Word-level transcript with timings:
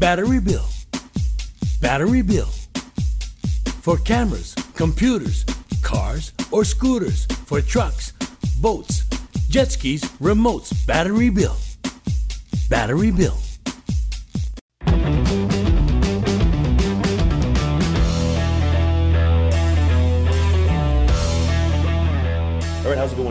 Battery 0.00 0.40
Bill. 0.40 0.66
Battery 1.80 2.22
Bill. 2.22 2.48
For 3.82 3.96
cameras, 3.98 4.54
computers, 4.74 5.44
cars, 5.82 6.32
or 6.50 6.64
scooters, 6.64 7.26
for 7.46 7.60
trucks, 7.60 8.12
boats, 8.60 9.04
jet 9.48 9.70
skis, 9.70 10.02
remotes, 10.20 10.86
Battery 10.86 11.30
Bill. 11.30 11.56
Battery 12.68 13.10
Bill. 13.10 13.43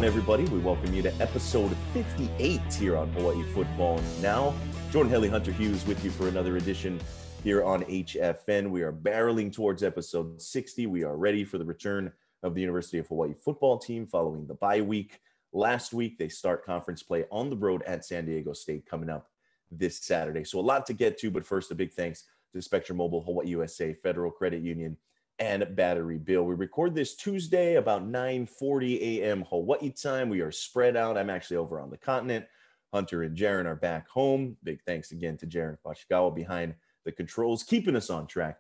Going, 0.04 0.12
everybody? 0.12 0.44
We 0.44 0.60
welcome 0.60 0.94
you 0.94 1.02
to 1.02 1.22
episode 1.22 1.74
58 1.94 2.60
here 2.74 2.98
on 2.98 3.08
Hawaii 3.14 3.42
Football 3.54 4.02
Now. 4.22 4.54
Jordan 4.92 5.10
Helle 5.10 5.30
Hunter 5.30 5.54
Hughes 5.54 5.88
with 5.88 6.04
you 6.04 6.12
for 6.12 6.28
another 6.28 6.58
edition 6.58 7.00
here 7.42 7.64
on 7.64 7.86
HFN. 7.86 8.70
We 8.70 8.82
are 8.82 8.92
barreling 8.92 9.54
towards 9.54 9.82
episode 9.82 10.42
60. 10.42 10.88
We 10.88 11.06
are 11.06 11.16
ready 11.16 11.46
for 11.46 11.58
the 11.58 11.64
return 11.64 12.12
of 12.44 12.54
the 12.54 12.60
University 12.60 12.98
of 12.98 13.08
Hawaii 13.08 13.34
football 13.34 13.78
team 13.78 14.06
following 14.06 14.46
the 14.46 14.56
bye 14.56 14.82
week. 14.82 15.22
Last 15.54 15.94
week, 15.94 16.18
they 16.18 16.28
start 16.28 16.66
conference 16.66 17.02
play 17.02 17.24
on 17.32 17.50
the 17.50 17.56
road 17.56 17.82
at 17.84 18.04
San 18.04 18.26
Diego 18.26 18.52
State 18.52 18.86
coming 18.86 19.10
up 19.10 19.30
this 19.72 20.04
Saturday. 20.04 20.44
So, 20.44 20.60
a 20.60 20.62
lot 20.62 20.86
to 20.88 20.94
get 20.94 21.18
to, 21.20 21.32
but 21.32 21.46
first, 21.46 21.72
a 21.72 21.76
big 21.76 21.94
thanks 21.94 22.26
to 22.52 22.62
Spectrum 22.62 22.98
Mobile, 22.98 23.24
Hawaii 23.24 23.48
USA, 23.48 23.94
Federal 23.94 24.32
Credit 24.32 24.62
Union, 24.62 24.98
and 25.40 25.76
Battery 25.76 26.18
Bill. 26.18 26.44
We 26.44 26.56
record 26.56 26.96
this 26.96 27.16
Tuesday 27.16 27.76
about 27.76 28.08
9:40 28.08 29.02
a.m. 29.02 29.44
Hawaii 29.50 29.90
time. 29.92 30.30
We 30.30 30.42
are 30.42 30.52
spread 30.52 30.96
out. 30.96 31.18
I'm 31.18 31.30
actually 31.30 31.58
over 31.58 31.80
on 31.80 31.90
the 31.90 31.98
continent. 31.98 32.46
Hunter 32.94 33.24
and 33.24 33.36
Jaron 33.36 33.66
are 33.66 33.76
back 33.76 34.08
home. 34.08 34.56
Big 34.64 34.82
thanks 34.84 35.12
again 35.12 35.36
to 35.38 35.48
Jaron 35.48 35.78
Washikawa 35.86 36.36
behind 36.36 36.76
the 37.06 37.12
controls, 37.12 37.64
keeping 37.64 37.96
us 37.96 38.10
on 38.10 38.28
track 38.28 38.60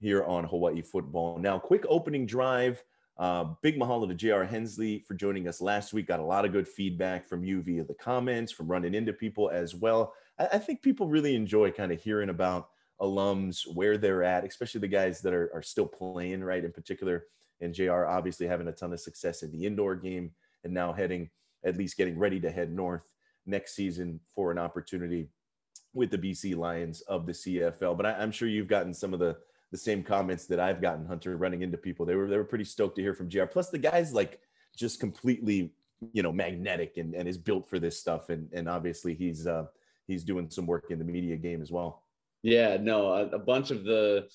here 0.00 0.24
on 0.24 0.44
Hawaii 0.44 0.82
Football. 0.82 1.38
Now, 1.38 1.58
quick 1.58 1.84
opening 1.88 2.26
drive. 2.26 2.82
Uh, 3.18 3.54
big 3.62 3.76
mahalo 3.76 4.06
to 4.06 4.14
J.R. 4.14 4.44
Hensley 4.44 5.00
for 5.00 5.14
joining 5.14 5.48
us 5.48 5.60
last 5.60 5.92
week. 5.92 6.06
Got 6.06 6.20
a 6.20 6.24
lot 6.24 6.44
of 6.44 6.52
good 6.52 6.68
feedback 6.68 7.28
from 7.28 7.44
you 7.44 7.60
via 7.60 7.82
the 7.82 7.94
comments, 7.94 8.52
from 8.52 8.68
running 8.68 8.94
into 8.94 9.12
people 9.12 9.50
as 9.50 9.74
well. 9.74 10.14
I, 10.38 10.46
I 10.52 10.58
think 10.58 10.82
people 10.82 11.08
really 11.08 11.34
enjoy 11.34 11.72
kind 11.72 11.90
of 11.90 12.00
hearing 12.00 12.28
about 12.28 12.70
alums, 13.00 13.62
where 13.74 13.96
they're 13.98 14.24
at, 14.24 14.44
especially 14.44 14.80
the 14.80 14.88
guys 14.88 15.20
that 15.22 15.34
are, 15.34 15.50
are 15.54 15.62
still 15.62 15.86
playing, 15.86 16.42
right? 16.42 16.64
In 16.64 16.72
particular, 16.72 17.26
and 17.60 17.74
JR 17.74 18.06
obviously 18.06 18.46
having 18.46 18.68
a 18.68 18.72
ton 18.72 18.92
of 18.92 19.00
success 19.00 19.42
in 19.42 19.50
the 19.50 19.66
indoor 19.66 19.94
game 19.96 20.30
and 20.64 20.72
now 20.72 20.92
heading, 20.92 21.30
at 21.64 21.76
least 21.76 21.96
getting 21.96 22.18
ready 22.18 22.40
to 22.40 22.50
head 22.50 22.72
north 22.72 23.02
next 23.46 23.74
season 23.74 24.20
for 24.34 24.52
an 24.52 24.58
opportunity 24.58 25.28
with 25.94 26.10
the 26.10 26.18
BC 26.18 26.56
Lions 26.56 27.00
of 27.02 27.26
the 27.26 27.32
CFL. 27.32 27.96
But 27.96 28.06
I, 28.06 28.22
am 28.22 28.30
sure 28.30 28.48
you've 28.48 28.68
gotten 28.68 28.94
some 28.94 29.12
of 29.12 29.20
the 29.20 29.36
the 29.70 29.78
same 29.78 30.02
comments 30.02 30.46
that 30.46 30.58
I've 30.58 30.80
gotten, 30.80 31.04
Hunter, 31.04 31.36
running 31.36 31.60
into 31.60 31.76
people. 31.76 32.06
They 32.06 32.14
were 32.14 32.28
they 32.28 32.36
were 32.36 32.44
pretty 32.44 32.64
stoked 32.64 32.96
to 32.96 33.02
hear 33.02 33.14
from 33.14 33.28
JR. 33.28 33.44
Plus 33.44 33.70
the 33.70 33.78
guy's 33.78 34.12
like 34.14 34.40
just 34.76 35.00
completely, 35.00 35.72
you 36.12 36.22
know, 36.22 36.32
magnetic 36.32 36.96
and, 36.96 37.14
and 37.14 37.28
is 37.28 37.36
built 37.36 37.68
for 37.68 37.78
this 37.78 37.98
stuff. 37.98 38.30
And 38.30 38.48
and 38.52 38.68
obviously 38.68 39.14
he's 39.14 39.46
uh 39.46 39.66
he's 40.06 40.24
doing 40.24 40.48
some 40.50 40.66
work 40.66 40.86
in 40.90 40.98
the 40.98 41.04
media 41.04 41.36
game 41.36 41.60
as 41.60 41.70
well. 41.70 42.02
Yeah, 42.42 42.76
no, 42.80 43.12
a, 43.12 43.26
a 43.28 43.38
bunch 43.38 43.70
of 43.70 43.84
the 43.84 44.28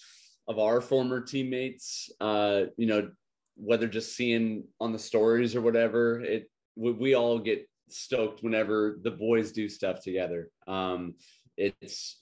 of 0.48 0.60
our 0.60 0.82
former 0.82 1.22
teammates, 1.22 2.12
uh, 2.20 2.64
you 2.76 2.86
know, 2.86 3.10
whether 3.56 3.88
just 3.88 4.16
seeing 4.16 4.66
on 4.80 4.92
the 4.92 5.00
stories 5.00 5.56
or 5.56 5.62
whatever, 5.62 6.20
it 6.20 6.50
we, 6.76 6.92
we 6.92 7.14
all 7.14 7.40
get 7.40 7.68
stoked 7.90 8.44
whenever 8.44 9.00
the 9.04 9.12
boys 9.12 9.52
do 9.52 9.70
stuff 9.70 10.02
together. 10.02 10.50
Um, 10.68 11.16
it's 11.58 12.20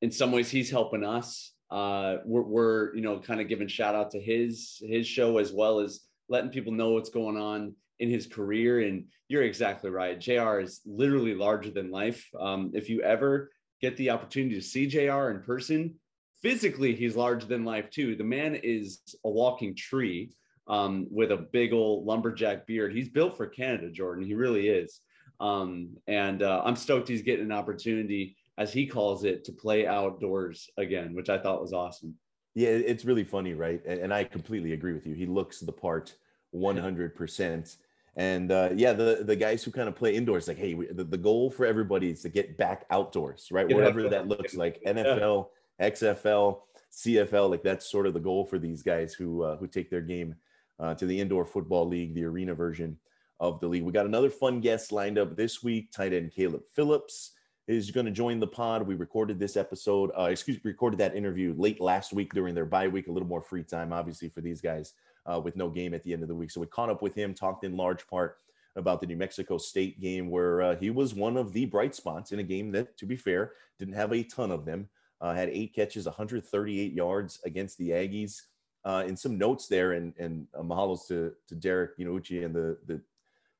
in 0.00 0.10
some 0.10 0.32
ways 0.32 0.50
he's 0.50 0.70
helping 0.70 1.04
us. 1.04 1.52
Uh, 1.70 2.18
we're, 2.24 2.42
we're 2.42 2.94
you 2.94 3.02
know 3.02 3.18
kind 3.18 3.40
of 3.40 3.48
giving 3.48 3.68
shout 3.68 3.94
out 3.94 4.10
to 4.12 4.20
his 4.20 4.80
his 4.80 5.06
show 5.06 5.38
as 5.38 5.52
well 5.52 5.80
as 5.80 6.00
letting 6.28 6.50
people 6.50 6.72
know 6.72 6.90
what's 6.90 7.10
going 7.10 7.36
on 7.36 7.74
in 7.98 8.08
his 8.08 8.26
career. 8.26 8.80
And 8.80 9.06
you're 9.28 9.42
exactly 9.42 9.90
right. 9.90 10.18
Jr. 10.18 10.60
is 10.60 10.80
literally 10.86 11.34
larger 11.34 11.70
than 11.70 11.90
life. 11.90 12.26
Um, 12.38 12.70
if 12.74 12.88
you 12.88 13.02
ever 13.02 13.50
get 13.80 13.96
the 13.96 14.10
opportunity 14.10 14.54
to 14.54 14.62
see 14.62 14.86
JR 14.86 15.30
in 15.30 15.42
person, 15.42 15.94
physically, 16.42 16.94
he's 16.94 17.16
larger 17.16 17.46
than 17.46 17.64
life 17.64 17.90
too. 17.90 18.16
The 18.16 18.24
man 18.24 18.54
is 18.54 19.00
a 19.24 19.30
walking 19.30 19.74
tree 19.74 20.32
um, 20.66 21.06
with 21.10 21.32
a 21.32 21.36
big 21.36 21.72
old 21.72 22.06
lumberjack 22.06 22.66
beard. 22.66 22.94
He's 22.94 23.08
built 23.08 23.36
for 23.36 23.46
Canada, 23.46 23.90
Jordan. 23.90 24.24
He 24.24 24.34
really 24.34 24.68
is. 24.68 25.00
Um, 25.40 25.96
and 26.06 26.42
uh, 26.42 26.62
I'm 26.64 26.76
stoked 26.76 27.08
he's 27.08 27.22
getting 27.22 27.44
an 27.44 27.52
opportunity, 27.52 28.36
as 28.58 28.72
he 28.72 28.86
calls 28.86 29.24
it, 29.24 29.44
to 29.44 29.52
play 29.52 29.86
outdoors 29.86 30.68
again, 30.76 31.14
which 31.14 31.28
I 31.28 31.38
thought 31.38 31.62
was 31.62 31.72
awesome. 31.72 32.14
Yeah, 32.54 32.70
it's 32.70 33.04
really 33.04 33.24
funny, 33.24 33.54
right? 33.54 33.84
And 33.86 34.12
I 34.12 34.24
completely 34.24 34.72
agree 34.72 34.92
with 34.92 35.06
you. 35.06 35.14
He 35.14 35.26
looks 35.26 35.60
the 35.60 35.72
part 35.72 36.16
100%. 36.54 37.76
And 38.18 38.50
uh, 38.50 38.70
yeah, 38.74 38.94
the 38.94 39.22
the 39.24 39.36
guys 39.36 39.62
who 39.62 39.70
kind 39.70 39.88
of 39.88 39.94
play 39.94 40.16
indoors, 40.16 40.48
like, 40.48 40.58
hey, 40.58 40.74
the, 40.74 41.04
the 41.04 41.16
goal 41.16 41.52
for 41.52 41.64
everybody 41.64 42.10
is 42.10 42.20
to 42.22 42.28
get 42.28 42.56
back 42.58 42.84
outdoors, 42.90 43.46
right? 43.52 43.72
Whatever 43.72 44.08
that 44.08 44.26
looks 44.26 44.56
like, 44.56 44.82
NFL, 44.84 45.46
XFL, 45.80 46.58
CFL, 46.92 47.48
like 47.48 47.62
that's 47.62 47.88
sort 47.88 48.08
of 48.08 48.14
the 48.14 48.20
goal 48.20 48.44
for 48.44 48.58
these 48.58 48.82
guys 48.82 49.14
who 49.14 49.44
uh, 49.44 49.56
who 49.56 49.68
take 49.68 49.88
their 49.88 50.00
game 50.00 50.34
uh, 50.80 50.94
to 50.96 51.06
the 51.06 51.18
indoor 51.18 51.44
football 51.44 51.86
league, 51.86 52.12
the 52.12 52.24
arena 52.24 52.56
version 52.56 52.98
of 53.38 53.60
the 53.60 53.68
league. 53.68 53.84
We 53.84 53.92
got 53.92 54.06
another 54.06 54.30
fun 54.30 54.60
guest 54.60 54.90
lined 54.90 55.16
up 55.16 55.36
this 55.36 55.62
week. 55.62 55.92
Tight 55.92 56.12
end 56.12 56.32
Caleb 56.32 56.62
Phillips 56.74 57.34
is 57.68 57.92
going 57.92 58.06
to 58.06 58.12
join 58.12 58.40
the 58.40 58.48
pod. 58.48 58.82
We 58.82 58.96
recorded 58.96 59.38
this 59.38 59.56
episode, 59.56 60.10
uh, 60.18 60.24
excuse 60.24 60.56
me, 60.56 60.62
recorded 60.64 60.98
that 60.98 61.14
interview 61.14 61.54
late 61.56 61.80
last 61.80 62.12
week 62.12 62.34
during 62.34 62.56
their 62.56 62.66
bye 62.66 62.88
week. 62.88 63.06
A 63.06 63.12
little 63.12 63.28
more 63.28 63.42
free 63.42 63.62
time, 63.62 63.92
obviously, 63.92 64.28
for 64.28 64.40
these 64.40 64.60
guys 64.60 64.94
uh, 65.30 65.40
with 65.40 65.56
no 65.56 65.68
game 65.68 65.94
at 65.94 66.02
the 66.02 66.12
end 66.12 66.22
of 66.22 66.28
the 66.28 66.34
week. 66.34 66.50
So 66.50 66.60
we 66.60 66.66
caught 66.66 66.90
up 66.90 67.02
with 67.02 67.14
him, 67.14 67.34
talked 67.34 67.64
in 67.64 67.76
large 67.76 68.06
part 68.06 68.38
about 68.76 69.00
the 69.00 69.06
New 69.06 69.16
Mexico 69.16 69.58
State 69.58 70.00
game, 70.00 70.30
where 70.30 70.62
uh, 70.62 70.76
he 70.76 70.90
was 70.90 71.14
one 71.14 71.36
of 71.36 71.52
the 71.52 71.66
bright 71.66 71.94
spots 71.94 72.32
in 72.32 72.38
a 72.38 72.44
game 72.44 72.70
that, 72.72 72.96
to 72.98 73.06
be 73.06 73.16
fair, 73.16 73.52
didn't 73.78 73.94
have 73.94 74.12
a 74.12 74.22
ton 74.22 74.50
of 74.50 74.64
them. 74.64 74.88
Uh, 75.20 75.34
had 75.34 75.48
eight 75.48 75.74
catches, 75.74 76.06
138 76.06 76.92
yards 76.92 77.40
against 77.44 77.76
the 77.78 77.90
Aggies. 77.90 78.42
Uh, 78.84 79.02
and 79.06 79.18
some 79.18 79.36
notes 79.36 79.66
there, 79.66 79.92
and 79.92 80.14
and 80.18 80.46
uh, 80.56 80.62
mahalos 80.62 81.06
to 81.08 81.32
to 81.48 81.56
Derek 81.56 81.98
Inouchi 81.98 82.44
and 82.44 82.54
the 82.54 82.78
the 82.86 83.02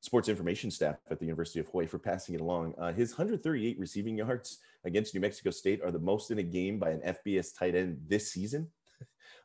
sports 0.00 0.28
information 0.28 0.70
staff 0.70 0.96
at 1.10 1.18
the 1.18 1.24
University 1.24 1.58
of 1.58 1.66
Hawaii 1.66 1.86
for 1.86 1.98
passing 1.98 2.36
it 2.36 2.40
along. 2.40 2.72
Uh, 2.78 2.92
his 2.92 3.10
138 3.10 3.78
receiving 3.78 4.16
yards 4.16 4.58
against 4.84 5.14
New 5.14 5.20
Mexico 5.20 5.50
State 5.50 5.82
are 5.82 5.90
the 5.90 5.98
most 5.98 6.30
in 6.30 6.38
a 6.38 6.42
game 6.42 6.78
by 6.78 6.90
an 6.90 7.00
FBS 7.00 7.56
tight 7.58 7.74
end 7.74 8.00
this 8.06 8.30
season. 8.30 8.68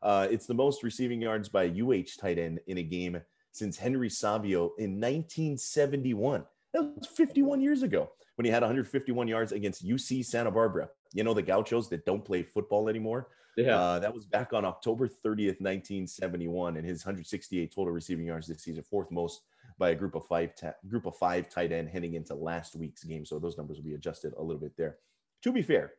Uh, 0.04 0.28
it's 0.30 0.46
the 0.46 0.54
most 0.54 0.84
receiving 0.84 1.22
yards 1.22 1.48
by 1.48 1.64
a 1.64 1.82
UH 1.82 2.20
tight 2.20 2.38
end 2.38 2.60
in 2.68 2.78
a 2.78 2.84
game 2.84 3.20
since 3.54 3.78
Henry 3.78 4.10
Savio 4.10 4.74
in 4.78 5.00
1971. 5.00 6.44
That 6.74 6.84
was 6.84 7.08
51 7.08 7.62
years 7.62 7.84
ago 7.84 8.12
when 8.36 8.46
he 8.46 8.52
had 8.52 8.64
151 8.64 9.28
yards 9.28 9.54
against 9.54 9.88
UC 9.88 10.26
Santa 10.26 10.52
Barbara. 10.52 10.90
You 11.14 11.24
know, 11.24 11.34
the 11.34 11.42
Gauchos 11.42 11.88
that 11.90 12.06
don't 12.06 12.26
play 12.26 12.44
football 12.44 12.90
anymore. 12.90 13.30
Yeah. 13.56 13.80
Uh, 13.80 14.00
that 14.00 14.14
was 14.14 14.26
back 14.26 14.52
on 14.52 14.66
October 14.66 15.08
30th, 15.08 15.62
1971, 15.62 16.76
and 16.76 16.86
his 16.86 17.06
168 17.06 17.74
total 17.74 17.94
receiving 17.94 18.26
yards 18.26 18.48
this 18.48 18.64
season, 18.64 18.84
fourth 18.84 19.12
most 19.12 19.44
by 19.78 19.92
a 19.92 19.96
group 19.96 20.16
of 20.16 20.26
five 20.26 20.56
ta- 20.56 20.74
group 20.88 21.06
of 21.06 21.16
five 21.16 21.50
tight 21.50 21.72
end 21.72 21.88
heading 21.88 22.16
into 22.16 22.34
last 22.34 22.76
week's 22.76 23.04
game. 23.04 23.26
So 23.26 23.40
those 23.40 23.58
numbers 23.58 23.78
will 23.78 23.86
be 23.86 23.94
adjusted 23.94 24.34
a 24.38 24.42
little 24.42 24.60
bit 24.60 24.76
there. 24.76 24.98
To 25.44 25.52
be 25.52 25.62
fair, 25.62 25.94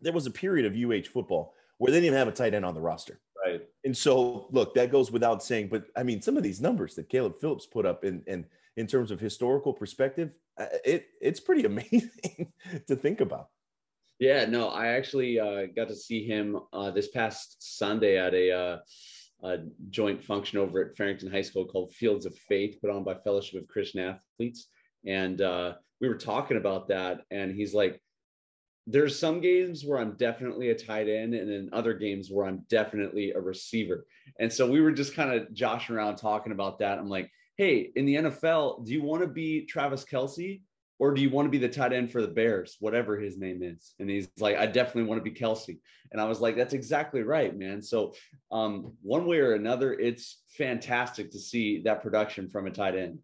there 0.00 0.12
was 0.12 0.26
a 0.26 0.30
period 0.30 0.66
of 0.66 0.74
UH 0.74 1.08
football 1.12 1.54
where 1.82 1.90
they 1.90 1.96
didn't 1.96 2.06
even 2.06 2.18
have 2.18 2.28
a 2.28 2.32
tight 2.32 2.54
end 2.54 2.64
on 2.64 2.74
the 2.74 2.80
roster. 2.80 3.18
Right. 3.44 3.60
And 3.84 3.96
so, 3.96 4.46
look, 4.52 4.72
that 4.74 4.92
goes 4.92 5.10
without 5.10 5.42
saying. 5.42 5.66
But 5.66 5.86
I 5.96 6.04
mean, 6.04 6.22
some 6.22 6.36
of 6.36 6.44
these 6.44 6.60
numbers 6.60 6.94
that 6.94 7.08
Caleb 7.08 7.40
Phillips 7.40 7.66
put 7.66 7.84
up 7.84 8.04
in, 8.04 8.22
in, 8.28 8.46
in 8.76 8.86
terms 8.86 9.10
of 9.10 9.18
historical 9.18 9.72
perspective, 9.72 10.30
uh, 10.60 10.66
it 10.84 11.08
it's 11.20 11.40
pretty 11.40 11.64
amazing 11.72 12.52
to 12.86 12.94
think 12.94 13.20
about. 13.20 13.48
Yeah, 14.20 14.44
no, 14.44 14.68
I 14.68 14.92
actually 14.92 15.40
uh, 15.40 15.66
got 15.74 15.88
to 15.88 15.96
see 15.96 16.24
him 16.24 16.56
uh, 16.72 16.92
this 16.92 17.08
past 17.08 17.56
Sunday 17.58 18.16
at 18.16 18.32
a, 18.32 18.52
uh, 18.52 18.78
a, 19.42 19.58
joint 19.90 20.22
function 20.22 20.60
over 20.60 20.84
at 20.84 20.96
Farrington 20.96 21.32
High 21.32 21.42
School 21.42 21.66
called 21.66 21.92
Fields 21.92 22.26
of 22.26 22.38
Faith, 22.48 22.80
put 22.80 22.90
on 22.90 23.02
by 23.02 23.14
Fellowship 23.14 23.60
of 23.60 23.66
Christian 23.66 23.98
Athletes. 24.38 24.68
And 25.04 25.40
uh, 25.40 25.72
we 26.00 26.08
were 26.08 26.14
talking 26.14 26.58
about 26.58 26.86
that, 26.88 27.22
and 27.32 27.52
he's 27.52 27.74
like, 27.74 28.00
there's 28.86 29.18
some 29.18 29.40
games 29.40 29.84
where 29.84 29.98
I'm 29.98 30.16
definitely 30.16 30.70
a 30.70 30.74
tight 30.74 31.08
end, 31.08 31.34
and 31.34 31.50
then 31.50 31.70
other 31.72 31.94
games 31.94 32.30
where 32.30 32.46
I'm 32.46 32.64
definitely 32.68 33.32
a 33.32 33.40
receiver. 33.40 34.06
And 34.40 34.52
so 34.52 34.68
we 34.68 34.80
were 34.80 34.92
just 34.92 35.14
kind 35.14 35.32
of 35.32 35.52
joshing 35.52 35.94
around 35.94 36.16
talking 36.16 36.52
about 36.52 36.78
that. 36.80 36.98
I'm 36.98 37.08
like, 37.08 37.30
hey, 37.56 37.92
in 37.94 38.06
the 38.06 38.16
NFL, 38.16 38.84
do 38.84 38.92
you 38.92 39.02
want 39.02 39.22
to 39.22 39.28
be 39.28 39.66
Travis 39.66 40.04
Kelce 40.04 40.62
or 40.98 41.12
do 41.12 41.20
you 41.20 41.30
want 41.30 41.46
to 41.46 41.50
be 41.50 41.58
the 41.58 41.68
tight 41.68 41.92
end 41.92 42.10
for 42.10 42.22
the 42.22 42.28
Bears, 42.28 42.76
whatever 42.80 43.18
his 43.18 43.36
name 43.36 43.62
is? 43.62 43.94
And 43.98 44.08
he's 44.08 44.28
like, 44.38 44.56
I 44.56 44.66
definitely 44.66 45.04
want 45.04 45.18
to 45.18 45.28
be 45.28 45.36
Kelsey. 45.36 45.80
And 46.12 46.20
I 46.20 46.24
was 46.24 46.40
like, 46.40 46.56
that's 46.56 46.74
exactly 46.74 47.22
right, 47.22 47.56
man. 47.56 47.82
So, 47.82 48.14
um, 48.50 48.92
one 49.02 49.26
way 49.26 49.38
or 49.38 49.54
another, 49.54 49.94
it's 49.94 50.42
fantastic 50.56 51.30
to 51.32 51.38
see 51.38 51.82
that 51.82 52.02
production 52.02 52.48
from 52.48 52.66
a 52.66 52.70
tight 52.70 52.96
end. 52.96 53.18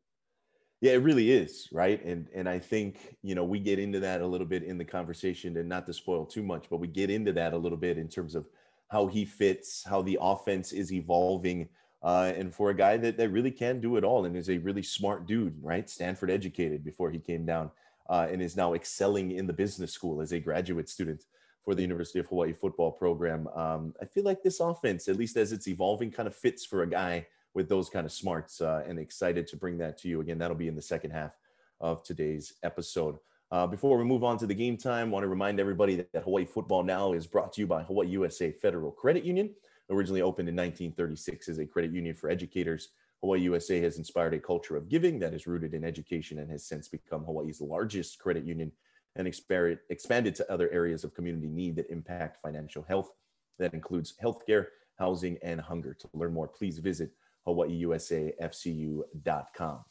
Yeah, 0.81 0.93
it 0.93 1.03
really 1.03 1.33
is, 1.33 1.69
right? 1.73 2.03
And 2.05 2.29
and 2.35 2.49
I 2.49 2.59
think, 2.61 3.17
you 3.23 3.35
know, 3.35 3.45
we 3.45 3.59
get 3.59 3.79
into 3.81 3.99
that 4.01 4.21
a 4.21 4.27
little 4.27 4.47
bit 4.47 4.63
in 4.63 4.79
the 4.79 4.85
conversation 4.85 5.57
and 5.57 5.69
not 5.69 5.87
to 5.87 5.93
spoil 5.93 6.25
too 6.25 6.43
much, 6.43 6.67
but 6.71 6.77
we 6.79 6.87
get 6.87 7.11
into 7.11 7.33
that 7.33 7.53
a 7.53 7.59
little 7.59 7.79
bit 7.79 7.99
in 7.99 8.09
terms 8.09 8.35
of 8.37 8.47
how 8.89 9.07
he 9.07 9.25
fits, 9.25 9.85
how 9.85 10.03
the 10.03 10.19
offense 10.21 10.73
is 10.73 10.93
evolving. 10.93 11.69
Uh, 12.01 12.33
and 12.37 12.55
for 12.55 12.71
a 12.71 12.75
guy 12.77 12.97
that, 12.97 13.17
that 13.17 13.31
really 13.31 13.51
can 13.51 13.81
do 13.81 13.97
it 13.97 14.05
all 14.05 14.25
and 14.25 14.37
is 14.37 14.49
a 14.51 14.59
really 14.59 14.85
smart 14.85 15.27
dude, 15.27 15.55
right? 15.61 15.91
Stanford 15.91 16.31
educated 16.31 16.85
before 16.85 17.11
he 17.11 17.19
came 17.19 17.45
down 17.45 17.73
uh, 18.09 18.29
and 18.31 18.41
is 18.41 18.57
now 18.57 18.75
excelling 18.75 19.33
in 19.33 19.49
the 19.49 19.53
business 19.53 19.93
school 19.93 20.21
as 20.21 20.31
a 20.33 20.39
graduate 20.39 20.89
student 20.89 21.25
for 21.65 21.75
the 21.75 21.83
University 21.83 22.21
of 22.21 22.29
Hawaii 22.29 22.53
football 22.53 22.93
program. 22.93 23.49
Um, 23.49 23.95
I 24.01 24.05
feel 24.05 24.23
like 24.23 24.45
this 24.45 24.61
offense, 24.61 25.09
at 25.09 25.17
least 25.17 25.37
as 25.37 25.51
it's 25.51 25.67
evolving, 25.67 26.13
kind 26.13 26.29
of 26.29 26.37
fits 26.37 26.65
for 26.65 26.83
a 26.83 26.89
guy 26.89 27.27
with 27.55 27.69
those 27.69 27.89
kind 27.89 28.07
of 28.07 28.13
smarts 28.13 28.61
uh, 28.61 28.83
and 28.87 28.99
excited 28.99 29.47
to 29.49 29.57
bring 29.57 29.79
that 29.79 29.99
to 29.99 30.09
you. 30.09 30.21
Again, 30.21 30.39
that'll 30.39 30.57
be 30.57 30.69
in 30.69 30.77
the 30.77 30.83
second 30.83 31.11
half 31.11 31.33
of 31.81 32.03
today's 32.03 32.55
episode. 32.63 33.17
Uh, 33.51 33.67
before 33.67 33.97
we 33.97 34.05
move 34.05 34.25
on 34.25 34.37
to 34.39 34.47
the 34.47 34.55
game 34.55 34.77
time, 34.77 35.11
want 35.11 35.23
to 35.23 35.29
remind 35.29 35.59
everybody 35.59 35.97
that, 35.97 36.13
that 36.13 36.25
Hawaii 36.25 36.45
Football 36.45 36.83
Now 36.83 37.15
is 37.15 37.27
brought 37.27 37.53
to 37.55 37.61
you 37.61 37.67
by 37.67 37.83
Hawaii 37.83 38.09
USA 38.09 38.53
Federal 38.53 38.93
Credit 38.93 39.25
Union. 39.25 39.55
Originally 39.91 40.21
opened 40.21 40.51
in 40.51 40.57
1936 40.57 41.49
as 41.49 41.59
a 41.59 41.65
credit 41.65 41.91
union 41.93 42.15
for 42.15 42.29
educators, 42.29 42.91
Hawaii 43.23 43.41
USA 43.41 43.81
has 43.81 43.97
inspired 43.97 44.35
a 44.35 44.39
culture 44.39 44.77
of 44.77 44.89
giving 44.89 45.19
that 45.19 45.33
is 45.33 45.47
rooted 45.47 45.73
in 45.73 45.83
education 45.83 46.39
and 46.39 46.51
has 46.51 46.67
since 46.67 46.89
become 46.89 47.25
Hawaii's 47.25 47.61
largest 47.61 48.19
credit 48.19 48.45
union 48.45 48.71
and 49.17 49.27
expanded 49.27 50.35
to 50.37 50.53
other 50.53 50.71
areas 50.71 51.03
of 51.03 51.15
community 51.15 51.49
need 51.49 51.75
that 51.77 51.91
impact 51.91 52.39
financial 52.43 52.83
health. 52.83 53.11
That 53.59 53.75
includes 53.75 54.15
healthcare, 54.23 54.67
housing, 54.99 55.39
and 55.43 55.61
hunger. 55.61 55.95
To 55.95 56.09
learn 56.13 56.33
more, 56.33 56.47
please 56.47 56.79
visit 56.79 57.11
hawaiiusafcu.com. 57.49 59.85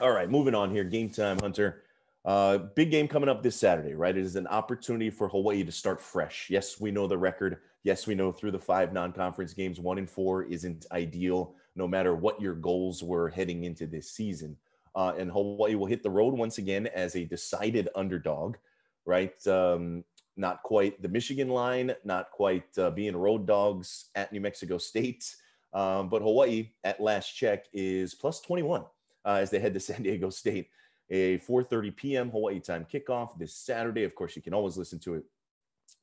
All 0.00 0.12
right, 0.12 0.30
moving 0.30 0.54
on 0.54 0.70
here. 0.70 0.84
Game 0.84 1.10
time, 1.10 1.38
Hunter. 1.38 1.82
Uh, 2.24 2.58
big 2.58 2.90
game 2.90 3.08
coming 3.08 3.28
up 3.28 3.42
this 3.42 3.56
Saturday, 3.56 3.92
right? 3.94 4.16
It 4.16 4.24
is 4.24 4.36
an 4.36 4.46
opportunity 4.46 5.10
for 5.10 5.28
Hawaii 5.28 5.64
to 5.64 5.72
start 5.72 6.00
fresh. 6.00 6.46
Yes, 6.48 6.80
we 6.80 6.92
know 6.92 7.08
the 7.08 7.18
record. 7.18 7.58
Yes, 7.82 8.06
we 8.06 8.14
know 8.14 8.30
through 8.30 8.52
the 8.52 8.60
five 8.60 8.92
non-conference 8.92 9.54
games, 9.54 9.80
one 9.80 9.98
and 9.98 10.08
four 10.08 10.44
isn't 10.44 10.86
ideal, 10.92 11.56
no 11.74 11.88
matter 11.88 12.14
what 12.14 12.40
your 12.40 12.54
goals 12.54 13.02
were 13.02 13.30
heading 13.30 13.64
into 13.64 13.86
this 13.86 14.12
season. 14.12 14.56
Uh, 14.94 15.14
and 15.18 15.32
Hawaii 15.32 15.74
will 15.74 15.86
hit 15.86 16.02
the 16.02 16.10
road 16.10 16.34
once 16.34 16.58
again 16.58 16.86
as 16.88 17.16
a 17.16 17.24
decided 17.24 17.88
underdog, 17.96 18.56
right? 19.04 19.44
Um, 19.48 20.04
not 20.36 20.62
quite 20.62 21.00
the 21.02 21.08
Michigan 21.08 21.48
line, 21.48 21.92
not 22.04 22.30
quite 22.30 22.78
uh, 22.78 22.90
being 22.90 23.16
road 23.16 23.46
dogs 23.46 24.10
at 24.14 24.32
New 24.32 24.40
Mexico 24.40 24.78
State. 24.78 25.34
Um, 25.72 26.08
but 26.08 26.22
Hawaii, 26.22 26.70
at 26.84 27.00
last 27.00 27.30
check, 27.32 27.66
is 27.72 28.14
plus 28.14 28.40
21 28.40 28.82
uh, 29.24 29.28
as 29.28 29.50
they 29.50 29.58
head 29.58 29.74
to 29.74 29.80
San 29.88 30.02
Diego 30.02 30.30
State. 30.30 30.68
A 31.10 31.38
4:30 31.38 31.94
p.m. 31.94 32.30
Hawaii 32.30 32.58
time 32.58 32.86
kickoff 32.90 33.38
this 33.38 33.54
Saturday. 33.54 34.04
Of 34.04 34.14
course, 34.14 34.34
you 34.34 34.40
can 34.40 34.54
always 34.54 34.78
listen 34.78 34.98
to 35.00 35.14
it 35.14 35.24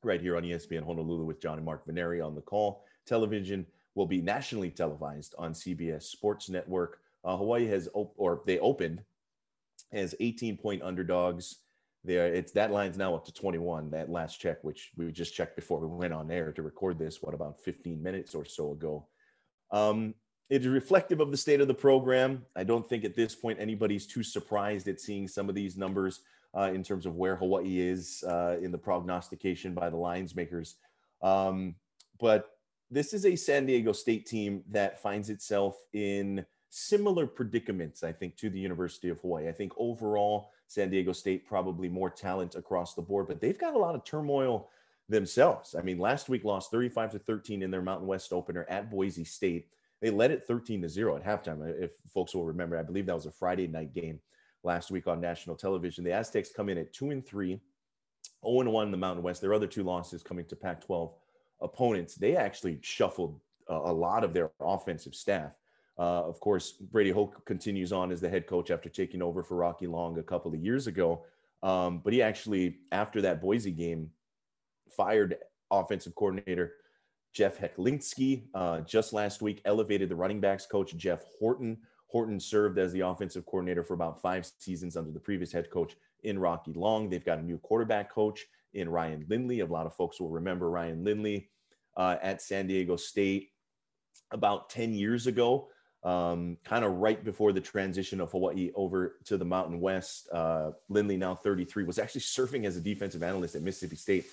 right 0.04 0.20
here 0.20 0.36
on 0.36 0.44
ESPN 0.44 0.84
Honolulu 0.84 1.24
with 1.24 1.40
John 1.40 1.56
and 1.56 1.64
Mark 1.64 1.86
Veneri 1.86 2.24
on 2.24 2.34
the 2.34 2.40
call. 2.40 2.84
Television 3.06 3.66
will 3.94 4.06
be 4.06 4.20
nationally 4.20 4.70
televised 4.70 5.34
on 5.36 5.52
CBS 5.52 6.04
Sports 6.04 6.48
Network. 6.48 7.00
Uh, 7.24 7.36
Hawaii 7.36 7.66
has 7.66 7.88
op- 7.94 8.14
or 8.16 8.42
they 8.46 8.58
opened 8.60 9.02
as 9.92 10.14
18 10.20 10.56
point 10.56 10.82
underdogs. 10.82 11.56
There, 12.04 12.32
it's 12.32 12.52
that 12.52 12.70
line's 12.70 12.96
now 12.96 13.14
up 13.14 13.26
to 13.26 13.32
21. 13.32 13.90
That 13.90 14.10
last 14.10 14.40
check, 14.40 14.62
which 14.62 14.90
we 14.96 15.10
just 15.12 15.34
checked 15.34 15.56
before 15.56 15.80
we 15.80 15.86
went 15.86 16.14
on 16.14 16.30
air 16.30 16.52
to 16.52 16.62
record 16.62 16.98
this, 16.98 17.20
what 17.20 17.34
about 17.34 17.60
15 17.60 18.02
minutes 18.02 18.34
or 18.34 18.44
so 18.44 18.72
ago. 18.72 19.06
Um, 19.72 20.14
it 20.48 20.62
is 20.62 20.68
reflective 20.68 21.20
of 21.20 21.30
the 21.30 21.36
state 21.36 21.60
of 21.60 21.68
the 21.68 21.74
program. 21.74 22.44
I 22.56 22.64
don't 22.64 22.88
think 22.88 23.04
at 23.04 23.14
this 23.14 23.34
point 23.34 23.60
anybody's 23.60 24.06
too 24.06 24.22
surprised 24.22 24.88
at 24.88 25.00
seeing 25.00 25.28
some 25.28 25.48
of 25.48 25.54
these 25.54 25.76
numbers 25.76 26.20
uh, 26.56 26.72
in 26.74 26.82
terms 26.82 27.06
of 27.06 27.14
where 27.14 27.36
Hawaii 27.36 27.78
is 27.78 28.24
uh, 28.26 28.56
in 28.60 28.72
the 28.72 28.78
prognostication 28.78 29.74
by 29.74 29.88
the 29.90 29.96
lines 29.96 30.34
makers. 30.34 30.76
Um, 31.22 31.76
but 32.18 32.50
this 32.90 33.14
is 33.14 33.24
a 33.24 33.36
San 33.36 33.66
Diego 33.66 33.92
State 33.92 34.26
team 34.26 34.64
that 34.70 35.00
finds 35.00 35.30
itself 35.30 35.76
in 35.92 36.44
similar 36.70 37.26
predicaments, 37.26 38.02
I 38.02 38.12
think, 38.12 38.36
to 38.38 38.50
the 38.50 38.58
University 38.58 39.08
of 39.08 39.20
Hawaii. 39.20 39.48
I 39.48 39.52
think 39.52 39.72
overall, 39.76 40.50
San 40.66 40.90
Diego 40.90 41.12
State 41.12 41.46
probably 41.46 41.88
more 41.88 42.10
talent 42.10 42.56
across 42.56 42.94
the 42.94 43.02
board, 43.02 43.28
but 43.28 43.40
they've 43.40 43.58
got 43.58 43.74
a 43.74 43.78
lot 43.78 43.94
of 43.94 44.04
turmoil 44.04 44.70
themselves. 45.10 45.74
I 45.74 45.82
mean, 45.82 45.98
last 45.98 46.28
week 46.28 46.44
lost 46.44 46.70
35 46.70 47.12
to 47.12 47.18
13 47.18 47.62
in 47.62 47.70
their 47.70 47.82
Mountain 47.82 48.06
West 48.06 48.32
opener 48.32 48.64
at 48.68 48.90
Boise 48.90 49.24
State. 49.24 49.68
They 50.00 50.10
led 50.10 50.30
it 50.30 50.46
13 50.46 50.82
to 50.82 50.88
0 50.88 51.16
at 51.16 51.24
halftime. 51.24 51.62
If 51.82 51.90
folks 52.12 52.34
will 52.34 52.46
remember, 52.46 52.78
I 52.78 52.82
believe 52.82 53.06
that 53.06 53.14
was 53.14 53.26
a 53.26 53.32
Friday 53.32 53.66
night 53.66 53.92
game 53.92 54.20
last 54.62 54.90
week 54.90 55.06
on 55.06 55.20
national 55.20 55.56
television. 55.56 56.04
The 56.04 56.12
Aztecs 56.12 56.50
come 56.54 56.68
in 56.68 56.78
at 56.78 56.92
2 56.92 57.10
and 57.10 57.26
3, 57.26 57.60
0 58.46 58.60
and 58.60 58.72
1 58.72 58.86
in 58.86 58.90
the 58.90 58.96
Mountain 58.96 59.22
West. 59.22 59.40
Their 59.40 59.52
other 59.52 59.66
two 59.66 59.82
losses 59.82 60.22
coming 60.22 60.46
to 60.46 60.56
Pac 60.56 60.84
12 60.84 61.12
opponents. 61.60 62.14
They 62.14 62.36
actually 62.36 62.78
shuffled 62.80 63.40
a, 63.68 63.74
a 63.74 63.92
lot 63.92 64.24
of 64.24 64.32
their 64.32 64.50
offensive 64.60 65.14
staff. 65.14 65.52
Uh, 65.98 66.24
of 66.24 66.40
course, 66.40 66.72
Brady 66.72 67.10
Hoke 67.10 67.44
continues 67.44 67.92
on 67.92 68.10
as 68.10 68.22
the 68.22 68.28
head 68.28 68.46
coach 68.46 68.70
after 68.70 68.88
taking 68.88 69.20
over 69.20 69.42
for 69.42 69.56
Rocky 69.56 69.86
Long 69.86 70.18
a 70.18 70.22
couple 70.22 70.54
of 70.54 70.64
years 70.64 70.86
ago. 70.86 71.24
Um, 71.62 72.00
but 72.02 72.14
he 72.14 72.22
actually, 72.22 72.78
after 72.90 73.20
that 73.20 73.42
Boise 73.42 73.70
game, 73.70 74.10
fired 74.92 75.36
offensive 75.70 76.14
coordinator 76.14 76.74
Jeff 77.32 77.58
Hecklinski 77.58 78.44
uh, 78.54 78.80
just 78.80 79.12
last 79.12 79.40
week, 79.40 79.60
elevated 79.64 80.08
the 80.08 80.16
running 80.16 80.40
backs 80.40 80.66
coach 80.66 80.96
Jeff 80.96 81.22
Horton. 81.38 81.78
Horton 82.08 82.40
served 82.40 82.78
as 82.78 82.92
the 82.92 83.00
offensive 83.00 83.46
coordinator 83.46 83.84
for 83.84 83.94
about 83.94 84.20
five 84.20 84.50
seasons 84.58 84.96
under 84.96 85.12
the 85.12 85.20
previous 85.20 85.52
head 85.52 85.70
coach 85.70 85.96
in 86.24 86.38
Rocky 86.38 86.72
Long. 86.72 87.08
They've 87.08 87.24
got 87.24 87.38
a 87.38 87.42
new 87.42 87.58
quarterback 87.58 88.10
coach 88.10 88.46
in 88.74 88.88
Ryan 88.88 89.24
Lindley. 89.28 89.60
A 89.60 89.66
lot 89.66 89.86
of 89.86 89.94
folks 89.94 90.20
will 90.20 90.28
remember 90.28 90.70
Ryan 90.70 91.04
Lindley 91.04 91.48
uh, 91.96 92.16
at 92.20 92.42
San 92.42 92.66
Diego 92.66 92.96
State 92.96 93.50
about 94.32 94.68
10 94.70 94.92
years 94.92 95.26
ago, 95.26 95.68
um, 96.02 96.56
kind 96.64 96.84
of 96.84 96.92
right 96.92 97.22
before 97.22 97.52
the 97.52 97.60
transition 97.60 98.20
of 98.20 98.30
Hawaii 98.32 98.70
over 98.74 99.16
to 99.24 99.36
the 99.36 99.44
Mountain 99.44 99.80
West. 99.80 100.28
Uh, 100.32 100.70
Lindley, 100.88 101.16
now 101.16 101.34
33, 101.34 101.84
was 101.84 101.98
actually 101.98 102.22
serving 102.22 102.66
as 102.66 102.76
a 102.76 102.80
defensive 102.80 103.22
analyst 103.22 103.54
at 103.54 103.62
Mississippi 103.62 103.96
State 103.96 104.26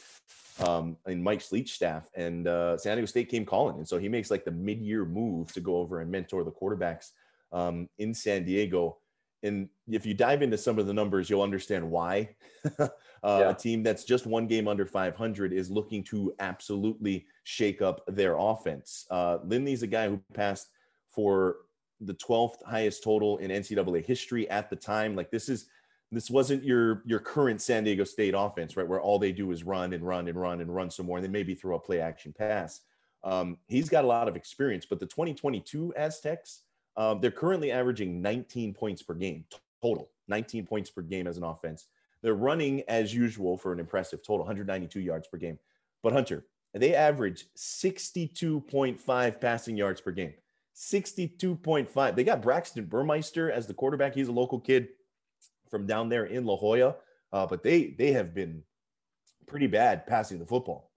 um, 0.60 0.98
in 1.08 1.22
Mike 1.22 1.44
Leach 1.52 1.74
staff, 1.74 2.10
and 2.16 2.48
uh, 2.48 2.78
San 2.78 2.96
Diego 2.96 3.06
State 3.06 3.30
came 3.30 3.46
calling, 3.46 3.78
and 3.78 3.88
so 3.88 3.98
he 3.98 4.10
makes 4.10 4.32
like 4.32 4.46
the 4.46 4.52
mid-year 4.52 5.06
move 5.06 5.52
to 5.54 5.60
go 5.60 5.78
over 5.78 6.02
and 6.02 6.10
mentor 6.10 6.44
the 6.44 6.52
quarterbacks 6.52 7.12
um, 7.52 7.90
in 7.98 8.14
San 8.14 8.46
Diego. 8.46 8.98
And 9.44 9.70
if 9.88 10.06
you 10.06 10.16
dive 10.16 10.42
into 10.42 10.58
some 10.58 10.80
of 10.80 10.88
the 10.88 10.94
numbers, 10.94 11.30
you'll 11.30 11.44
understand 11.44 11.90
why 11.90 12.36
uh, 12.80 12.88
yeah. 13.24 13.50
a 13.50 13.54
team 13.54 13.84
that's 13.84 14.04
just 14.04 14.26
one 14.26 14.48
game 14.48 14.68
under 14.68 14.86
500 14.86 15.54
is 15.54 15.70
looking 15.70 16.04
to 16.06 16.34
absolutely 16.40 17.28
shake 17.44 17.84
up 17.84 18.02
their 18.08 18.36
offense. 18.36 19.06
Uh, 19.12 19.38
Lindley's 19.44 19.84
a 19.84 19.88
guy 19.88 20.10
who 20.10 20.20
passed 20.34 20.70
for 21.18 21.56
the 22.02 22.14
12th 22.14 22.64
highest 22.64 23.04
total 23.04 23.40
in 23.40 23.50
NCAA 23.50 24.06
history 24.06 24.48
at 24.52 24.70
the 24.70 24.76
time. 24.76 25.16
Like 25.16 25.32
this 25.32 25.50
is 25.50 25.66
this 26.12 26.30
wasn't 26.30 26.64
your 26.64 27.02
your 27.08 27.20
current 27.20 27.60
San 27.60 27.84
Diego 27.84 28.04
State 28.04 28.36
offense, 28.38 28.78
right? 28.78 28.88
Where 28.88 29.02
all 29.02 29.18
they 29.18 29.32
do 29.32 29.52
is 29.52 29.64
run 29.64 29.94
and 29.94 30.06
run 30.06 30.28
and 30.28 30.40
run 30.40 30.62
and 30.62 30.74
run 30.74 30.92
some 30.92 31.08
more, 31.08 31.18
and 31.18 31.24
then 31.24 31.32
maybe 31.32 31.56
throw 31.56 31.76
a 31.76 31.80
play 31.80 32.00
action 32.00 32.36
pass. 32.38 32.82
Um, 33.24 33.58
he's 33.68 33.90
got 33.90 34.04
a 34.04 34.08
lot 34.08 34.28
of 34.28 34.36
experience, 34.36 34.86
but 34.86 35.00
the 35.00 35.08
2022 35.08 35.96
Aztecs, 35.98 36.62
um, 36.98 37.20
they're 37.20 37.32
currently 37.32 37.72
averaging 37.72 38.22
19 38.22 38.76
points 38.76 39.02
per 39.02 39.16
game 39.16 39.44
total, 39.82 40.12
19 40.28 40.68
points 40.68 40.92
per 40.92 41.02
game 41.02 41.26
as 41.26 41.38
an 41.38 41.44
offense. 41.44 41.88
They're 42.22 42.36
running 42.36 42.84
as 42.88 43.12
usual 43.14 43.58
for 43.58 43.74
an 43.74 43.80
impressive 43.80 44.22
total, 44.22 44.46
192 44.46 45.00
yards 45.00 45.28
per 45.28 45.38
game. 45.38 45.58
But 46.04 46.14
Hunter, 46.14 46.46
they 46.76 46.94
average 46.94 47.48
62.5 47.58 49.42
passing 49.42 49.78
yards 49.78 50.00
per 50.00 50.12
game. 50.12 50.34
62.5. 50.78 52.16
They 52.16 52.24
got 52.24 52.42
Braxton 52.42 52.86
Burmeister 52.86 53.52
as 53.52 53.66
the 53.66 53.74
quarterback. 53.74 54.14
He's 54.14 54.28
a 54.28 54.34
local 54.34 54.60
kid 54.60 54.90
from 55.70 55.88
down 55.88 56.08
there 56.08 56.26
in 56.26 56.46
La 56.46 56.56
Jolla, 56.56 56.96
uh, 57.34 57.48
but 57.48 57.64
they 57.64 57.96
they 57.98 58.12
have 58.14 58.34
been 58.34 58.64
pretty 59.48 59.68
bad 59.68 60.06
passing 60.06 60.40
the 60.40 60.46
football. 60.46 60.92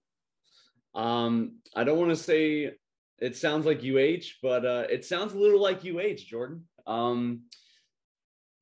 Um, 0.93 1.59
I 1.75 1.83
don't 1.83 1.97
want 1.97 2.11
to 2.11 2.15
say 2.15 2.71
it 3.17 3.35
sounds 3.35 3.65
like 3.65 3.79
UH, 3.83 4.25
but 4.43 4.65
uh, 4.65 4.85
it 4.89 5.03
sounds 5.03 5.33
a 5.33 5.37
little 5.37 5.61
like 5.61 5.85
UH, 5.85 6.25
Jordan. 6.27 6.65
Um, 6.85 7.43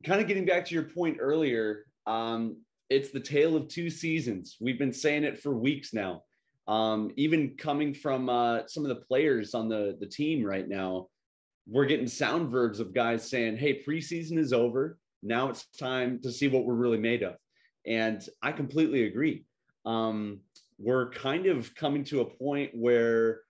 kind 0.05 0.21
of 0.21 0.27
getting 0.27 0.45
back 0.45 0.65
to 0.65 0.73
your 0.73 0.83
point 0.83 1.17
earlier, 1.19 1.85
um, 2.07 2.61
it's 2.89 3.11
the 3.11 3.19
tale 3.19 3.55
of 3.55 3.67
two 3.67 3.89
seasons. 3.89 4.57
We've 4.59 4.79
been 4.79 4.93
saying 4.93 5.23
it 5.25 5.39
for 5.39 5.53
weeks 5.53 5.93
now. 5.93 6.23
Um, 6.69 7.11
even 7.17 7.57
coming 7.57 7.93
from 7.93 8.29
uh, 8.29 8.67
some 8.67 8.83
of 8.85 8.89
the 8.89 9.03
players 9.03 9.55
on 9.55 9.67
the 9.69 9.97
the 9.99 10.05
team 10.05 10.43
right 10.43 10.67
now, 10.67 11.07
we're 11.67 11.85
getting 11.85 12.07
sound 12.07 12.51
verbs 12.51 12.79
of 12.79 12.93
guys 12.93 13.27
saying, 13.27 13.57
"Hey, 13.57 13.83
preseason 13.83 14.37
is 14.37 14.53
over. 14.53 14.97
Now 15.23 15.49
it's 15.49 15.65
time 15.77 16.19
to 16.21 16.31
see 16.31 16.47
what 16.47 16.65
we're 16.65 16.75
really 16.75 16.99
made 16.99 17.23
of. 17.23 17.35
And 17.85 18.21
I 18.41 18.51
completely 18.51 19.03
agree. 19.03 19.45
Um, 19.85 20.41
we're 20.77 21.09
kind 21.09 21.47
of 21.47 21.73
coming 21.75 22.03
to 22.05 22.21
a 22.21 22.25
point 22.25 22.71
where 22.73 23.41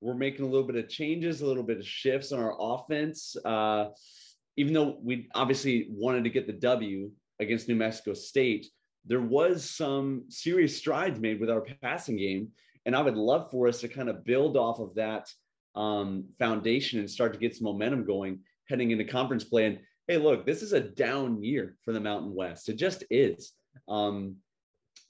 we're 0.00 0.14
making 0.14 0.44
a 0.44 0.48
little 0.48 0.66
bit 0.66 0.76
of 0.76 0.88
changes, 0.88 1.40
a 1.40 1.46
little 1.46 1.62
bit 1.62 1.78
of 1.78 1.86
shifts 1.86 2.32
on 2.32 2.40
our 2.40 2.56
offense. 2.58 3.36
Uh, 3.44 3.86
even 4.56 4.72
though 4.72 4.98
we 5.02 5.28
obviously 5.34 5.88
wanted 5.90 6.24
to 6.24 6.30
get 6.30 6.46
the 6.46 6.52
W 6.52 7.10
against 7.40 7.68
New 7.68 7.76
Mexico 7.76 8.14
State, 8.14 8.68
there 9.08 9.22
was 9.22 9.68
some 9.68 10.24
serious 10.28 10.76
strides 10.76 11.18
made 11.18 11.40
with 11.40 11.50
our 11.50 11.66
passing 11.82 12.16
game. 12.16 12.48
And 12.86 12.94
I 12.94 13.02
would 13.02 13.16
love 13.16 13.50
for 13.50 13.66
us 13.66 13.80
to 13.80 13.88
kind 13.88 14.08
of 14.08 14.24
build 14.24 14.56
off 14.56 14.78
of 14.78 14.94
that 14.94 15.28
um, 15.74 16.24
foundation 16.38 17.00
and 17.00 17.10
start 17.10 17.32
to 17.32 17.38
get 17.38 17.56
some 17.56 17.64
momentum 17.64 18.04
going 18.04 18.40
heading 18.68 18.90
into 18.90 19.04
conference 19.04 19.44
play. 19.44 19.66
And 19.66 19.78
hey, 20.06 20.18
look, 20.18 20.44
this 20.44 20.62
is 20.62 20.74
a 20.74 20.80
down 20.80 21.42
year 21.42 21.76
for 21.84 21.92
the 21.92 22.00
Mountain 22.00 22.34
West. 22.34 22.68
It 22.68 22.76
just 22.76 23.02
is. 23.10 23.52
Um, 23.88 24.36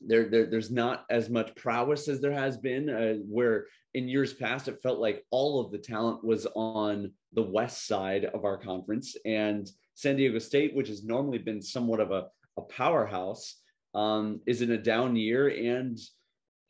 there, 0.00 0.28
there, 0.28 0.46
there's 0.46 0.70
not 0.70 1.04
as 1.10 1.28
much 1.28 1.56
prowess 1.56 2.06
as 2.06 2.20
there 2.20 2.32
has 2.32 2.56
been, 2.56 2.88
uh, 2.88 3.14
where 3.28 3.66
in 3.94 4.08
years 4.08 4.32
past 4.32 4.68
it 4.68 4.82
felt 4.82 5.00
like 5.00 5.24
all 5.30 5.60
of 5.60 5.72
the 5.72 5.78
talent 5.78 6.22
was 6.22 6.46
on 6.54 7.10
the 7.32 7.42
west 7.42 7.88
side 7.88 8.26
of 8.26 8.44
our 8.44 8.56
conference. 8.56 9.16
And 9.24 9.68
San 9.94 10.16
Diego 10.16 10.38
State, 10.38 10.74
which 10.74 10.88
has 10.88 11.04
normally 11.04 11.38
been 11.38 11.60
somewhat 11.60 11.98
of 11.98 12.12
a, 12.12 12.26
a 12.56 12.62
powerhouse, 12.62 13.56
um, 13.98 14.40
is 14.46 14.62
in 14.62 14.70
a 14.70 14.78
down 14.78 15.16
year 15.16 15.48
and 15.48 15.98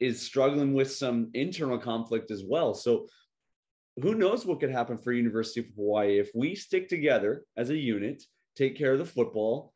is 0.01 0.23
struggling 0.23 0.73
with 0.73 0.91
some 0.91 1.31
internal 1.35 1.79
conflict 1.79 2.31
as 2.31 2.43
well. 2.43 2.73
So 2.73 3.07
who 4.01 4.15
knows 4.15 4.47
what 4.47 4.61
could 4.61 4.71
happen 4.71 4.97
for 4.97 5.13
University 5.13 5.61
of 5.61 5.67
Hawaii 5.77 6.19
if 6.19 6.31
we 6.35 6.55
stick 6.55 6.89
together 6.89 7.45
as 7.57 7.69
a 7.69 7.77
unit, 7.77 8.23
take 8.57 8.79
care 8.79 8.93
of 8.93 8.99
the 8.99 9.05
football, 9.05 9.75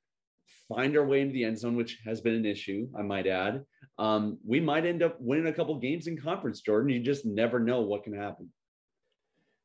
find 0.66 0.96
our 0.96 1.04
way 1.04 1.20
into 1.20 1.34
the 1.34 1.44
end 1.44 1.58
zone, 1.58 1.76
which 1.76 1.98
has 2.06 2.22
been 2.22 2.34
an 2.34 2.46
issue, 2.46 2.88
I 2.98 3.02
might 3.02 3.26
add. 3.26 3.64
Um, 3.98 4.38
we 4.46 4.58
might 4.58 4.86
end 4.86 5.02
up 5.02 5.16
winning 5.20 5.48
a 5.48 5.52
couple 5.52 5.78
games 5.78 6.06
in 6.06 6.16
conference, 6.16 6.62
Jordan. 6.62 6.90
You 6.90 7.00
just 7.00 7.26
never 7.26 7.60
know 7.60 7.82
what 7.82 8.04
can 8.04 8.14
happen. 8.14 8.48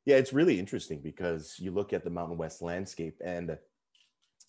Yeah, 0.06 0.18
it's 0.18 0.34
really 0.34 0.60
interesting 0.60 1.02
because 1.02 1.56
you 1.58 1.72
look 1.72 1.94
at 1.94 2.04
the 2.04 2.10
Mountain 2.10 2.38
West 2.38 2.62
landscape 2.62 3.16
and 3.24 3.58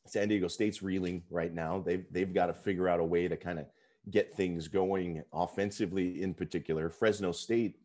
San 0.09 0.29
Diego 0.29 0.49
State's 0.49 0.83
reeling 0.83 1.23
right 1.31 1.53
now. 1.53 1.83
They've 1.85 2.05
they've 2.11 2.33
got 2.33 2.47
to 2.47 2.55
figure 2.55 2.89
out 2.89 3.01
a 3.01 3.05
way 3.05 3.29
to 3.29 3.37
kind 3.37 3.59
of 3.59 3.67
get 4.11 4.35
things 4.35 4.69
going 4.69 5.23
offensively 5.33 6.23
in 6.23 6.35
particular. 6.35 6.89
Fresno 6.89 7.33
State, 7.33 7.77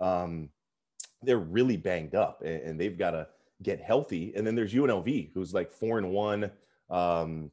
um, 0.00 0.48
they're 1.22 1.38
really 1.38 1.76
banged 1.76 2.14
up 2.14 2.42
and, 2.42 2.62
and 2.62 2.80
they've 2.80 2.98
got 2.98 3.10
to 3.10 3.28
get 3.62 3.80
healthy. 3.80 4.32
And 4.34 4.46
then 4.46 4.54
there's 4.54 4.74
UNLV, 4.74 5.30
who's 5.34 5.54
like 5.54 5.72
four 5.72 5.98
and 5.98 6.10
one 6.10 6.50
um, 6.90 7.50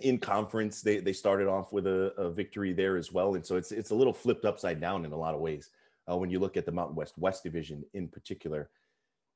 in 0.00 0.18
conference. 0.18 0.82
They 0.82 0.98
they 0.98 1.12
started 1.12 1.48
off 1.48 1.72
with 1.72 1.86
a, 1.86 2.12
a, 2.16 2.30
victory 2.30 2.72
there 2.72 2.96
as 2.96 3.12
well, 3.12 3.34
and 3.34 3.44
so 3.44 3.56
it's 3.56 3.72
it's 3.72 3.90
a 3.90 3.94
little 3.94 4.12
flipped 4.12 4.44
upside 4.44 4.80
down 4.80 5.04
in 5.04 5.12
a 5.12 5.16
lot 5.16 5.34
of 5.34 5.40
ways 5.40 5.70
uh, 6.10 6.16
when 6.16 6.30
you 6.30 6.38
look 6.38 6.56
at 6.56 6.66
the 6.66 6.72
Mountain 6.72 6.96
West 6.96 7.18
West 7.18 7.42
Division 7.42 7.84
in 7.94 8.08
particular. 8.08 8.70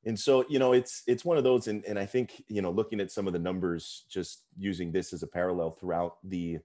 And 0.04 0.18
so 0.18 0.44
you 0.49 0.59
know 0.59 0.73
it's 0.73 1.02
it's 1.06 1.25
one 1.25 1.38
of 1.38 1.44
those, 1.44 1.68
and 1.68 1.85
and 1.85 1.99
I 1.99 2.06
think 2.06 2.42
you 2.49 2.62
know 2.62 2.71
looking 2.71 3.00
at 3.00 3.12
some 3.12 3.26
of 3.26 3.32
the 3.32 3.38
numbers, 3.38 4.04
just 4.11 4.44
using 4.59 4.90
this 4.90 5.12
as 5.12 5.23
a 5.23 5.28
parallel 5.28 5.73
throughout 5.73 6.16
the 6.25 6.59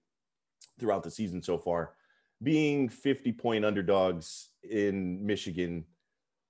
throughout 0.79 1.03
the 1.03 1.11
season 1.11 1.41
so 1.41 1.57
far, 1.57 1.93
being 2.41 2.89
50 2.89 3.31
point 3.33 3.65
underdogs 3.65 4.49
in 4.63 5.25
Michigan 5.25 5.85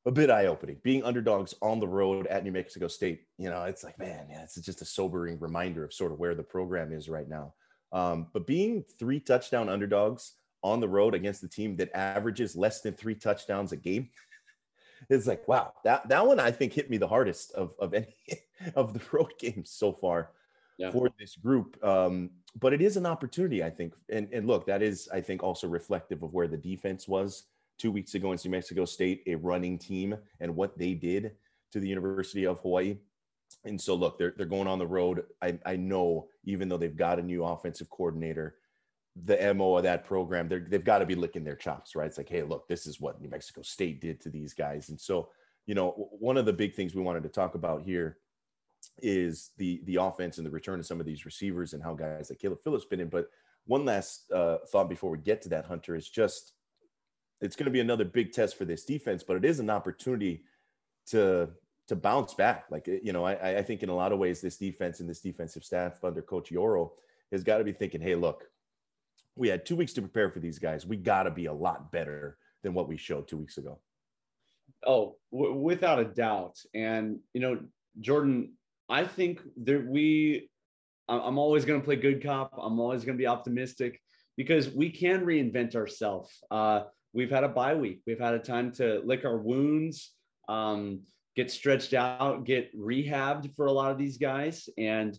a 0.05 0.11
bit 0.11 0.29
eye-opening. 0.29 0.77
Being 0.83 1.03
underdogs 1.03 1.53
on 1.61 1.81
the 1.81 1.87
road 1.87 2.27
at 2.27 2.43
New 2.45 2.53
Mexico 2.53 2.87
State, 2.87 3.23
you 3.37 3.49
know, 3.49 3.63
it's 3.63 3.83
like, 3.83 3.99
man, 3.99 4.27
yeah, 4.29 4.41
it's 4.41 4.55
just 4.55 4.81
a 4.81 4.85
sobering 4.85 5.37
reminder 5.37 5.83
of 5.83 5.93
sort 5.93 6.13
of 6.13 6.19
where 6.19 6.33
the 6.33 6.43
program 6.43 6.93
is 6.93 7.09
right 7.09 7.27
now. 7.27 7.53
Um, 7.91 8.27
but 8.31 8.47
being 8.47 8.85
three 8.97 9.19
touchdown 9.19 9.67
underdogs 9.67 10.35
on 10.63 10.79
the 10.79 10.87
road 10.87 11.13
against 11.13 11.41
the 11.41 11.47
team 11.47 11.75
that 11.77 11.95
averages 11.95 12.55
less 12.55 12.81
than 12.81 12.93
three 12.93 13.15
touchdowns 13.15 13.73
a 13.73 13.77
game, 13.77 14.09
it's 15.09 15.27
like, 15.27 15.47
wow, 15.47 15.73
that 15.83 16.07
that 16.09 16.25
one 16.25 16.39
I 16.39 16.51
think 16.51 16.73
hit 16.73 16.89
me 16.89 16.97
the 16.97 17.07
hardest 17.07 17.51
of 17.53 17.73
of 17.79 17.93
any 17.93 18.15
of 18.75 18.93
the 18.93 19.01
road 19.11 19.33
games 19.39 19.71
so 19.71 19.91
far 19.91 20.31
yeah. 20.77 20.91
for 20.91 21.09
this 21.19 21.35
group. 21.35 21.83
Um, 21.83 22.31
but 22.59 22.73
it 22.73 22.81
is 22.81 22.97
an 22.97 23.05
opportunity, 23.05 23.63
I 23.63 23.69
think. 23.69 23.93
And 24.09 24.27
and 24.31 24.47
look, 24.47 24.65
that 24.67 24.81
is, 24.81 25.07
I 25.11 25.21
think, 25.21 25.43
also 25.43 25.67
reflective 25.67 26.23
of 26.23 26.33
where 26.33 26.47
the 26.47 26.57
defense 26.57 27.07
was 27.07 27.43
two 27.77 27.91
weeks 27.91 28.15
ago 28.15 28.31
in 28.31 28.39
New 28.43 28.51
Mexico 28.51 28.85
State, 28.85 29.23
a 29.27 29.35
running 29.35 29.77
team, 29.77 30.15
and 30.39 30.55
what 30.55 30.77
they 30.77 30.93
did 30.93 31.33
to 31.71 31.79
the 31.79 31.87
University 31.87 32.45
of 32.45 32.59
Hawaii. 32.59 32.97
And 33.65 33.79
so, 33.79 33.95
look, 33.95 34.17
they're, 34.17 34.33
they're 34.35 34.45
going 34.45 34.67
on 34.67 34.79
the 34.79 34.87
road. 34.87 35.23
I, 35.41 35.57
I 35.65 35.75
know, 35.75 36.27
even 36.43 36.69
though 36.69 36.77
they've 36.77 36.95
got 36.95 37.19
a 37.19 37.23
new 37.23 37.43
offensive 37.43 37.89
coordinator, 37.89 38.55
the 39.25 39.53
MO 39.53 39.77
of 39.77 39.83
that 39.83 40.03
program, 40.03 40.47
they're, 40.47 40.65
they've 40.67 40.83
got 40.83 40.99
to 40.99 41.05
be 41.05 41.15
licking 41.15 41.43
their 41.43 41.55
chops, 41.55 41.95
right? 41.95 42.07
It's 42.07 42.17
like, 42.17 42.29
hey, 42.29 42.43
look, 42.43 42.67
this 42.67 42.85
is 42.85 42.99
what 42.99 43.21
New 43.21 43.29
Mexico 43.29 43.61
State 43.61 44.01
did 44.01 44.21
to 44.21 44.29
these 44.29 44.53
guys. 44.53 44.89
And 44.89 44.99
so, 44.99 45.29
you 45.65 45.75
know, 45.75 46.09
one 46.19 46.37
of 46.37 46.45
the 46.45 46.53
big 46.53 46.73
things 46.73 46.95
we 46.95 47.01
wanted 47.01 47.23
to 47.23 47.29
talk 47.29 47.55
about 47.55 47.81
here 47.81 48.17
is 49.01 49.51
the 49.57 49.81
the 49.85 49.95
offense 49.95 50.37
and 50.37 50.45
the 50.45 50.51
return 50.51 50.79
of 50.79 50.85
some 50.85 50.99
of 50.99 51.05
these 51.05 51.25
receivers 51.25 51.73
and 51.73 51.83
how 51.83 51.93
guys 51.93 52.29
like 52.29 52.39
Caleb 52.39 52.59
Phillips 52.63 52.85
been 52.85 52.99
in. 52.99 53.09
But 53.09 53.29
one 53.65 53.85
last 53.85 54.31
uh, 54.31 54.59
thought 54.71 54.89
before 54.89 55.09
we 55.09 55.17
get 55.17 55.41
to 55.43 55.49
that, 55.49 55.65
Hunter, 55.65 55.95
is 55.95 56.09
just 56.09 56.53
it's 57.41 57.55
going 57.55 57.65
to 57.65 57.71
be 57.71 57.79
another 57.79 58.05
big 58.05 58.31
test 58.31 58.57
for 58.57 58.65
this 58.65 58.85
defense, 58.85 59.23
but 59.23 59.37
it 59.37 59.45
is 59.45 59.59
an 59.59 59.69
opportunity 59.69 60.43
to 61.07 61.49
to 61.87 61.95
bounce 61.95 62.33
back. 62.33 62.65
Like 62.69 62.87
you 62.87 63.13
know, 63.13 63.25
I, 63.25 63.57
I 63.57 63.61
think 63.63 63.83
in 63.83 63.89
a 63.89 63.95
lot 63.95 64.11
of 64.11 64.19
ways, 64.19 64.41
this 64.41 64.57
defense 64.57 64.99
and 64.99 65.09
this 65.09 65.21
defensive 65.21 65.63
staff 65.63 66.03
under 66.03 66.21
Coach 66.21 66.51
Yoro 66.51 66.91
has 67.31 67.43
got 67.43 67.57
to 67.57 67.63
be 67.63 67.73
thinking, 67.73 68.01
hey, 68.01 68.15
look, 68.15 68.45
we 69.37 69.47
had 69.47 69.65
two 69.65 69.75
weeks 69.75 69.93
to 69.93 70.01
prepare 70.01 70.29
for 70.29 70.39
these 70.39 70.59
guys. 70.59 70.85
We 70.85 70.97
got 70.97 71.23
to 71.23 71.31
be 71.31 71.45
a 71.45 71.53
lot 71.53 71.91
better 71.91 72.37
than 72.63 72.73
what 72.73 72.87
we 72.87 72.97
showed 72.97 73.27
two 73.27 73.37
weeks 73.37 73.57
ago. 73.57 73.79
Oh, 74.85 75.15
w- 75.31 75.53
without 75.53 75.99
a 75.99 76.05
doubt. 76.05 76.57
And 76.73 77.19
you 77.33 77.41
know, 77.41 77.59
Jordan, 77.99 78.53
I 78.89 79.05
think 79.05 79.41
that 79.63 79.85
we. 79.85 80.49
I'm 81.09 81.37
always 81.37 81.63
going 81.63 81.79
to 81.79 81.85
play 81.85 81.95
good 81.95 82.21
cop. 82.21 82.51
I'm 82.61 82.81
always 82.81 83.05
going 83.05 83.17
to 83.17 83.21
be 83.21 83.27
optimistic 83.27 84.01
because 84.35 84.69
we 84.69 84.89
can 84.89 85.25
reinvent 85.25 85.73
ourselves. 85.73 86.37
Uh, 86.51 86.81
we've 87.13 87.31
had 87.31 87.45
a 87.45 87.49
bye 87.49 87.75
week. 87.75 88.01
We've 88.05 88.19
had 88.19 88.33
a 88.33 88.39
time 88.39 88.73
to 88.73 89.01
lick 89.05 89.23
our 89.23 89.37
wounds, 89.37 90.11
um, 90.49 91.01
get 91.37 91.49
stretched 91.49 91.93
out, 91.93 92.43
get 92.43 92.77
rehabbed 92.77 93.55
for 93.55 93.67
a 93.67 93.71
lot 93.71 93.89
of 93.89 93.97
these 93.97 94.17
guys. 94.17 94.67
And 94.77 95.17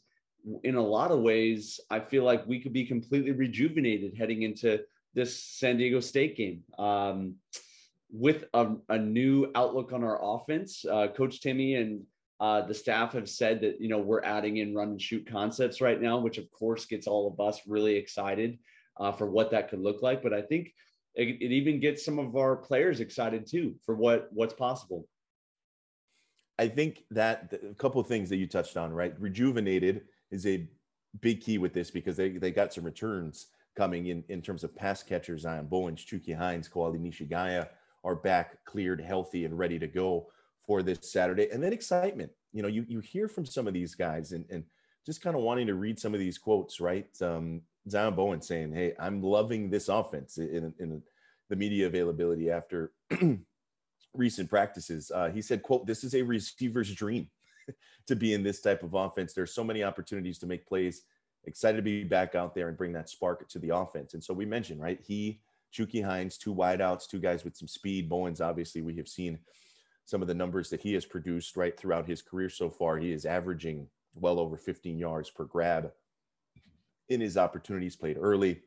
in 0.64 0.76
a 0.76 0.82
lot 0.82 1.10
of 1.10 1.20
ways, 1.20 1.80
I 1.90 2.00
feel 2.00 2.24
like 2.24 2.46
we 2.46 2.60
could 2.60 2.72
be 2.72 2.84
completely 2.84 3.32
rejuvenated 3.32 4.14
heading 4.16 4.42
into 4.42 4.80
this 5.14 5.42
San 5.42 5.76
Diego 5.76 6.00
State 6.00 6.36
game. 6.36 6.62
Um, 6.78 7.34
with 8.10 8.44
a, 8.54 8.74
a, 8.88 8.98
new 8.98 9.50
outlook 9.54 9.92
on 9.92 10.02
our 10.02 10.18
offense, 10.22 10.84
uh, 10.90 11.08
Coach 11.08 11.40
Timmy 11.42 11.74
and 11.74 12.02
uh, 12.40 12.62
the 12.62 12.72
staff 12.72 13.12
have 13.12 13.28
said 13.28 13.60
that 13.60 13.80
you 13.80 13.88
know 13.88 13.98
we're 13.98 14.22
adding 14.22 14.58
in 14.58 14.74
run 14.74 14.90
and 14.90 15.02
shoot 15.02 15.28
concepts 15.30 15.80
right 15.80 16.00
now, 16.00 16.18
which 16.18 16.38
of 16.38 16.50
course 16.50 16.86
gets 16.86 17.06
all 17.06 17.28
of 17.28 17.40
us 17.40 17.60
really 17.66 17.96
excited 17.96 18.58
uh, 18.98 19.12
for 19.12 19.26
what 19.26 19.50
that 19.50 19.68
could 19.68 19.80
look 19.80 20.02
like. 20.02 20.22
But 20.22 20.32
I 20.32 20.40
think 20.42 20.72
it, 21.14 21.28
it 21.40 21.52
even 21.52 21.80
gets 21.80 22.04
some 22.04 22.18
of 22.18 22.36
our 22.36 22.56
players 22.56 23.00
excited 23.00 23.46
too 23.46 23.74
for 23.84 23.94
what 23.94 24.28
what's 24.32 24.54
possible. 24.54 25.06
I 26.58 26.68
think 26.68 27.04
that 27.10 27.52
a 27.68 27.74
couple 27.74 28.00
of 28.00 28.08
things 28.08 28.28
that 28.30 28.36
you 28.36 28.46
touched 28.46 28.76
on, 28.76 28.92
right? 28.92 29.14
Rejuvenated 29.20 30.02
is 30.30 30.46
a 30.46 30.68
big 31.20 31.40
key 31.40 31.58
with 31.58 31.72
this 31.72 31.90
because 31.90 32.16
they, 32.16 32.30
they 32.30 32.50
got 32.50 32.72
some 32.72 32.84
returns 32.84 33.48
coming 33.76 34.06
in 34.06 34.24
in 34.28 34.42
terms 34.42 34.64
of 34.64 34.74
pass 34.74 35.02
catchers. 35.02 35.42
Zion 35.42 35.66
Bowens, 35.66 36.04
Chuuky 36.04 36.36
Hines, 36.36 36.68
Koali 36.68 36.98
Nishigaya 36.98 37.68
are 38.04 38.16
back, 38.16 38.64
cleared, 38.64 39.00
healthy, 39.00 39.44
and 39.44 39.58
ready 39.58 39.78
to 39.78 39.86
go 39.86 40.28
for 40.66 40.82
this 40.82 40.98
Saturday. 41.02 41.48
And 41.50 41.62
then 41.62 41.72
excitement. 41.72 42.30
You 42.52 42.62
know, 42.62 42.68
you 42.68 42.84
you 42.88 43.00
hear 43.00 43.28
from 43.28 43.46
some 43.46 43.66
of 43.66 43.74
these 43.74 43.94
guys 43.94 44.32
and 44.32 44.44
and 44.50 44.64
just 45.06 45.22
kind 45.22 45.36
of 45.36 45.42
wanting 45.42 45.66
to 45.68 45.74
read 45.74 45.98
some 45.98 46.14
of 46.14 46.20
these 46.20 46.38
quotes, 46.38 46.80
right? 46.80 47.08
Um, 47.22 47.62
Zion 47.88 48.14
Bowen 48.14 48.42
saying, 48.42 48.72
"Hey, 48.72 48.94
I'm 48.98 49.22
loving 49.22 49.70
this 49.70 49.88
offense." 49.88 50.38
In, 50.38 50.74
in 50.78 51.02
the 51.48 51.56
media 51.56 51.86
availability 51.86 52.50
after 52.50 52.92
recent 54.14 54.50
practices, 54.50 55.10
uh, 55.14 55.30
he 55.30 55.42
said, 55.42 55.62
"quote 55.62 55.86
This 55.86 56.04
is 56.04 56.14
a 56.14 56.22
receiver's 56.22 56.92
dream 56.94 57.28
to 58.06 58.16
be 58.16 58.34
in 58.34 58.42
this 58.42 58.60
type 58.60 58.82
of 58.82 58.94
offense. 58.94 59.32
There's 59.32 59.54
so 59.54 59.64
many 59.64 59.82
opportunities 59.82 60.38
to 60.38 60.46
make 60.46 60.66
plays. 60.66 61.02
Excited 61.44 61.76
to 61.76 61.82
be 61.82 62.04
back 62.04 62.34
out 62.34 62.54
there 62.54 62.68
and 62.68 62.76
bring 62.76 62.92
that 62.92 63.08
spark 63.08 63.48
to 63.48 63.58
the 63.58 63.74
offense." 63.74 64.14
And 64.14 64.22
so 64.22 64.34
we 64.34 64.44
mentioned, 64.44 64.80
right? 64.80 65.00
He, 65.00 65.40
Chuuky 65.72 66.04
Hines, 66.04 66.36
two 66.36 66.54
wideouts, 66.54 67.08
two 67.08 67.18
guys 67.20 67.44
with 67.44 67.56
some 67.56 67.68
speed. 67.68 68.08
Bowens, 68.08 68.40
obviously, 68.40 68.82
we 68.82 68.96
have 68.96 69.08
seen 69.08 69.38
some 70.04 70.22
of 70.22 70.28
the 70.28 70.34
numbers 70.34 70.70
that 70.70 70.80
he 70.80 70.94
has 70.94 71.04
produced 71.04 71.56
right 71.56 71.78
throughout 71.78 72.08
his 72.08 72.22
career 72.22 72.48
so 72.48 72.70
far. 72.70 72.96
He 72.96 73.12
is 73.12 73.26
averaging 73.26 73.86
well 74.14 74.38
over 74.38 74.56
15 74.56 74.98
yards 74.98 75.30
per 75.30 75.44
grab 75.44 75.92
in 77.08 77.20
his 77.20 77.36
opportunities, 77.36 77.96
played 77.96 78.16
early 78.18 78.62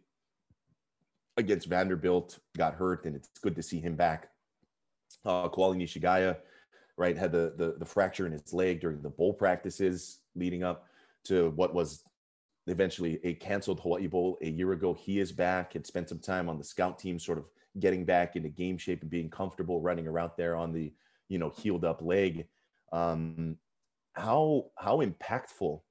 against 1.38 1.67
Vanderbilt, 1.67 2.39
got 2.58 2.75
hurt, 2.75 3.05
and 3.05 3.15
it's 3.15 3.29
good 3.41 3.55
to 3.55 3.63
see 3.63 3.79
him 3.79 3.96
back. 3.96 4.29
Uh, 5.25 5.50
Koali 5.50 5.77
Nishigaya, 5.77 6.38
right, 6.98 7.17
had 7.17 7.31
the, 7.31 7.53
the, 7.57 7.75
the 7.77 7.86
fracture 7.86 8.25
in 8.25 8.31
his 8.31 8.53
leg 8.53 8.81
during 8.81 9.01
the 9.01 9.10
bowl 9.10 9.33
practices 9.33 10.19
leading 10.36 10.63
up 10.63 10.88
to 11.24 11.51
what 11.51 11.74
was 11.74 12.03
eventually 12.67 13.19
a 13.24 13.33
canceled 13.36 13.79
Hawaii 13.79 14.07
Bowl 14.07 14.38
a 14.41 14.50
year 14.50 14.71
ago. 14.71 14.93
He 14.93 15.19
is 15.19 15.31
back, 15.31 15.74
had 15.74 15.86
spent 15.86 16.10
some 16.10 16.19
time 16.19 16.50
on 16.50 16.57
the 16.57 16.63
scout 16.63 17.00
team, 17.00 17.19
sort 17.19 17.38
of 17.38 17.45
getting 17.79 18.05
back 18.05 18.36
into 18.36 18.50
game 18.50 18.77
shape 18.77 19.01
and 19.01 19.10
being 19.10 19.29
comfortable 19.29 19.81
running 19.81 20.07
around 20.07 20.31
there 20.38 20.55
on 20.55 20.74
the 20.74 20.91
you 21.29 21.38
know 21.38 21.50
healed 21.50 21.86
up 21.86 22.01
leg. 22.01 22.48
Um, 22.91 23.57
how 24.13 24.65
how 24.77 25.01
impactful 25.01 25.81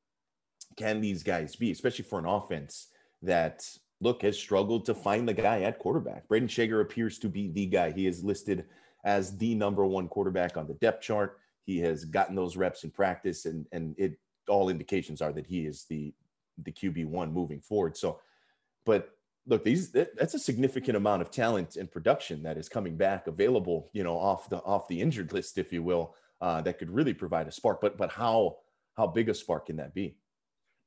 can 0.77 1.01
these 1.01 1.23
guys 1.23 1.57
be, 1.57 1.71
especially 1.71 2.05
for 2.05 2.19
an 2.19 2.27
offense 2.27 2.89
that 3.23 3.67
look 4.01 4.23
has 4.23 4.39
struggled 4.39 4.87
to 4.87 4.95
find 4.95 5.29
the 5.29 5.35
guy 5.35 5.63
at 5.63 5.79
quarterback. 5.79 6.27
Brayden 6.29 6.49
Schager 6.49 6.81
appears 6.81 7.19
to 7.19 7.29
be 7.29 7.49
the 7.49 7.67
guy. 7.67 7.91
He 7.91 8.07
is 8.07 8.25
listed 8.25 8.65
as 9.05 9.37
the 9.37 9.55
number 9.55 9.85
one 9.87 10.09
quarterback 10.09 10.57
on 10.57 10.67
the 10.67 10.75
depth 10.75 11.03
chart. 11.03 11.39
He 11.65 11.79
has 11.81 12.05
gotten 12.05 12.35
those 12.35 12.57
reps 12.57 12.85
in 12.85 12.91
practice, 12.91 13.47
and 13.47 13.67
and 13.73 13.95
it 13.99 14.19
all 14.49 14.69
indications 14.69 15.23
are 15.23 15.33
that 15.33 15.47
he 15.47 15.67
is 15.67 15.85
the 15.89 16.13
the 16.63 16.73
QB 16.73 17.07
one 17.07 17.33
moving 17.33 17.61
forward. 17.61 17.97
So, 17.97 18.21
but 18.85 19.11
look, 19.47 19.65
these 19.65 19.91
that's 19.93 20.35
a 20.35 20.39
significant 20.39 20.97
amount 20.97 21.23
of 21.23 21.31
talent 21.31 21.77
and 21.77 21.91
production 21.91 22.43
that 22.43 22.59
is 22.59 22.69
coming 22.69 22.97
back 22.97 23.27
available, 23.27 23.91
you 23.93 24.05
know, 24.05 24.19
off 24.19 24.49
the 24.49 24.59
off 24.59 24.89
the 24.89 25.01
injured 25.01 25.33
list, 25.33 25.59
if 25.59 25.73
you 25.73 25.83
will, 25.83 26.15
uh, 26.41 26.61
that 26.63 26.79
could 26.79 26.91
really 26.91 27.15
provide 27.15 27.49
a 27.49 27.53
spark. 27.53 27.81
But 27.81 27.97
but 27.97 28.11
how 28.11 28.59
how 28.97 29.07
big 29.07 29.29
a 29.29 29.35
spark 29.35 29.67
can 29.67 29.77
that 29.77 29.95
be? 29.95 30.17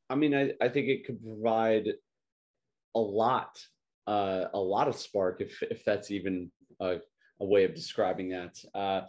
I 0.09 0.15
mean, 0.15 0.35
I, 0.35 0.53
I 0.61 0.69
think 0.69 0.87
it 0.87 1.05
could 1.05 1.23
provide 1.23 1.87
a 2.95 2.99
lot, 2.99 3.59
uh, 4.05 4.45
a 4.53 4.59
lot 4.59 4.87
of 4.87 4.95
spark, 4.95 5.41
if 5.41 5.61
if 5.63 5.83
that's 5.83 6.11
even 6.11 6.51
a, 6.79 6.97
a 7.43 7.47
way 7.47 7.63
of 7.65 7.75
describing 7.75 8.29
that. 8.29 8.57
Uh, 8.73 9.01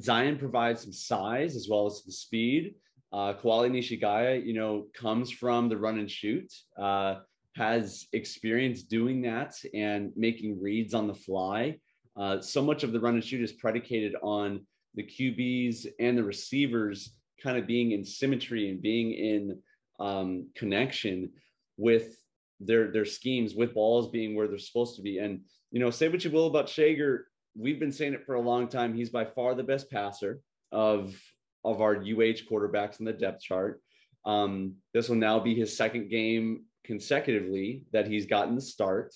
Zion 0.00 0.36
provides 0.36 0.82
some 0.82 0.92
size 0.92 1.56
as 1.56 1.68
well 1.70 1.86
as 1.86 2.02
some 2.02 2.10
speed. 2.10 2.74
Uh, 3.12 3.32
Nishigaya, 3.32 4.44
you 4.44 4.52
know, 4.52 4.86
comes 4.94 5.30
from 5.30 5.68
the 5.68 5.76
run 5.76 5.98
and 5.98 6.10
shoot, 6.10 6.52
uh, 6.78 7.16
has 7.54 8.06
experience 8.12 8.82
doing 8.82 9.22
that 9.22 9.54
and 9.72 10.12
making 10.14 10.60
reads 10.60 10.92
on 10.92 11.06
the 11.06 11.14
fly. 11.14 11.78
Uh, 12.16 12.40
so 12.40 12.60
much 12.60 12.82
of 12.82 12.92
the 12.92 13.00
run 13.00 13.14
and 13.14 13.24
shoot 13.24 13.42
is 13.42 13.52
predicated 13.52 14.14
on 14.22 14.60
the 14.94 15.02
QBs 15.02 15.86
and 16.00 16.18
the 16.18 16.24
receivers 16.24 17.14
kind 17.42 17.56
of 17.56 17.66
being 17.66 17.92
in 17.92 18.04
symmetry 18.04 18.68
and 18.68 18.82
being 18.82 19.12
in 19.12 19.58
um, 20.00 20.48
connection 20.54 21.30
with 21.76 22.16
their 22.60 22.90
their 22.90 23.04
schemes, 23.04 23.54
with 23.54 23.74
balls 23.74 24.10
being 24.10 24.34
where 24.34 24.48
they're 24.48 24.58
supposed 24.58 24.96
to 24.96 25.02
be. 25.02 25.18
And 25.18 25.40
you 25.70 25.80
know, 25.80 25.90
say 25.90 26.08
what 26.08 26.24
you 26.24 26.30
will 26.30 26.48
about 26.48 26.68
Schager, 26.68 27.28
we've 27.58 27.80
been 27.80 27.92
saying 27.92 28.14
it 28.14 28.24
for 28.24 28.36
a 28.36 28.40
long 28.40 28.68
time. 28.68 28.94
He's 28.94 29.10
by 29.10 29.24
far 29.24 29.54
the 29.54 29.62
best 29.62 29.90
passer 29.90 30.40
of 30.72 31.20
of 31.64 31.80
our 31.80 31.96
UH 31.96 32.46
quarterbacks 32.48 33.00
in 33.00 33.04
the 33.04 33.12
depth 33.12 33.42
chart. 33.42 33.82
Um, 34.24 34.76
this 34.94 35.08
will 35.08 35.16
now 35.16 35.40
be 35.40 35.54
his 35.54 35.76
second 35.76 36.08
game 36.08 36.64
consecutively 36.84 37.84
that 37.92 38.06
he's 38.06 38.26
gotten 38.26 38.54
the 38.54 38.60
start. 38.60 39.14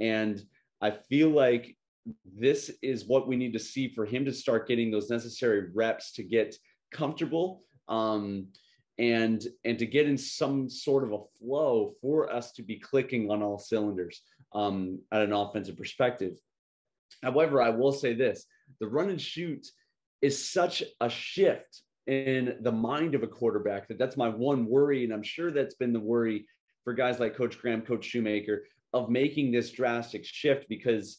And 0.00 0.42
I 0.80 0.90
feel 0.90 1.30
like 1.30 1.76
this 2.24 2.70
is 2.82 3.06
what 3.06 3.28
we 3.28 3.36
need 3.36 3.52
to 3.52 3.58
see 3.58 3.88
for 3.88 4.04
him 4.04 4.24
to 4.24 4.32
start 4.32 4.68
getting 4.68 4.90
those 4.90 5.10
necessary 5.10 5.68
reps 5.74 6.12
to 6.12 6.22
get 6.22 6.56
comfortable 6.92 7.62
um, 7.88 8.48
and 8.98 9.46
and 9.64 9.78
to 9.78 9.86
get 9.86 10.08
in 10.08 10.16
some 10.16 10.68
sort 10.68 11.04
of 11.04 11.12
a 11.12 11.24
flow 11.38 11.92
for 12.00 12.32
us 12.32 12.52
to 12.52 12.62
be 12.62 12.78
clicking 12.78 13.30
on 13.30 13.42
all 13.42 13.58
cylinders 13.58 14.22
um, 14.54 14.98
at 15.12 15.22
an 15.22 15.32
offensive 15.32 15.76
perspective. 15.76 16.38
However, 17.22 17.62
I 17.62 17.70
will 17.70 17.92
say 17.92 18.14
this: 18.14 18.46
the 18.80 18.88
run 18.88 19.10
and 19.10 19.20
shoot 19.20 19.66
is 20.22 20.50
such 20.50 20.82
a 21.00 21.08
shift 21.08 21.82
in 22.06 22.56
the 22.60 22.72
mind 22.72 23.14
of 23.14 23.22
a 23.22 23.28
quarterback 23.28 23.88
that 23.88 23.98
that's 23.98 24.16
my 24.16 24.28
one 24.28 24.66
worry. 24.66 25.04
And 25.04 25.12
I'm 25.12 25.22
sure 25.22 25.50
that's 25.50 25.74
been 25.74 25.92
the 25.92 26.00
worry 26.00 26.46
for 26.84 26.92
guys 26.92 27.18
like 27.18 27.36
Coach 27.36 27.58
Graham, 27.58 27.82
Coach 27.82 28.04
Shoemaker 28.04 28.64
of 28.92 29.10
making 29.10 29.50
this 29.50 29.70
drastic 29.70 30.24
shift 30.24 30.68
because 30.68 31.18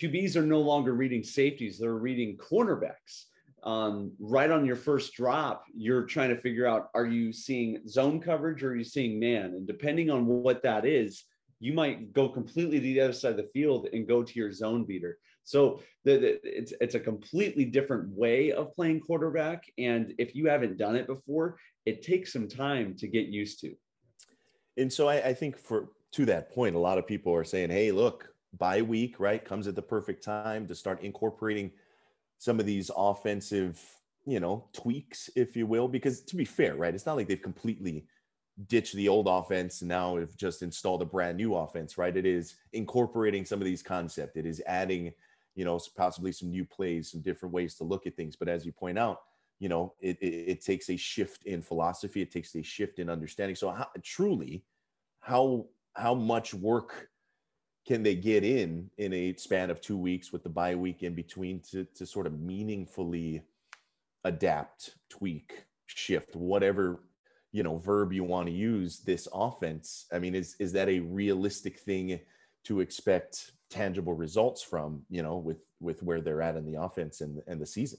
QBs 0.00 0.34
are 0.36 0.42
no 0.42 0.60
longer 0.60 0.94
reading 0.94 1.22
safeties, 1.22 1.78
they're 1.78 1.94
reading 1.94 2.36
cornerbacks. 2.36 3.26
Um, 3.62 4.12
right 4.18 4.50
on 4.50 4.66
your 4.66 4.76
first 4.76 5.14
drop, 5.14 5.64
you're 5.74 6.04
trying 6.04 6.28
to 6.30 6.36
figure 6.36 6.66
out 6.66 6.90
are 6.94 7.06
you 7.06 7.32
seeing 7.32 7.86
zone 7.88 8.20
coverage 8.20 8.62
or 8.62 8.70
are 8.70 8.76
you 8.76 8.84
seeing 8.84 9.18
man? 9.18 9.54
And 9.54 9.66
depending 9.66 10.10
on 10.10 10.26
what 10.26 10.62
that 10.64 10.84
is, 10.84 11.24
you 11.60 11.72
might 11.72 12.12
go 12.12 12.28
completely 12.28 12.78
to 12.78 12.82
the 12.82 13.00
other 13.00 13.12
side 13.12 13.32
of 13.32 13.36
the 13.36 13.50
field 13.52 13.88
and 13.92 14.08
go 14.08 14.22
to 14.22 14.38
your 14.38 14.52
zone 14.52 14.84
beater. 14.84 15.18
So 15.44 15.82
the, 16.04 16.18
the, 16.18 16.40
it's 16.42 16.72
it's 16.80 16.94
a 16.94 17.00
completely 17.00 17.66
different 17.66 18.08
way 18.08 18.52
of 18.52 18.74
playing 18.74 19.00
quarterback, 19.00 19.64
and 19.78 20.14
if 20.18 20.34
you 20.34 20.48
haven't 20.48 20.78
done 20.78 20.96
it 20.96 21.06
before, 21.06 21.58
it 21.84 22.02
takes 22.02 22.32
some 22.32 22.48
time 22.48 22.94
to 22.96 23.06
get 23.06 23.26
used 23.26 23.60
to. 23.60 23.74
And 24.76 24.92
so 24.92 25.08
I, 25.08 25.16
I 25.28 25.34
think 25.34 25.58
for 25.58 25.90
to 26.12 26.24
that 26.26 26.50
point, 26.50 26.74
a 26.74 26.78
lot 26.78 26.98
of 26.98 27.06
people 27.06 27.34
are 27.34 27.44
saying, 27.44 27.70
"Hey, 27.70 27.92
look, 27.92 28.28
bye 28.58 28.82
week 28.82 29.20
right 29.20 29.44
comes 29.44 29.68
at 29.68 29.74
the 29.74 29.82
perfect 29.82 30.24
time 30.24 30.66
to 30.66 30.74
start 30.74 31.02
incorporating 31.02 31.70
some 32.38 32.58
of 32.58 32.66
these 32.66 32.90
offensive, 32.96 33.82
you 34.24 34.40
know, 34.40 34.68
tweaks, 34.72 35.28
if 35.36 35.56
you 35.56 35.66
will." 35.66 35.88
Because 35.88 36.22
to 36.22 36.36
be 36.36 36.46
fair, 36.46 36.74
right, 36.74 36.94
it's 36.94 37.06
not 37.06 37.16
like 37.16 37.28
they've 37.28 37.40
completely 37.40 38.06
ditch 38.68 38.92
the 38.92 39.08
old 39.08 39.26
offense 39.26 39.80
and 39.80 39.88
now 39.88 40.16
have 40.16 40.36
just 40.36 40.62
installed 40.62 41.02
a 41.02 41.04
brand 41.04 41.36
new 41.36 41.54
offense 41.54 41.98
right? 41.98 42.16
It 42.16 42.26
is 42.26 42.54
incorporating 42.72 43.44
some 43.44 43.60
of 43.60 43.64
these 43.64 43.82
concepts. 43.82 44.36
It 44.36 44.46
is 44.46 44.62
adding 44.66 45.12
you 45.54 45.64
know 45.64 45.78
possibly 45.96 46.32
some 46.32 46.50
new 46.50 46.64
plays 46.64 47.10
some 47.10 47.20
different 47.20 47.54
ways 47.54 47.74
to 47.76 47.84
look 47.84 48.06
at 48.06 48.16
things. 48.16 48.36
But 48.36 48.48
as 48.48 48.64
you 48.64 48.72
point 48.72 48.98
out 48.98 49.20
you 49.58 49.68
know 49.68 49.94
it, 50.00 50.18
it, 50.20 50.26
it 50.26 50.64
takes 50.64 50.90
a 50.90 50.96
shift 50.96 51.44
in 51.44 51.62
philosophy. 51.62 52.22
It 52.22 52.30
takes 52.30 52.54
a 52.54 52.62
shift 52.62 52.98
in 52.98 53.10
understanding. 53.10 53.56
So 53.56 53.70
how, 53.70 53.88
truly 54.02 54.64
how 55.20 55.66
how 55.94 56.14
much 56.14 56.54
work 56.54 57.08
can 57.86 58.02
they 58.02 58.14
get 58.14 58.44
in 58.44 58.90
in 58.98 59.12
a 59.12 59.34
span 59.34 59.70
of 59.70 59.80
two 59.80 59.98
weeks 59.98 60.32
with 60.32 60.42
the 60.42 60.48
bye 60.48 60.74
week 60.74 61.02
in 61.02 61.14
between 61.14 61.60
to 61.70 61.84
to 61.94 62.06
sort 62.06 62.26
of 62.26 62.38
meaningfully 62.38 63.42
adapt 64.24 64.96
tweak 65.10 65.64
shift 65.86 66.34
whatever 66.34 67.00
you 67.54 67.62
know 67.62 67.78
verb 67.78 68.12
you 68.12 68.24
want 68.24 68.46
to 68.46 68.52
use 68.52 68.98
this 68.98 69.26
offense 69.32 70.06
i 70.12 70.18
mean 70.18 70.34
is 70.34 70.56
is 70.58 70.72
that 70.72 70.88
a 70.88 71.00
realistic 71.00 71.78
thing 71.78 72.18
to 72.64 72.80
expect 72.80 73.52
tangible 73.70 74.14
results 74.14 74.62
from 74.62 75.02
you 75.10 75.22
know 75.22 75.36
with 75.36 75.58
with 75.80 76.02
where 76.02 76.20
they're 76.20 76.42
at 76.42 76.56
in 76.56 76.70
the 76.70 76.80
offense 76.80 77.20
and 77.20 77.42
and 77.46 77.60
the 77.60 77.66
season? 77.66 77.98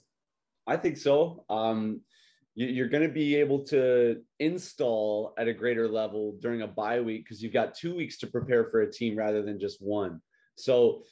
I 0.67 0.77
think 0.77 0.97
so. 0.97 1.45
Um 1.49 2.01
you're 2.57 2.87
going 2.87 3.03
to 3.03 3.13
be 3.13 3.35
able 3.35 3.65
to 3.65 4.21
install 4.39 5.33
at 5.37 5.49
a 5.49 5.53
greater 5.53 5.89
level 5.89 6.37
during 6.41 6.61
a 6.61 6.67
bye 6.67 7.01
week 7.01 7.25
because 7.25 7.43
you've 7.43 7.51
got 7.51 7.75
two 7.75 7.93
weeks 7.93 8.17
to 8.19 8.27
prepare 8.27 8.63
for 8.63 8.79
a 8.79 8.89
team 8.89 9.17
rather 9.17 9.41
than 9.41 9.59
just 9.59 9.81
one. 9.81 10.21
So 10.55 11.03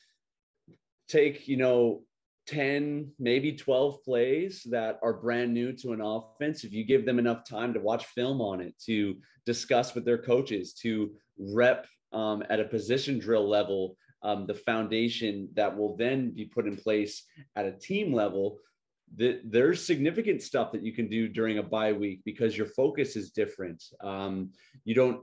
take 1.09 1.47
you 1.47 1.57
know 1.57 2.03
10, 2.47 3.11
maybe 3.19 3.53
12 3.53 4.03
plays 4.03 4.65
that 4.69 4.99
are 5.01 5.13
brand 5.13 5.53
new 5.53 5.73
to 5.73 5.93
an 5.93 6.01
offense, 6.01 6.63
if 6.63 6.73
you 6.73 6.83
give 6.83 7.05
them 7.05 7.19
enough 7.19 7.47
time 7.47 7.73
to 7.73 7.79
watch 7.79 8.05
film 8.05 8.41
on 8.41 8.61
it, 8.61 8.73
to 8.85 9.15
discuss 9.45 9.95
with 9.95 10.05
their 10.05 10.17
coaches, 10.17 10.73
to 10.73 11.11
rep 11.37 11.87
um, 12.11 12.43
at 12.49 12.59
a 12.59 12.65
position 12.65 13.19
drill 13.19 13.47
level, 13.47 13.97
um, 14.23 14.45
the 14.45 14.53
foundation 14.53 15.49
that 15.53 15.75
will 15.75 15.95
then 15.97 16.31
be 16.31 16.45
put 16.45 16.67
in 16.67 16.77
place 16.77 17.23
at 17.55 17.65
a 17.65 17.71
team 17.71 18.13
level, 18.13 18.57
that 19.15 19.41
there's 19.45 19.85
significant 19.85 20.41
stuff 20.41 20.71
that 20.71 20.83
you 20.83 20.93
can 20.93 21.07
do 21.07 21.27
during 21.27 21.57
a 21.57 21.63
bye 21.63 21.93
week 21.93 22.21
because 22.25 22.57
your 22.57 22.67
focus 22.67 23.15
is 23.15 23.31
different. 23.31 23.83
Um, 24.01 24.51
you 24.85 24.95
don't 24.95 25.21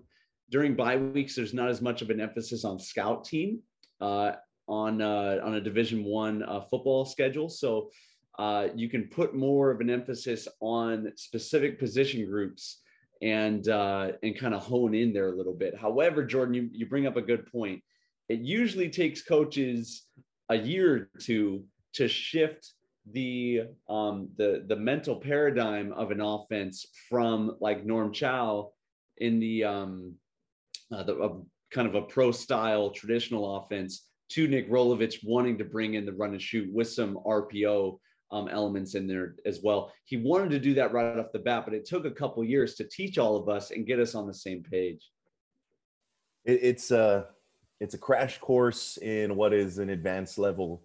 during 0.51 0.75
bye 0.75 0.97
weeks. 0.97 1.35
There's 1.35 1.55
not 1.55 1.69
as 1.69 1.81
much 1.81 2.03
of 2.03 2.11
an 2.11 2.21
emphasis 2.21 2.65
on 2.65 2.79
scout 2.79 3.25
team. 3.25 3.61
Uh, 4.01 4.33
on 4.71 5.03
uh, 5.03 5.41
on 5.43 5.55
a 5.55 5.61
Division 5.61 6.05
One 6.05 6.43
uh, 6.45 6.61
football 6.63 7.05
schedule. 7.05 7.49
So 7.49 7.91
uh, 8.39 8.69
you 8.75 8.89
can 8.89 9.09
put 9.09 9.35
more 9.35 9.71
of 9.71 9.81
an 9.81 9.91
emphasis 9.91 10.47
on 10.61 11.13
specific 11.17 11.79
position 11.79 12.25
groups 12.25 12.81
and 13.21 13.69
uh, 13.69 14.13
and 14.23 14.39
kind 14.39 14.55
of 14.55 14.63
hone 14.63 14.95
in 14.95 15.13
there 15.13 15.33
a 15.33 15.37
little 15.37 15.53
bit. 15.53 15.77
However, 15.77 16.25
Jordan, 16.25 16.55
you, 16.55 16.71
you 16.73 16.87
bring 16.87 17.07
up 17.07 17.17
a 17.17 17.23
good 17.23 17.51
point. 17.51 17.83
It 18.29 18.39
usually 18.39 18.89
takes 18.89 19.23
coaches 19.23 20.07
a 20.49 20.57
year 20.57 20.97
or 20.97 21.21
two 21.21 21.65
to 21.95 22.07
shift 22.07 22.73
the 23.13 23.63
um, 23.89 24.29
the 24.37 24.65
the 24.69 24.77
mental 24.77 25.17
paradigm 25.17 25.93
of 25.93 26.13
an 26.13 26.21
offense 26.21 26.87
from 27.09 27.57
like 27.61 27.85
Norm 27.85 28.13
Chow 28.13 28.71
in 29.19 29.41
the 29.41 29.65
um, 29.65 30.15
uh, 30.95 31.03
the 31.03 31.45
kind 31.73 31.89
of 31.89 31.97
a 31.97 32.03
pro 32.03 32.31
style 32.31 32.91
traditional 32.91 33.57
offense 33.57 34.07
to 34.31 34.49
Nick 34.49 34.71
Rolovich 34.71 35.25
wanting 35.25 35.59
to 35.59 35.65
bring 35.65 35.95
in 35.95 36.07
the 36.07 36.13
run 36.13 36.31
and 36.31 36.43
shoot 36.43 36.73
with 36.73 36.89
some 36.89 37.19
RPO 37.27 37.99
um, 38.33 38.49
elements 38.49 38.95
in 38.95 39.07
there 39.07 39.35
as 39.45 39.61
well. 39.63 39.93
He 40.05 40.17
wanted 40.17 40.51
to 40.51 40.59
do 40.59 40.75
that 40.75 40.93
right 40.93 41.19
off 41.19 41.33
the 41.33 41.39
bat, 41.39 41.65
but 41.65 41.75
it 41.75 41.85
took 41.85 42.05
a 42.05 42.11
couple 42.11 42.45
years 42.45 42.75
to 42.77 42.85
teach 42.85 43.19
all 43.19 43.37
of 43.37 43.49
us 43.49 43.71
and 43.71 43.87
get 43.87 43.99
us 43.99 44.15
on 44.15 44.27
the 44.27 44.35
same 44.35 44.63
page. 44.63 45.11
It, 46.45 46.61
it's 46.63 46.91
a 46.91 47.27
it's 47.81 47.95
a 47.95 47.99
crash 47.99 48.39
course 48.39 48.99
in 48.99 49.37
what 49.37 49.53
is 49.53 49.79
an 49.79 49.91
advanced 49.91 50.39
level 50.39 50.83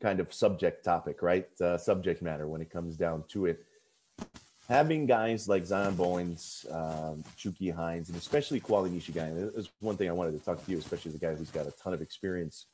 kind 0.00 0.20
of 0.20 0.32
subject 0.32 0.84
topic, 0.84 1.22
right? 1.22 1.48
Uh, 1.60 1.78
subject 1.78 2.20
matter 2.20 2.46
when 2.46 2.60
it 2.60 2.70
comes 2.70 2.96
down 2.96 3.24
to 3.28 3.46
it. 3.46 3.64
Having 4.68 5.06
guys 5.06 5.48
like 5.48 5.64
Zion 5.64 5.94
Bowens, 5.94 6.64
um, 6.70 7.24
Chuuky 7.38 7.74
Hines, 7.74 8.08
and 8.08 8.16
especially 8.16 8.60
Koali 8.60 8.90
Nishigaya, 8.90 9.56
is 9.58 9.70
one 9.80 9.96
thing 9.96 10.08
I 10.08 10.12
wanted 10.12 10.32
to 10.32 10.44
talk 10.44 10.64
to 10.64 10.70
you, 10.70 10.78
especially 10.78 11.12
the 11.12 11.18
guy 11.18 11.34
who's 11.34 11.50
got 11.50 11.66
a 11.66 11.70
ton 11.72 11.92
of 11.92 12.00
experience 12.00 12.66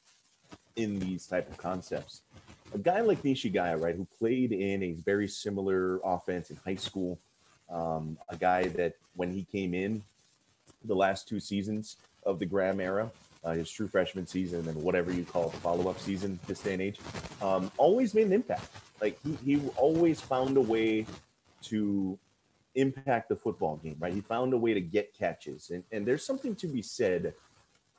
in 0.76 0.98
these 0.98 1.26
type 1.26 1.50
of 1.50 1.56
concepts. 1.58 2.22
A 2.74 2.78
guy 2.78 3.00
like 3.00 3.22
Nishigaya, 3.22 3.80
right, 3.80 3.96
who 3.96 4.06
played 4.18 4.52
in 4.52 4.82
a 4.82 4.92
very 4.92 5.28
similar 5.28 6.00
offense 6.04 6.50
in 6.50 6.56
high 6.64 6.76
school, 6.76 7.18
Um, 7.70 8.18
a 8.28 8.36
guy 8.36 8.66
that 8.78 8.94
when 9.14 9.30
he 9.30 9.44
came 9.44 9.74
in 9.74 10.02
the 10.84 10.94
last 10.94 11.28
two 11.28 11.38
seasons 11.38 11.96
of 12.26 12.38
the 12.40 12.46
Graham 12.46 12.80
era, 12.80 13.10
uh, 13.44 13.54
his 13.54 13.70
true 13.70 13.86
freshman 13.86 14.26
season 14.26 14.66
and 14.68 14.76
whatever 14.82 15.12
you 15.12 15.24
call 15.24 15.46
it, 15.50 15.54
follow 15.62 15.88
up 15.88 15.98
season 16.00 16.38
this 16.48 16.60
day 16.60 16.74
and 16.74 16.82
age, 16.82 16.98
um, 17.40 17.70
always 17.78 18.12
made 18.12 18.26
an 18.26 18.32
impact. 18.32 18.66
Like 19.00 19.16
he, 19.22 19.38
he 19.44 19.54
always 19.76 20.20
found 20.20 20.56
a 20.56 20.60
way 20.60 21.06
to 21.70 22.18
impact 22.74 23.28
the 23.28 23.36
football 23.36 23.76
game, 23.76 23.96
right? 24.00 24.12
He 24.12 24.20
found 24.20 24.52
a 24.52 24.58
way 24.58 24.74
to 24.74 24.80
get 24.80 25.14
catches. 25.14 25.70
And, 25.70 25.84
and 25.92 26.04
there's 26.04 26.26
something 26.26 26.54
to 26.56 26.66
be 26.66 26.82
said 26.82 27.34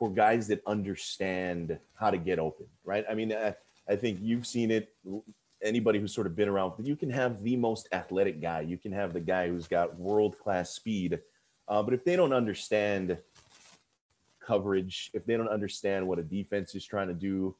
for 0.02 0.10
guys 0.10 0.48
that 0.48 0.60
understand 0.66 1.78
how 1.94 2.10
to 2.10 2.18
get 2.18 2.40
open, 2.40 2.66
right? 2.84 3.04
I 3.08 3.14
mean, 3.14 3.32
I, 3.32 3.54
I 3.88 3.94
think 3.94 4.18
you've 4.20 4.48
seen 4.48 4.72
it. 4.72 4.92
Anybody 5.62 6.00
who's 6.00 6.12
sort 6.12 6.26
of 6.26 6.34
been 6.34 6.48
around, 6.48 6.72
you 6.82 6.96
can 6.96 7.08
have 7.10 7.40
the 7.44 7.54
most 7.54 7.86
athletic 7.92 8.42
guy. 8.42 8.62
You 8.62 8.76
can 8.76 8.90
have 8.90 9.12
the 9.12 9.20
guy 9.20 9.46
who's 9.46 9.68
got 9.68 9.96
world 9.96 10.40
class 10.40 10.70
speed. 10.70 11.20
Uh, 11.68 11.84
but 11.84 11.94
if 11.94 12.04
they 12.04 12.16
don't 12.16 12.32
understand 12.32 13.16
coverage, 14.44 15.12
if 15.14 15.24
they 15.24 15.36
don't 15.36 15.46
understand 15.46 16.08
what 16.08 16.18
a 16.18 16.24
defense 16.24 16.74
is 16.74 16.84
trying 16.84 17.06
to 17.06 17.14
do, 17.14 17.54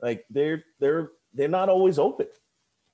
like 0.00 0.24
they're 0.30 0.64
they're 0.80 1.10
they're 1.34 1.48
not 1.48 1.68
always 1.68 1.98
open, 1.98 2.28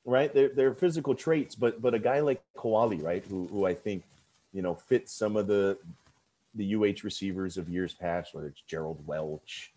right? 0.04 0.34
They're 0.34 0.48
they're 0.48 0.74
physical 0.74 1.14
traits, 1.14 1.54
but 1.54 1.80
but 1.80 1.94
a 1.94 2.00
guy 2.00 2.18
like 2.18 2.42
Koali, 2.56 3.00
right, 3.00 3.24
who 3.24 3.46
who 3.52 3.66
I 3.66 3.74
think 3.74 4.02
you 4.52 4.62
know 4.62 4.74
fits 4.74 5.12
some 5.12 5.36
of 5.36 5.46
the 5.46 5.78
the 6.54 6.74
UH 6.74 7.04
receivers 7.04 7.56
of 7.56 7.68
years 7.68 7.94
past, 7.94 8.34
whether 8.34 8.48
it's 8.48 8.62
Gerald 8.62 9.06
Welch, 9.06 9.72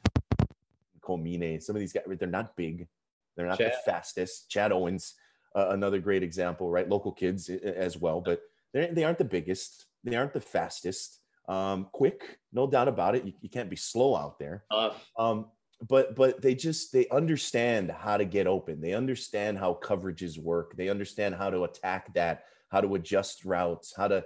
Colmine, 1.01 1.59
some 1.62 1.75
of 1.75 1.79
these 1.79 1.93
guys, 1.93 2.03
they're 2.17 2.27
not 2.27 2.55
big, 2.55 2.88
they're 3.36 3.47
not 3.47 3.57
Chad. 3.57 3.73
the 3.73 3.91
fastest. 3.91 4.49
Chad 4.49 4.71
Owens, 4.71 5.15
uh, 5.55 5.69
another 5.69 5.99
great 5.99 6.23
example, 6.23 6.69
right? 6.69 6.89
Local 6.89 7.12
kids 7.12 7.49
as 7.49 7.97
well, 7.97 8.21
but 8.21 8.41
they 8.73 8.89
they 8.91 9.03
aren't 9.03 9.17
the 9.17 9.23
biggest, 9.25 9.86
they 10.03 10.15
aren't 10.15 10.33
the 10.33 10.41
fastest. 10.41 11.19
Um, 11.47 11.89
quick, 11.91 12.39
no 12.53 12.67
doubt 12.67 12.88
about 12.88 13.15
it. 13.15 13.25
You, 13.25 13.33
you 13.41 13.49
can't 13.49 13.69
be 13.69 13.75
slow 13.75 14.15
out 14.15 14.39
there. 14.39 14.63
Uh, 14.71 14.91
um, 15.17 15.47
but 15.88 16.15
but 16.15 16.41
they 16.41 16.55
just 16.55 16.93
they 16.93 17.07
understand 17.09 17.91
how 17.91 18.17
to 18.17 18.25
get 18.25 18.47
open. 18.47 18.81
They 18.81 18.93
understand 18.93 19.57
how 19.57 19.79
coverages 19.83 20.39
work. 20.39 20.75
They 20.77 20.89
understand 20.89 21.36
how 21.36 21.49
to 21.49 21.63
attack 21.63 22.13
that, 22.13 22.45
how 22.69 22.81
to 22.81 22.95
adjust 22.95 23.45
routes, 23.45 23.93
how 23.95 24.07
to 24.07 24.23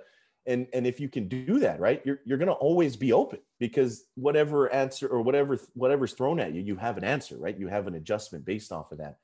and 0.48 0.68
and 0.74 0.88
if 0.88 1.00
you 1.00 1.10
can 1.10 1.28
do 1.28 1.60
that 1.60 1.80
right 1.80 2.02
you're, 2.06 2.20
you're 2.26 2.38
going 2.38 2.48
to 2.48 2.54
always 2.54 2.96
be 2.96 3.14
open 3.14 3.40
because 3.60 4.06
whatever 4.16 4.72
answer 4.74 5.08
or 5.08 5.22
whatever 5.22 5.60
whatever's 5.74 6.14
thrown 6.14 6.40
at 6.40 6.54
you 6.54 6.62
you 6.62 6.76
have 6.76 6.98
an 6.98 7.04
answer 7.04 7.38
right? 7.38 7.58
You 7.58 7.68
have 7.68 7.88
an 7.88 7.96
adjustment 7.96 8.46
based 8.46 8.72
off 8.72 8.92
of 8.92 8.98
that. 9.00 9.18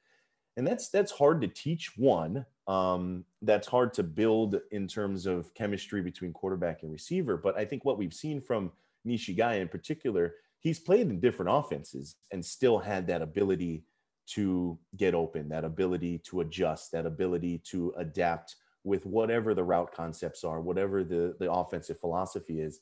And 0.56 0.68
that's 0.68 0.90
that's 0.90 1.12
hard 1.12 1.42
to 1.42 1.48
teach 1.48 1.98
one 1.98 2.46
um, 2.68 3.26
that's 3.42 3.68
hard 3.68 3.94
to 3.96 4.04
build 4.04 4.62
in 4.72 4.88
terms 4.88 5.26
of 5.26 5.54
chemistry 5.54 6.02
between 6.02 6.32
quarterback 6.32 6.84
and 6.84 6.92
receiver. 6.92 7.38
But 7.38 7.58
i 7.58 7.66
think 7.66 7.84
what 7.86 7.98
we've 7.98 8.14
seen 8.14 8.40
from 8.42 8.72
nishigai 9.08 9.60
in 9.60 9.68
particular 9.68 10.36
he's 10.60 10.80
played 10.80 11.10
in 11.10 11.20
different 11.20 11.52
offenses 11.52 12.16
and 12.32 12.46
still 12.46 12.80
had 12.80 13.08
that 13.08 13.22
ability 13.22 13.84
to 14.26 14.80
get 14.96 15.14
open 15.14 15.50
that 15.50 15.66
ability 15.66 16.20
to 16.20 16.40
adjust 16.40 16.92
that 16.94 17.06
ability 17.06 17.58
to 17.58 17.94
adapt 17.98 18.56
with 18.84 19.06
whatever 19.06 19.54
the 19.54 19.64
route 19.64 19.94
concepts 19.94 20.44
are 20.44 20.62
whatever 20.62 21.04
the 21.04 21.36
the 21.40 21.52
offensive 21.52 22.00
philosophy 22.00 22.60
is 22.60 22.80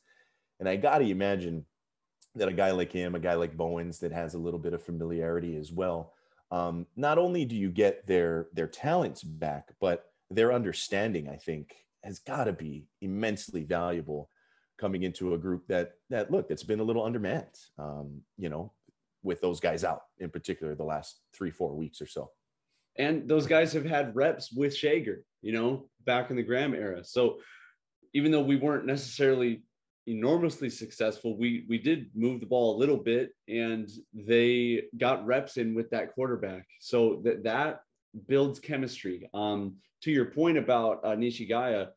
and 0.60 0.68
i 0.68 0.76
got 0.76 1.00
to 1.00 1.06
imagine 1.06 1.66
that 2.36 2.48
a 2.48 2.54
guy 2.54 2.72
like 2.72 2.92
him 2.92 3.16
a 3.16 3.20
guy 3.20 3.34
like 3.34 3.58
bowens 3.58 4.00
that 4.00 4.12
has 4.12 4.34
a 4.34 4.40
little 4.40 4.60
bit 4.60 4.74
of 4.74 4.82
familiarity 4.82 5.58
as 5.58 5.72
well 5.72 6.14
um, 6.52 6.86
not 6.98 7.18
only 7.18 7.46
do 7.46 7.56
you 7.56 7.70
get 7.70 8.06
their 8.06 8.48
their 8.54 8.68
talents 8.68 9.24
back, 9.24 9.70
but 9.80 10.12
their 10.30 10.54
understanding, 10.54 11.30
I 11.30 11.38
think, 11.38 11.74
has 12.04 12.20
got 12.20 12.46
to 12.46 12.54
be 12.54 12.88
immensely 13.02 13.64
valuable 13.64 14.30
coming 14.78 15.04
into 15.04 15.34
a 15.34 15.38
group 15.38 15.66
that 15.68 15.94
that 16.10 16.30
look 16.30 16.50
that's 16.50 16.64
been 16.64 16.82
a 16.82 16.84
little 16.84 17.06
undermanned. 17.06 17.58
Um, 17.78 18.22
you 18.38 18.50
know, 18.50 18.74
with 19.24 19.40
those 19.40 19.62
guys 19.62 19.84
out 19.84 20.04
in 20.20 20.30
particular 20.30 20.76
the 20.76 20.84
last 20.84 21.22
three 21.34 21.52
four 21.52 21.74
weeks 21.74 22.02
or 22.02 22.08
so. 22.08 22.32
And 22.98 23.28
those 23.28 23.48
guys 23.48 23.74
have 23.74 23.86
had 23.86 24.16
reps 24.16 24.52
with 24.52 24.76
Schager, 24.76 25.24
you 25.42 25.54
know, 25.54 25.90
back 26.06 26.30
in 26.30 26.36
the 26.36 26.44
Graham 26.44 26.74
era. 26.74 27.04
So 27.04 27.40
even 28.14 28.32
though 28.32 28.42
we 28.42 28.58
weren't 28.58 28.86
necessarily 28.86 29.64
enormously 30.08 30.70
successful. 30.70 31.38
We 31.38 31.66
we 31.70 31.78
did 31.78 32.10
move 32.16 32.40
the 32.40 32.46
ball 32.46 32.76
a 32.76 32.80
little 32.80 32.98
bit, 32.98 33.32
and 33.48 33.90
they 34.14 34.84
got 34.98 35.26
reps 35.26 35.58
in 35.58 35.74
with 35.74 35.90
that 35.92 36.14
quarterback. 36.14 36.68
So 36.80 37.22
that 37.24 37.44
that 37.44 37.82
builds 38.28 38.60
chemistry. 38.60 39.30
Um, 39.34 39.76
to 40.04 40.12
your 40.12 40.26
point 40.26 40.58
about 40.58 41.02
uh, 41.04 41.10
Nishigaya, 41.10 41.90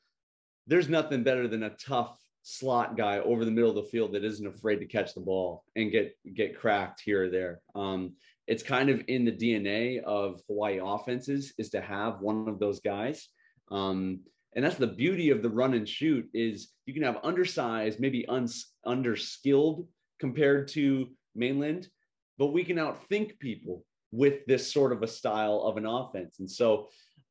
there's 0.66 0.88
nothing 0.88 1.22
better 1.22 1.48
than 1.48 1.64
a 1.64 1.70
tough 1.70 2.20
slot 2.42 2.96
guy 2.96 3.20
over 3.20 3.44
the 3.44 3.50
middle 3.50 3.70
of 3.70 3.76
the 3.76 3.90
field 3.90 4.12
that 4.12 4.24
isn't 4.24 4.46
afraid 4.46 4.76
to 4.76 4.86
catch 4.86 5.14
the 5.14 5.20
ball 5.20 5.64
and 5.76 5.90
get 5.90 6.16
get 6.34 6.58
cracked 6.58 7.00
here 7.00 7.24
or 7.24 7.30
there. 7.30 7.60
Um, 7.74 8.14
it's 8.46 8.62
kind 8.62 8.90
of 8.90 9.02
in 9.08 9.24
the 9.24 9.32
DNA 9.32 10.02
of 10.02 10.40
Hawaii 10.48 10.80
offenses 10.82 11.54
is 11.58 11.70
to 11.70 11.80
have 11.80 12.20
one 12.20 12.48
of 12.48 12.58
those 12.58 12.80
guys. 12.80 13.28
Um, 13.70 14.20
and 14.54 14.64
that's 14.64 14.76
the 14.76 14.86
beauty 14.86 15.30
of 15.30 15.42
the 15.42 15.50
run 15.50 15.74
and 15.74 15.88
shoot 15.88 16.28
is 16.32 16.68
you 16.86 16.94
can 16.94 17.02
have 17.02 17.18
undersized 17.24 18.00
maybe 18.00 18.26
un, 18.28 18.48
underskilled 18.86 19.86
compared 20.20 20.68
to 20.68 21.08
mainland 21.34 21.88
but 22.38 22.52
we 22.52 22.64
can 22.64 22.76
outthink 22.76 23.38
people 23.38 23.84
with 24.12 24.44
this 24.46 24.72
sort 24.72 24.92
of 24.92 25.02
a 25.02 25.06
style 25.06 25.62
of 25.64 25.76
an 25.76 25.86
offense 25.86 26.38
and 26.38 26.50
so 26.50 26.88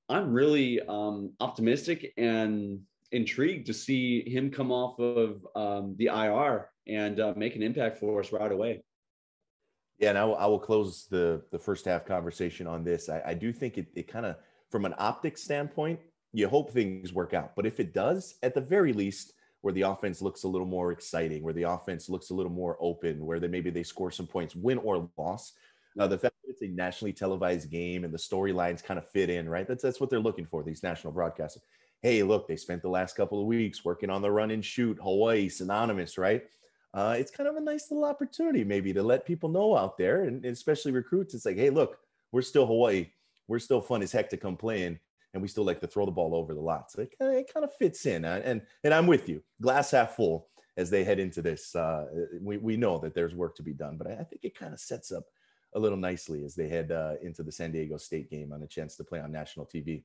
i'm 0.10 0.34
really 0.34 0.82
um, 0.88 1.32
optimistic 1.40 2.12
and 2.18 2.80
intrigued 3.12 3.68
to 3.68 3.74
see 3.74 4.28
him 4.30 4.50
come 4.52 4.72
off 4.72 5.00
of 5.00 5.46
um, 5.56 5.96
the 5.98 6.08
ir 6.08 6.70
and 6.88 7.20
uh, 7.20 7.34
make 7.38 7.56
an 7.56 7.64
impact 7.64 8.00
for 8.00 8.20
us 8.20 8.32
right 8.32 8.52
away 8.52 8.84
yeah 10.04 10.10
and 10.10 10.18
i 10.18 10.26
will, 10.26 10.36
I 10.36 10.46
will 10.46 10.60
close 10.60 11.08
the 11.10 11.42
the 11.52 11.60
first 11.60 11.86
half 11.86 12.06
conversation 12.06 12.68
on 12.68 12.84
this 12.84 13.10
i, 13.10 13.22
I 13.26 13.34
do 13.34 13.52
think 13.52 13.78
it, 13.78 13.88
it 13.96 14.08
kind 14.08 14.26
of 14.26 14.36
from 14.70 14.86
an 14.86 14.94
optics 14.98 15.44
standpoint 15.44 16.00
you 16.34 16.50
hope 16.50 16.72
things 16.72 17.14
work 17.14 17.34
out. 17.34 17.56
But 17.56 17.66
if 17.66 17.80
it 17.80 17.94
does, 17.94 18.36
at 18.44 18.56
the 18.56 18.62
very 18.62 18.92
least, 18.92 19.34
where 19.62 19.74
the 19.74 19.84
offense 19.84 20.22
looks 20.22 20.44
a 20.44 20.48
little 20.48 20.68
more 20.68 20.92
exciting, 20.92 21.44
where 21.44 21.54
the 21.54 21.64
offense 21.64 22.10
looks 22.10 22.32
a 22.32 22.34
little 22.34 22.52
more 22.52 22.76
open, 22.82 23.26
where 23.26 23.40
they 23.40 23.48
maybe 23.48 23.70
they 23.70 23.84
score 23.84 24.12
some 24.12 24.28
points, 24.28 24.56
win 24.56 24.80
or 24.80 25.10
loss. 25.16 25.54
Uh, 25.98 26.08
the 26.08 26.18
fact 26.18 26.36
that 26.44 26.52
it's 26.52 26.64
a 26.64 26.68
nationally 26.68 27.14
televised 27.14 27.70
game 27.70 28.04
and 28.04 28.12
the 28.12 28.18
storylines 28.18 28.84
kind 28.84 28.98
of 28.98 29.08
fit 29.10 29.30
in, 29.30 29.48
right? 29.48 29.68
That's 29.68 29.84
that's 29.84 30.02
what 30.02 30.10
they're 30.10 30.20
looking 30.20 30.48
for. 30.48 30.64
These 30.64 30.84
national 30.84 31.14
broadcasters. 31.14 31.62
Hey, 32.02 32.24
look, 32.24 32.48
they 32.48 32.58
spent 32.58 32.82
the 32.82 32.90
last 32.90 33.16
couple 33.16 33.40
of 33.40 33.46
weeks 33.46 33.86
working 33.86 34.10
on 34.10 34.22
the 34.22 34.32
run 34.32 34.52
and 34.52 34.66
shoot. 34.66 34.98
Hawaii 35.02 35.48
synonymous, 35.48 36.18
right? 36.18 36.44
Uh, 36.94 37.16
it's 37.18 37.32
kind 37.32 37.50
of 37.50 37.56
a 37.56 37.62
nice 37.62 37.90
little 37.90 38.06
opportunity 38.06 38.64
maybe 38.64 38.94
to 38.94 39.02
let 39.02 39.26
people 39.26 39.50
know 39.50 39.76
out 39.76 39.98
there, 39.98 40.24
and 40.26 40.46
especially 40.46 40.92
recruits. 40.92 41.34
It's 41.34 41.46
like, 41.46 41.58
hey, 41.58 41.70
look, 41.70 41.98
we're 42.32 42.44
still 42.44 42.68
Hawaii. 42.68 43.10
We're 43.48 43.60
still 43.60 43.82
fun 43.82 44.02
as 44.04 44.12
heck 44.12 44.30
to 44.30 44.38
come 44.38 44.56
play 44.56 44.84
in 44.84 45.00
and 45.34 45.42
we 45.42 45.48
still 45.48 45.64
like 45.64 45.82
to 45.82 45.88
throw 45.88 46.06
the 46.06 46.12
ball 46.12 46.36
over 46.36 46.54
the 46.54 46.62
lot. 46.62 46.92
So 46.92 47.02
it, 47.02 47.14
it 47.20 47.54
kind 47.54 47.64
of 47.64 47.74
fits 47.74 48.06
in. 48.06 48.24
Uh, 48.24 48.42
and, 48.44 48.62
and 48.84 48.94
I'm 48.94 49.08
with 49.08 49.28
you. 49.28 49.42
Glass 49.62 49.92
half 49.92 50.16
full 50.16 50.48
as 50.78 50.90
they 50.90 51.04
head 51.04 51.20
into 51.20 51.42
this. 51.42 51.76
Uh, 51.76 52.06
we, 52.40 52.58
we 52.58 52.78
know 52.78 53.00
that 53.00 53.16
there's 53.16 53.36
work 53.36 53.56
to 53.56 53.64
be 53.64 53.74
done, 53.74 53.98
but 53.98 54.08
I, 54.08 54.24
think 54.24 54.44
it 54.44 54.58
kind 54.58 54.74
of 54.74 54.80
sets 54.80 55.12
up 55.12 55.26
a 55.74 55.80
little 55.80 55.98
nicely 55.98 56.44
as 56.44 56.56
they 56.56 56.68
head 56.68 56.92
uh, 56.92 57.14
into 57.22 57.42
the 57.42 57.52
San 57.52 57.72
Diego 57.72 57.98
State 57.98 58.30
game 58.30 58.54
on 58.54 58.62
a 58.62 58.68
chance 58.68 58.96
to 58.98 59.04
play 59.04 59.20
on 59.20 59.32
national 59.32 59.66
TV. 59.66 60.04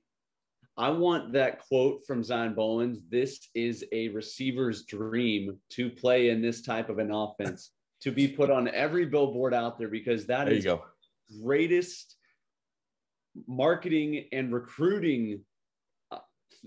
I 0.78 0.90
want 0.90 1.32
that 1.32 1.58
quote 1.66 2.06
from 2.06 2.22
Zion 2.22 2.54
Bowens. 2.54 3.00
This 3.10 3.48
is 3.52 3.84
a 3.90 4.10
receiver's 4.10 4.84
dream 4.84 5.58
to 5.70 5.90
play 5.90 6.30
in 6.30 6.40
this 6.40 6.62
type 6.62 6.88
of 6.88 7.00
an 7.00 7.10
offense, 7.10 7.72
to 8.02 8.12
be 8.12 8.28
put 8.28 8.48
on 8.48 8.68
every 8.68 9.04
billboard 9.04 9.52
out 9.52 9.76
there 9.76 9.88
because 9.88 10.24
that 10.26 10.44
there 10.44 10.54
is 10.54 10.68
greatest 11.42 12.14
marketing 13.48 14.26
and 14.32 14.54
recruiting 14.54 15.40
uh, 16.12 16.18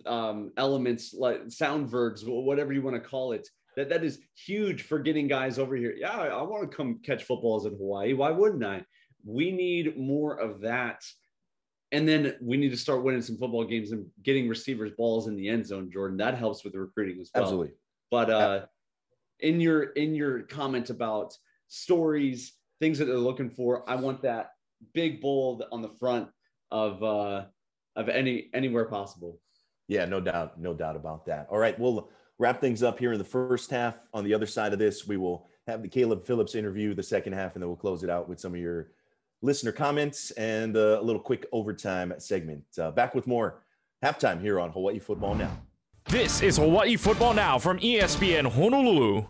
um, 0.06 0.52
elements 0.58 1.13
like 1.13 1.43
sound 1.47 1.89
verbs, 1.89 2.26
whatever 2.26 2.74
you 2.74 2.82
want 2.82 3.02
to 3.02 3.10
call 3.10 3.32
it. 3.32 3.47
That 3.78 3.88
that 3.88 4.04
is 4.04 4.19
huge 4.36 4.82
for 4.84 5.00
getting 5.00 5.30
guys 5.30 5.58
over 5.58 5.78
here. 5.78 5.95
Yeah, 5.97 6.12
I, 6.12 6.28
I 6.28 6.41
want 6.41 6.69
to 6.69 6.76
come 6.76 7.00
catch 7.02 7.24
footballs 7.24 7.65
in 7.65 7.71
Hawaii. 7.78 8.12
Why 8.12 8.32
wouldn't 8.32 8.65
I? 8.65 8.84
We 9.26 9.54
need 9.54 9.97
more 9.97 10.38
of 10.38 10.60
that. 10.62 11.02
And 11.91 12.08
then 12.08 12.36
we 12.41 12.56
need 12.58 12.69
to 12.69 12.77
start 12.77 13.04
winning 13.04 13.21
some 13.21 13.38
football 13.38 13.65
games 13.65 13.91
and 13.91 14.06
getting 14.23 14.47
receivers 14.47 14.91
balls 14.97 15.27
in 15.27 15.36
the 15.36 15.49
end 15.49 15.65
zone, 15.65 15.91
Jordan. 15.91 16.17
That 16.17 16.38
helps 16.38 16.63
with 16.63 16.73
the 16.73 16.80
recruiting 16.80 17.19
as 17.19 17.30
well. 17.34 17.43
Absolutely. 17.43 17.73
But 18.10 18.30
uh, 18.30 18.65
in 19.39 19.60
your 19.60 19.84
in 19.84 20.15
your 20.15 20.41
comment 20.43 20.89
about 20.89 21.38
stories, 21.67 22.54
things 22.80 22.97
that 22.99 23.06
they're 23.06 23.17
looking 23.17 23.49
for, 23.49 23.89
I 23.89 23.95
want 23.95 24.21
that 24.21 24.51
big 24.93 25.21
bold 25.21 25.63
on 25.71 25.82
the 25.82 25.89
front 25.99 26.30
of 26.71 27.04
uh, 27.04 27.45
of 27.95 28.10
any 28.10 28.49
anywhere 28.54 28.86
possible. 28.86 29.39
Yeah, 29.88 30.06
no 30.06 30.21
doubt, 30.21 30.60
no 30.60 30.73
doubt 30.73 30.95
about 30.95 31.25
that. 31.25 31.47
All 31.49 31.58
right, 31.58 31.77
we'll 31.77 32.10
wrap 32.39 32.62
things 32.62 32.84
up 32.84 32.97
here 32.97 33.12
in 33.12 33.19
the 33.19 33.25
first 33.25 33.69
half. 33.69 33.99
On 34.13 34.23
the 34.23 34.34
other 34.34 34.45
side 34.45 34.71
of 34.71 34.80
this, 34.80 35.06
we 35.06 35.17
will 35.17 35.47
have 35.67 35.82
the 35.82 35.89
Caleb 35.89 36.25
Phillips 36.25 36.56
interview 36.56 36.93
the 36.93 37.04
second 37.04 37.34
half, 37.34 37.56
and 37.56 37.62
then 37.62 37.69
we'll 37.69 37.77
close 37.77 38.04
it 38.04 38.10
out 38.10 38.30
with 38.30 38.39
some 38.39 38.54
of 38.54 38.60
your 38.60 38.91
listener 39.41 39.71
comments 39.71 40.32
and 40.32 40.77
uh, 40.77 40.99
a 40.99 41.01
little 41.01 41.21
quick 41.21 41.45
overtime 41.51 42.13
segment. 42.17 42.63
Uh, 42.77 42.91
back 42.91 43.15
with 43.15 43.27
more 43.27 43.63
halftime 44.04 44.39
here 44.39 44.60
on 44.60 44.71
Hawaii 44.71 44.99
Football 44.99 45.36
Now. 45.36 45.58
This 46.06 46.41
is 46.41 46.58
Hawaii 46.58 46.95
Football 46.95 47.34
Now 47.34 47.58
from 47.58 47.80
ESPN 47.80 48.51
Honolulu. 48.51 49.25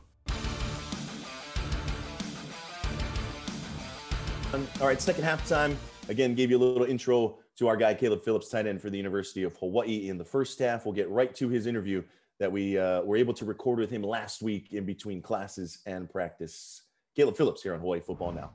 All 4.53 4.87
right, 4.87 5.01
second 5.01 5.23
half 5.23 5.47
time. 5.47 5.77
Again, 6.09 6.35
gave 6.35 6.51
you 6.51 6.57
a 6.57 6.59
little 6.59 6.83
intro 6.83 7.37
to 7.57 7.67
our 7.67 7.77
guy 7.77 7.93
Caleb 7.93 8.23
Phillips, 8.23 8.49
tight 8.49 8.67
end 8.67 8.81
for 8.81 8.89
the 8.89 8.97
University 8.97 9.43
of 9.43 9.55
Hawaii. 9.57 10.09
In 10.09 10.17
the 10.17 10.25
first 10.25 10.59
half, 10.59 10.85
we'll 10.85 10.93
get 10.93 11.09
right 11.09 11.33
to 11.35 11.47
his 11.47 11.67
interview 11.67 12.03
that 12.39 12.51
we 12.51 12.77
uh, 12.77 13.01
were 13.03 13.15
able 13.15 13.33
to 13.35 13.45
record 13.45 13.79
with 13.79 13.89
him 13.89 14.01
last 14.01 14.41
week 14.41 14.73
in 14.73 14.83
between 14.83 15.21
classes 15.21 15.79
and 15.85 16.09
practice. 16.09 16.81
Caleb 17.15 17.37
Phillips 17.37 17.61
here 17.61 17.73
on 17.73 17.79
Hawaii 17.79 17.99
Football 17.99 18.33
Now. 18.33 18.51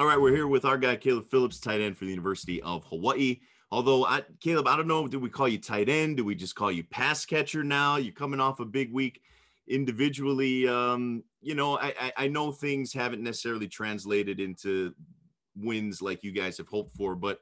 All 0.00 0.06
right, 0.06 0.18
we're 0.18 0.34
here 0.34 0.46
with 0.46 0.64
our 0.64 0.78
guy 0.78 0.96
Caleb 0.96 1.26
Phillips, 1.30 1.60
tight 1.60 1.82
end 1.82 1.94
for 1.94 2.06
the 2.06 2.10
University 2.10 2.62
of 2.62 2.86
Hawaii. 2.86 3.40
Although, 3.70 4.06
I, 4.06 4.22
Caleb, 4.40 4.66
I 4.66 4.74
don't 4.74 4.88
know, 4.88 5.06
do 5.06 5.18
we 5.18 5.28
call 5.28 5.46
you 5.46 5.58
tight 5.58 5.90
end? 5.90 6.16
Do 6.16 6.24
we 6.24 6.34
just 6.34 6.54
call 6.54 6.72
you 6.72 6.84
pass 6.84 7.26
catcher 7.26 7.62
now? 7.62 7.96
You're 7.96 8.14
coming 8.14 8.40
off 8.40 8.60
a 8.60 8.64
big 8.64 8.94
week 8.94 9.20
individually. 9.68 10.66
Um, 10.66 11.22
you 11.42 11.54
know, 11.54 11.76
I, 11.78 12.12
I 12.16 12.28
know 12.28 12.50
things 12.50 12.94
haven't 12.94 13.22
necessarily 13.22 13.68
translated 13.68 14.40
into 14.40 14.94
wins 15.54 16.00
like 16.00 16.24
you 16.24 16.32
guys 16.32 16.56
have 16.56 16.68
hoped 16.68 16.96
for, 16.96 17.14
but 17.14 17.40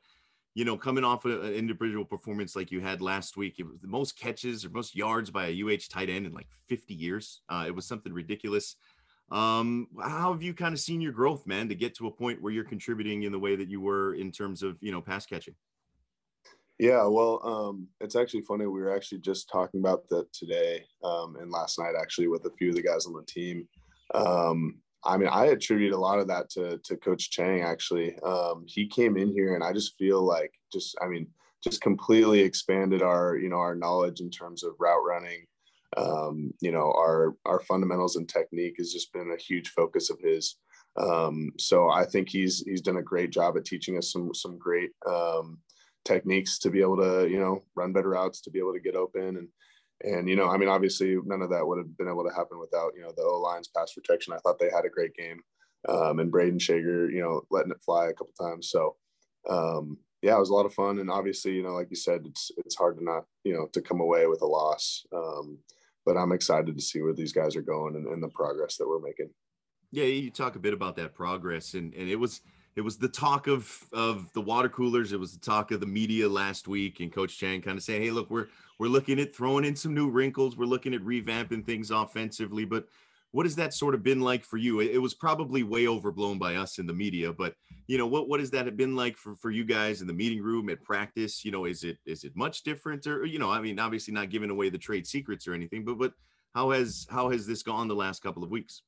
you 0.57 0.65
know, 0.65 0.77
coming 0.77 1.05
off 1.05 1.27
an 1.27 1.41
individual 1.53 2.05
performance 2.05 2.57
like 2.57 2.73
you 2.73 2.81
had 2.81 3.01
last 3.01 3.37
week, 3.37 3.61
it 3.61 3.69
was 3.69 3.79
the 3.79 3.87
most 3.87 4.19
catches 4.19 4.65
or 4.65 4.71
most 4.71 4.97
yards 4.97 5.31
by 5.31 5.47
a 5.47 5.63
UH 5.63 5.87
tight 5.89 6.11
end 6.11 6.27
in 6.27 6.33
like 6.33 6.49
50 6.67 6.93
years. 6.93 7.43
Uh, 7.49 7.67
it 7.69 7.75
was 7.77 7.87
something 7.87 8.13
ridiculous. 8.13 8.75
Um, 9.31 9.89
how 10.01 10.33
have 10.33 10.43
you 10.43 10.55
kind 10.55 10.73
of 10.73 10.81
seen 10.81 11.01
your 11.01 11.13
growth, 11.13 11.47
man, 11.47 11.69
to 11.69 11.75
get 11.75 11.95
to 11.97 12.07
a 12.07 12.11
point 12.11 12.41
where 12.41 12.53
you're 12.53 12.65
contributing 12.65 13.25
in 13.25 13.33
the 13.33 13.39
way 13.39 13.57
that 13.57 13.69
you 13.69 13.81
were 13.81 14.15
in 14.15 14.33
terms 14.33 14.63
of, 14.63 14.77
you 14.81 14.91
know, 14.91 15.01
pass 15.01 15.27
catching? 15.27 15.55
Yeah, 16.79 17.05
well, 17.07 17.41
um, 17.45 17.89
it's 18.01 18.15
actually 18.15 18.43
funny. 18.43 18.67
We 18.67 18.81
were 18.81 18.95
actually 18.95 19.19
just 19.19 19.51
talking 19.51 19.81
about 19.81 20.09
that 20.11 20.33
today 20.33 20.85
um, 21.03 21.37
and 21.41 21.51
last 21.51 21.79
night, 21.79 21.95
actually, 22.01 22.29
with 22.29 22.45
a 22.47 22.53
few 22.57 22.71
of 22.71 22.77
the 22.77 22.83
guys 22.83 23.05
on 23.05 23.15
the 23.15 23.25
team. 23.25 23.69
Um, 24.15 24.79
I 25.05 25.17
mean, 25.17 25.29
I 25.29 25.47
attribute 25.47 25.93
a 25.93 25.99
lot 25.99 26.19
of 26.19 26.29
that 26.29 26.51
to 26.51 26.79
to 26.85 26.97
Coach 26.97 27.31
Chang. 27.31 27.63
Actually, 27.63 28.19
um, 28.21 28.65
he 28.67 28.87
came 28.87 29.17
in 29.17 29.33
here, 29.33 29.55
and 29.55 29.65
I 29.65 29.73
just 29.73 29.97
feel 29.97 30.23
like 30.23 30.53
just, 30.73 30.97
I 31.03 31.09
mean, 31.09 31.27
just 31.63 31.81
completely 31.81 32.41
expanded 32.41 33.03
our, 33.03 33.37
you 33.37 33.49
know, 33.49 33.59
our 33.59 33.75
knowledge 33.75 34.21
in 34.21 34.31
terms 34.31 34.63
of 34.63 34.75
route 34.79 35.05
running. 35.05 35.47
Um, 35.97 36.53
you 36.61 36.71
know, 36.71 36.93
our 36.97 37.35
our 37.47 37.61
fundamentals 37.61 38.17
and 38.17 38.29
technique 38.29 38.75
has 38.79 38.93
just 38.93 39.13
been 39.13 39.33
a 39.33 39.43
huge 39.43 39.71
focus 39.71 40.11
of 40.11 40.19
his. 40.21 40.57
Um, 40.97 41.53
so 41.59 41.89
I 41.89 42.05
think 42.05 42.29
he's 42.29 42.61
he's 42.61 42.83
done 42.83 42.97
a 42.97 43.03
great 43.03 43.31
job 43.31 43.57
at 43.57 43.65
teaching 43.65 43.97
us 43.97 44.13
some 44.13 44.35
some 44.35 44.59
great 44.59 44.91
um, 45.07 45.59
techniques 46.05 46.59
to 46.59 46.71
be 46.71 46.81
able 46.81 46.97
to 46.97 47.29
you 47.29 47.39
know 47.39 47.63
run 47.75 47.93
better 47.93 48.11
routes 48.11 48.41
to 48.43 48.51
be 48.51 48.59
able 48.59 48.73
to 48.73 48.81
get 48.81 48.97
open 48.97 49.37
and 49.37 49.49
and 50.05 50.29
you 50.29 50.37
know 50.37 50.49
I 50.49 50.57
mean 50.57 50.69
obviously 50.69 51.17
none 51.25 51.43
of 51.43 51.51
that 51.51 51.67
would 51.67 51.79
have 51.79 51.97
been 51.97 52.09
able 52.09 52.25
to 52.25 52.35
happen 52.35 52.59
without 52.59 52.93
you 52.97 53.03
know 53.03 53.13
the 53.17 53.23
O 53.23 53.41
line's 53.41 53.69
pass 53.69 53.93
protection. 53.93 54.33
I 54.33 54.39
thought 54.39 54.59
they 54.59 54.71
had 54.71 54.85
a 54.85 54.91
great 54.91 55.15
game, 55.15 55.41
um, 55.89 56.19
and 56.19 56.33
Brayden 56.33 56.61
Schager 56.61 57.11
you 57.11 57.21
know 57.21 57.43
letting 57.51 57.73
it 57.73 57.83
fly 57.85 58.09
a 58.09 58.13
couple 58.13 58.33
times. 58.41 58.71
So 58.71 58.97
um, 59.49 59.99
yeah, 60.23 60.37
it 60.37 60.41
was 60.41 60.51
a 60.51 60.55
lot 60.55 60.67
of 60.67 60.75
fun, 60.75 60.99
and 60.99 61.11
obviously 61.11 61.53
you 61.53 61.63
know 61.63 61.75
like 61.75 61.91
you 61.91 61.97
said 61.97 62.23
it's 62.27 62.51
it's 62.59 62.77
hard 62.77 62.99
to 62.99 63.05
not 63.05 63.25
you 63.45 63.55
know 63.55 63.67
to 63.73 63.81
come 63.81 64.01
away 64.01 64.27
with 64.27 64.43
a 64.43 64.47
loss. 64.47 65.05
Um, 65.15 65.59
but 66.09 66.17
I'm 66.17 66.33
excited 66.33 66.75
to 66.75 66.83
see 66.83 67.03
where 67.03 67.13
these 67.13 67.35
guys 67.35 67.55
are 67.55 67.61
going 67.61 67.95
and, 67.95 68.07
and 68.07 68.23
the 68.23 68.29
progress 68.29 68.79
that 68.79 68.89
we're 68.89 68.99
making. 68.99 69.29
Yeah, 69.91 70.05
you 70.05 70.31
talk 70.31 70.57
a 70.57 70.59
bit 70.59 70.73
about 70.73 70.97
that 70.97 71.15
progress, 71.15 71.75
and 71.75 71.93
and 71.93 72.09
it 72.09 72.17
was 72.17 72.41
it 72.77 72.81
was 72.81 72.97
the 72.97 73.11
talk 73.11 73.47
of 73.47 73.71
of 73.93 74.33
the 74.33 74.41
water 74.41 74.71
coolers. 74.71 75.13
It 75.13 75.21
was 75.21 75.35
the 75.35 75.41
talk 75.41 75.71
of 75.71 75.81
the 75.81 75.87
media 75.87 76.27
last 76.27 76.67
week, 76.67 77.01
and 77.01 77.13
Coach 77.13 77.39
Chang 77.39 77.61
kind 77.61 77.77
of 77.77 77.85
saying, 77.85 78.03
"Hey, 78.03 78.11
look, 78.11 78.31
we're 78.31 78.47
we're 78.79 78.89
looking 78.89 79.21
at 79.21 79.37
throwing 79.37 79.67
in 79.67 79.77
some 79.77 79.93
new 79.93 80.09
wrinkles. 80.09 80.57
We're 80.57 80.65
looking 80.65 80.95
at 80.95 81.03
revamping 81.03 81.67
things 81.67 81.91
offensively." 81.91 82.65
But 82.65 82.89
what 83.33 83.47
has 83.47 83.57
that 83.57 83.75
sort 83.75 83.95
of 83.95 84.03
been 84.03 84.21
like 84.21 84.45
for 84.45 84.57
you? 84.57 84.81
It, 84.81 84.93
it 84.93 84.99
was 84.99 85.15
probably 85.15 85.63
way 85.63 85.87
overblown 85.87 86.39
by 86.39 86.57
us 86.57 86.79
in 86.79 86.87
the 86.87 86.93
media, 86.93 87.33
but 87.33 87.55
you 87.87 87.99
know 87.99 88.07
what 88.07 88.29
what 88.29 88.41
has 88.41 88.51
that 88.51 88.77
been 88.77 88.97
like 88.97 89.17
for 89.17 89.35
for 89.37 89.51
you 89.51 89.65
guys 89.65 90.01
in 90.01 90.07
the 90.07 90.13
meeting 90.13 90.43
room 90.43 90.69
at 90.71 90.83
practice? 90.83 91.45
You 91.45 91.51
know, 91.51 91.65
is 91.65 91.85
it 91.85 91.99
is 92.07 92.25
it 92.25 92.37
much 92.37 92.63
different, 92.63 93.07
or 93.07 93.25
you 93.25 93.39
know, 93.39 93.51
I 93.51 93.61
mean, 93.61 93.79
obviously 93.79 94.15
not 94.15 94.31
giving 94.31 94.51
away 94.51 94.71
the 94.71 94.79
trade 94.79 95.07
secrets 95.07 95.47
or 95.47 95.55
anything, 95.55 95.85
but 95.85 95.99
but 95.99 96.13
how 96.55 96.71
has 96.71 97.07
how 97.11 97.31
has 97.31 97.47
this 97.47 97.63
gone 97.63 97.89
the 97.89 97.95
last 97.95 98.23
couple 98.23 98.43
of 98.43 98.51
weeks? 98.51 98.83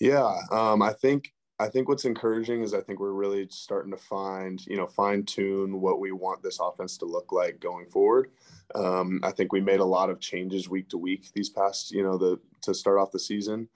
Yeah, 0.00 0.36
um, 0.50 0.82
I 0.82 0.92
think 0.92 1.32
I 1.60 1.68
think 1.68 1.88
what's 1.88 2.04
encouraging 2.04 2.62
is 2.62 2.72
I 2.72 2.80
think 2.80 3.00
we're 3.00 3.10
really 3.12 3.48
starting 3.50 3.90
to 3.90 3.96
find, 3.96 4.64
you 4.66 4.76
know, 4.76 4.86
fine 4.86 5.24
tune 5.24 5.80
what 5.80 5.98
we 5.98 6.12
want 6.12 6.42
this 6.42 6.60
offense 6.60 6.96
to 6.98 7.04
look 7.04 7.32
like 7.32 7.58
going 7.58 7.86
forward. 7.86 8.30
Um, 8.76 9.20
I 9.24 9.32
think 9.32 9.52
we 9.52 9.60
made 9.60 9.80
a 9.80 9.84
lot 9.84 10.08
of 10.08 10.20
changes 10.20 10.68
week 10.68 10.88
to 10.90 10.98
week 10.98 11.32
these 11.34 11.48
past, 11.48 11.90
you 11.90 12.02
know, 12.04 12.16
the 12.16 12.38
to 12.62 12.74
start 12.74 12.98
off 12.98 13.10
the 13.10 13.18
season, 13.18 13.68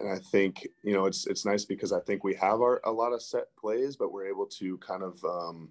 and 0.00 0.08
I 0.08 0.18
think 0.18 0.66
you 0.82 0.92
know 0.94 1.06
it's 1.06 1.26
it's 1.26 1.44
nice 1.44 1.64
because 1.64 1.92
I 1.92 2.00
think 2.00 2.24
we 2.24 2.34
have 2.34 2.60
our 2.60 2.80
a 2.84 2.90
lot 2.92 3.12
of 3.12 3.22
set 3.22 3.54
plays, 3.56 3.96
but 3.96 4.12
we're 4.12 4.28
able 4.28 4.46
to 4.46 4.78
kind 4.78 5.02
of, 5.02 5.22
um, 5.24 5.70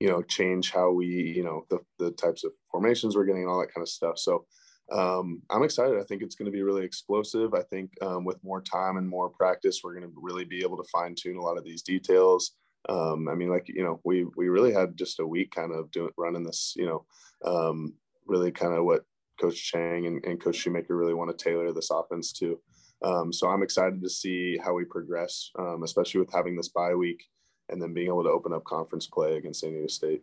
you 0.00 0.08
know, 0.08 0.22
change 0.22 0.72
how 0.72 0.90
we, 0.90 1.06
you 1.06 1.44
know, 1.44 1.64
the 1.68 1.78
the 1.98 2.10
types 2.12 2.44
of 2.44 2.52
formations 2.70 3.14
we're 3.14 3.24
getting 3.24 3.42
and 3.42 3.50
all 3.50 3.60
that 3.60 3.72
kind 3.74 3.82
of 3.82 3.88
stuff. 3.88 4.18
So 4.18 4.46
um, 4.90 5.42
I'm 5.50 5.62
excited. 5.62 5.98
I 5.98 6.04
think 6.04 6.22
it's 6.22 6.34
going 6.34 6.50
to 6.50 6.56
be 6.56 6.62
really 6.62 6.84
explosive. 6.84 7.54
I 7.54 7.62
think 7.62 7.92
um, 8.00 8.24
with 8.24 8.42
more 8.42 8.62
time 8.62 8.96
and 8.96 9.08
more 9.08 9.28
practice, 9.28 9.80
we're 9.82 9.94
going 9.94 10.10
to 10.10 10.12
really 10.16 10.44
be 10.44 10.62
able 10.62 10.76
to 10.78 10.88
fine 10.90 11.14
tune 11.14 11.36
a 11.36 11.42
lot 11.42 11.58
of 11.58 11.64
these 11.64 11.82
details. 11.82 12.52
Um, 12.88 13.28
I 13.28 13.34
mean, 13.34 13.50
like 13.50 13.68
you 13.68 13.84
know, 13.84 14.00
we 14.04 14.24
we 14.36 14.48
really 14.48 14.72
had 14.72 14.96
just 14.96 15.20
a 15.20 15.26
week 15.26 15.50
kind 15.54 15.72
of 15.72 15.90
doing 15.90 16.10
running 16.16 16.44
this. 16.44 16.74
You 16.76 16.86
know, 16.86 17.04
um, 17.44 17.94
really 18.26 18.50
kind 18.50 18.74
of 18.74 18.84
what 18.84 19.04
Coach 19.38 19.70
Chang 19.70 20.06
and, 20.06 20.24
and, 20.24 20.40
Coach 20.40 20.56
Shoemaker 20.56 20.96
really 20.96 21.14
want 21.14 21.36
to 21.36 21.44
tailor 21.44 21.72
this 21.72 21.90
offense 21.90 22.32
to. 22.34 22.58
Um, 23.02 23.32
so 23.32 23.48
I'm 23.48 23.62
excited 23.62 24.02
to 24.02 24.10
see 24.10 24.58
how 24.58 24.74
we 24.74 24.84
progress, 24.84 25.50
um, 25.58 25.82
especially 25.84 26.20
with 26.20 26.32
having 26.32 26.56
this 26.56 26.68
bye 26.68 26.94
week 26.94 27.24
and 27.68 27.80
then 27.80 27.94
being 27.94 28.08
able 28.08 28.24
to 28.24 28.30
open 28.30 28.52
up 28.52 28.64
conference 28.64 29.06
play 29.06 29.36
against 29.36 29.60
San 29.60 29.70
Diego 29.70 29.86
State. 29.86 30.22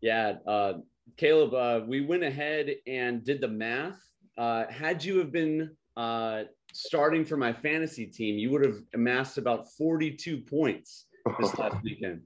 Yeah, 0.00 0.34
uh, 0.46 0.74
Caleb, 1.16 1.54
uh, 1.54 1.80
we 1.86 2.00
went 2.00 2.22
ahead 2.22 2.74
and 2.86 3.24
did 3.24 3.40
the 3.40 3.48
math. 3.48 4.00
Uh, 4.36 4.64
had 4.70 5.04
you 5.04 5.18
have 5.18 5.30
been 5.30 5.70
uh, 5.96 6.44
starting 6.72 7.24
for 7.24 7.36
my 7.36 7.52
fantasy 7.52 8.06
team, 8.06 8.38
you 8.38 8.50
would 8.50 8.64
have 8.64 8.78
amassed 8.94 9.38
about 9.38 9.70
42 9.72 10.38
points 10.38 11.06
this 11.38 11.54
last 11.58 11.76
weekend, 11.82 12.22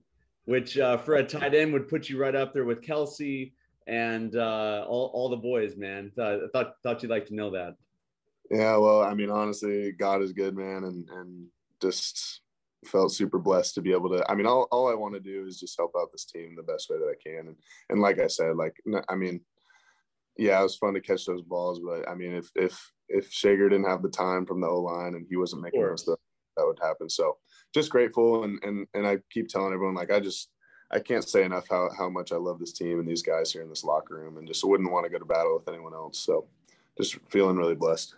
which 0.47 0.79
uh, 0.79 0.97
for 0.97 1.17
a 1.17 1.25
tight 1.25 1.55
end 1.55 1.73
would 1.73 1.89
put 1.89 2.09
you 2.09 2.19
right 2.19 2.35
up 2.35 2.55
there 2.55 2.65
with 2.65 2.81
Kelce 2.81 3.53
and 3.87 4.37
uh, 4.37 4.85
all, 4.89 5.11
all 5.15 5.29
the 5.29 5.37
boys, 5.37 5.77
man. 5.77 6.13
I 6.19 6.41
thought, 6.53 6.75
thought 6.83 7.03
you'd 7.03 7.11
like 7.11 7.27
to 7.27 7.35
know 7.35 7.51
that. 7.51 7.75
Yeah, 8.51 8.77
well, 8.79 9.03
I 9.03 9.13
mean, 9.15 9.31
honestly, 9.31 9.93
God 9.93 10.23
is 10.23 10.33
good, 10.33 10.57
man. 10.57 10.85
And, 10.85 11.09
and 11.11 11.47
just 11.81 12.41
felt 12.87 13.13
super 13.13 13.39
blessed 13.39 13.75
to 13.75 13.83
be 13.83 13.93
able 13.93 14.09
to 14.09 14.25
i 14.31 14.35
mean 14.35 14.47
all, 14.47 14.69
all 14.71 14.89
i 14.89 14.95
want 14.95 15.13
to 15.15 15.21
do 15.21 15.47
is 15.47 15.59
just 15.59 15.77
help 15.77 15.93
out 15.99 16.13
this 16.13 16.25
team 16.25 16.55
the 16.55 16.63
best 16.63 16.89
way 16.89 16.97
that 16.97 17.13
i 17.13 17.29
can 17.29 17.49
and 17.49 17.57
and 17.91 18.01
like 18.01 18.21
i 18.21 18.27
said 18.27 18.57
like 18.57 18.77
i 19.09 19.17
mean 19.17 19.41
yeah 20.37 20.61
it 20.61 20.63
was 20.63 20.77
fun 20.77 20.95
to 20.95 21.01
catch 21.01 21.27
those 21.27 21.43
balls 21.43 21.81
but 21.81 22.09
i 22.09 22.15
mean 22.15 22.33
if 22.33 22.51
if 22.55 22.93
if 23.09 23.31
Schager 23.33 23.69
didn't 23.69 23.89
have 23.89 24.03
the 24.03 24.09
time 24.09 24.45
from 24.47 24.61
the 24.61 24.67
O 24.67 24.81
line 24.81 25.15
and 25.15 25.27
he 25.29 25.37
wasn't 25.37 25.63
making 25.63 25.83
those 25.83 26.03
stuff, 26.03 26.19
that 26.57 26.67
would 26.67 26.79
happen. 26.81 27.09
So 27.09 27.39
just 27.75 27.91
grateful 27.91 28.45
and 28.45 28.63
and 28.63 28.87
and 28.95 29.07
I 29.07 29.19
keep 29.31 29.49
telling 29.49 29.73
everyone 29.73 29.95
like 29.95 30.13
I 30.13 30.21
just 30.21 30.51
I 30.91 31.01
can't 31.01 31.29
say 31.29 31.45
enough 31.45 31.67
how 31.69 31.91
how 31.97 32.09
much 32.09 32.33
I 32.33 32.37
love 32.37 32.59
this 32.59 32.73
team 32.73 32.99
and 32.99 33.09
these 33.09 33.23
guys 33.23 33.53
here 33.53 33.63
in 33.63 33.69
this 33.69 33.85
locker 33.85 34.17
room 34.17 34.37
and 34.37 34.47
just 34.47 34.65
wouldn't 34.65 34.91
want 34.91 35.05
to 35.05 35.11
go 35.11 35.19
to 35.19 35.25
battle 35.25 35.59
with 35.59 35.73
anyone 35.73 35.95
else. 35.95 36.19
So 36.19 36.47
just 36.97 37.19
feeling 37.29 37.57
really 37.57 37.75
blessed. 37.75 38.15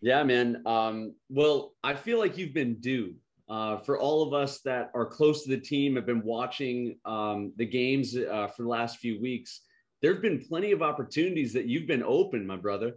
Yeah, 0.00 0.22
man. 0.24 0.62
Um, 0.66 1.14
well, 1.28 1.74
I 1.84 1.94
feel 1.94 2.18
like 2.18 2.36
you've 2.36 2.54
been 2.54 2.74
due 2.76 3.14
uh, 3.52 3.76
for 3.76 4.00
all 4.00 4.22
of 4.22 4.32
us 4.32 4.60
that 4.60 4.90
are 4.94 5.04
close 5.04 5.42
to 5.44 5.50
the 5.50 5.60
team, 5.60 5.94
have 5.94 6.06
been 6.06 6.22
watching 6.22 6.96
um, 7.04 7.52
the 7.56 7.66
games 7.66 8.16
uh, 8.16 8.48
for 8.56 8.62
the 8.62 8.68
last 8.68 8.96
few 8.96 9.20
weeks. 9.20 9.60
There 10.00 10.10
have 10.14 10.22
been 10.22 10.42
plenty 10.42 10.72
of 10.72 10.80
opportunities 10.80 11.52
that 11.52 11.66
you've 11.66 11.86
been 11.86 12.02
open, 12.02 12.46
my 12.46 12.56
brother, 12.56 12.94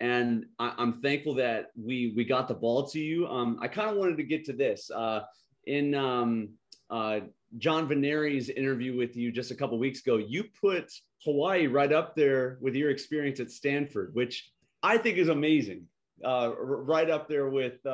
and 0.00 0.46
I- 0.58 0.72
am 0.78 0.94
thankful 1.02 1.34
that 1.34 1.66
we 1.76 2.14
we 2.16 2.24
got 2.24 2.48
the 2.48 2.54
ball 2.54 2.88
to 2.88 2.98
you. 2.98 3.26
Um, 3.26 3.58
I 3.60 3.68
kind 3.68 3.90
of 3.90 3.98
wanted 3.98 4.16
to 4.16 4.22
get 4.22 4.46
to 4.46 4.54
this 4.54 4.90
uh, 4.90 5.24
in 5.66 5.94
um, 5.94 6.54
uh, 6.88 7.20
John 7.58 7.86
Veneri's 7.86 8.48
interview 8.48 8.96
with 8.96 9.14
you 9.14 9.30
just 9.30 9.50
a 9.50 9.54
couple 9.54 9.78
weeks 9.78 10.00
ago. 10.00 10.16
You 10.16 10.44
put 10.58 10.90
Hawaii 11.26 11.66
right 11.66 11.92
up 11.92 12.16
there 12.16 12.56
with 12.62 12.74
your 12.74 12.88
experience 12.88 13.40
at 13.40 13.50
Stanford, 13.50 14.14
which 14.14 14.50
I 14.82 14.96
think 14.96 15.18
is 15.18 15.28
amazing. 15.28 15.84
Uh, 16.24 16.52
right 16.58 17.10
up 17.10 17.28
there 17.28 17.50
with 17.50 17.84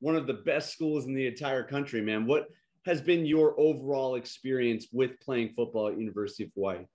one 0.00 0.16
of 0.16 0.26
the 0.26 0.34
best 0.34 0.72
schools 0.72 1.06
in 1.06 1.14
the 1.14 1.26
entire 1.26 1.62
country, 1.62 2.00
man. 2.00 2.26
What 2.26 2.48
has 2.84 3.00
been 3.00 3.26
your 3.26 3.58
overall 3.58 4.14
experience 4.14 4.86
with 4.92 5.18
playing 5.20 5.54
football 5.54 5.88
at 5.88 5.98
University 5.98 6.44
of 6.44 6.50
Hawaii? 6.54 6.86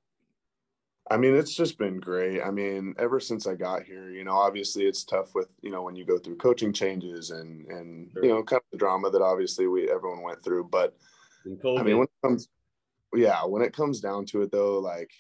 I 1.10 1.18
mean, 1.18 1.36
it's 1.36 1.56
just 1.56 1.78
been 1.78 2.00
great. 2.00 2.42
I 2.42 2.52
mean, 2.52 2.94
ever 2.98 3.20
since 3.20 3.48
I 3.48 3.56
got 3.56 3.84
here, 3.84 4.12
you 4.12 4.24
know, 4.24 4.34
obviously 4.34 4.86
it's 4.86 5.04
tough 5.04 5.34
with, 5.34 5.50
you 5.62 5.72
know, 5.72 5.82
when 5.82 5.96
you 5.96 6.06
go 6.06 6.18
through 6.18 6.38
coaching 6.38 6.72
changes 6.72 7.32
and 7.32 7.68
and 7.68 8.12
sure. 8.14 8.24
you 8.24 8.30
know, 8.30 8.44
kind 8.44 8.62
of 8.62 8.72
the 8.72 8.78
drama 8.78 9.10
that 9.10 9.22
obviously 9.22 9.68
we 9.68 9.90
everyone 9.90 10.22
went 10.22 10.44
through. 10.44 10.70
But 10.72 10.96
I 11.46 11.84
mean, 11.84 11.98
when 11.98 12.04
it 12.04 12.22
comes 12.24 12.48
yeah, 13.14 13.44
when 13.44 13.62
it 13.62 13.76
comes 13.76 14.00
down 14.00 14.26
to 14.28 14.44
it 14.44 14.52
though, 14.52 14.80
like 14.80 15.12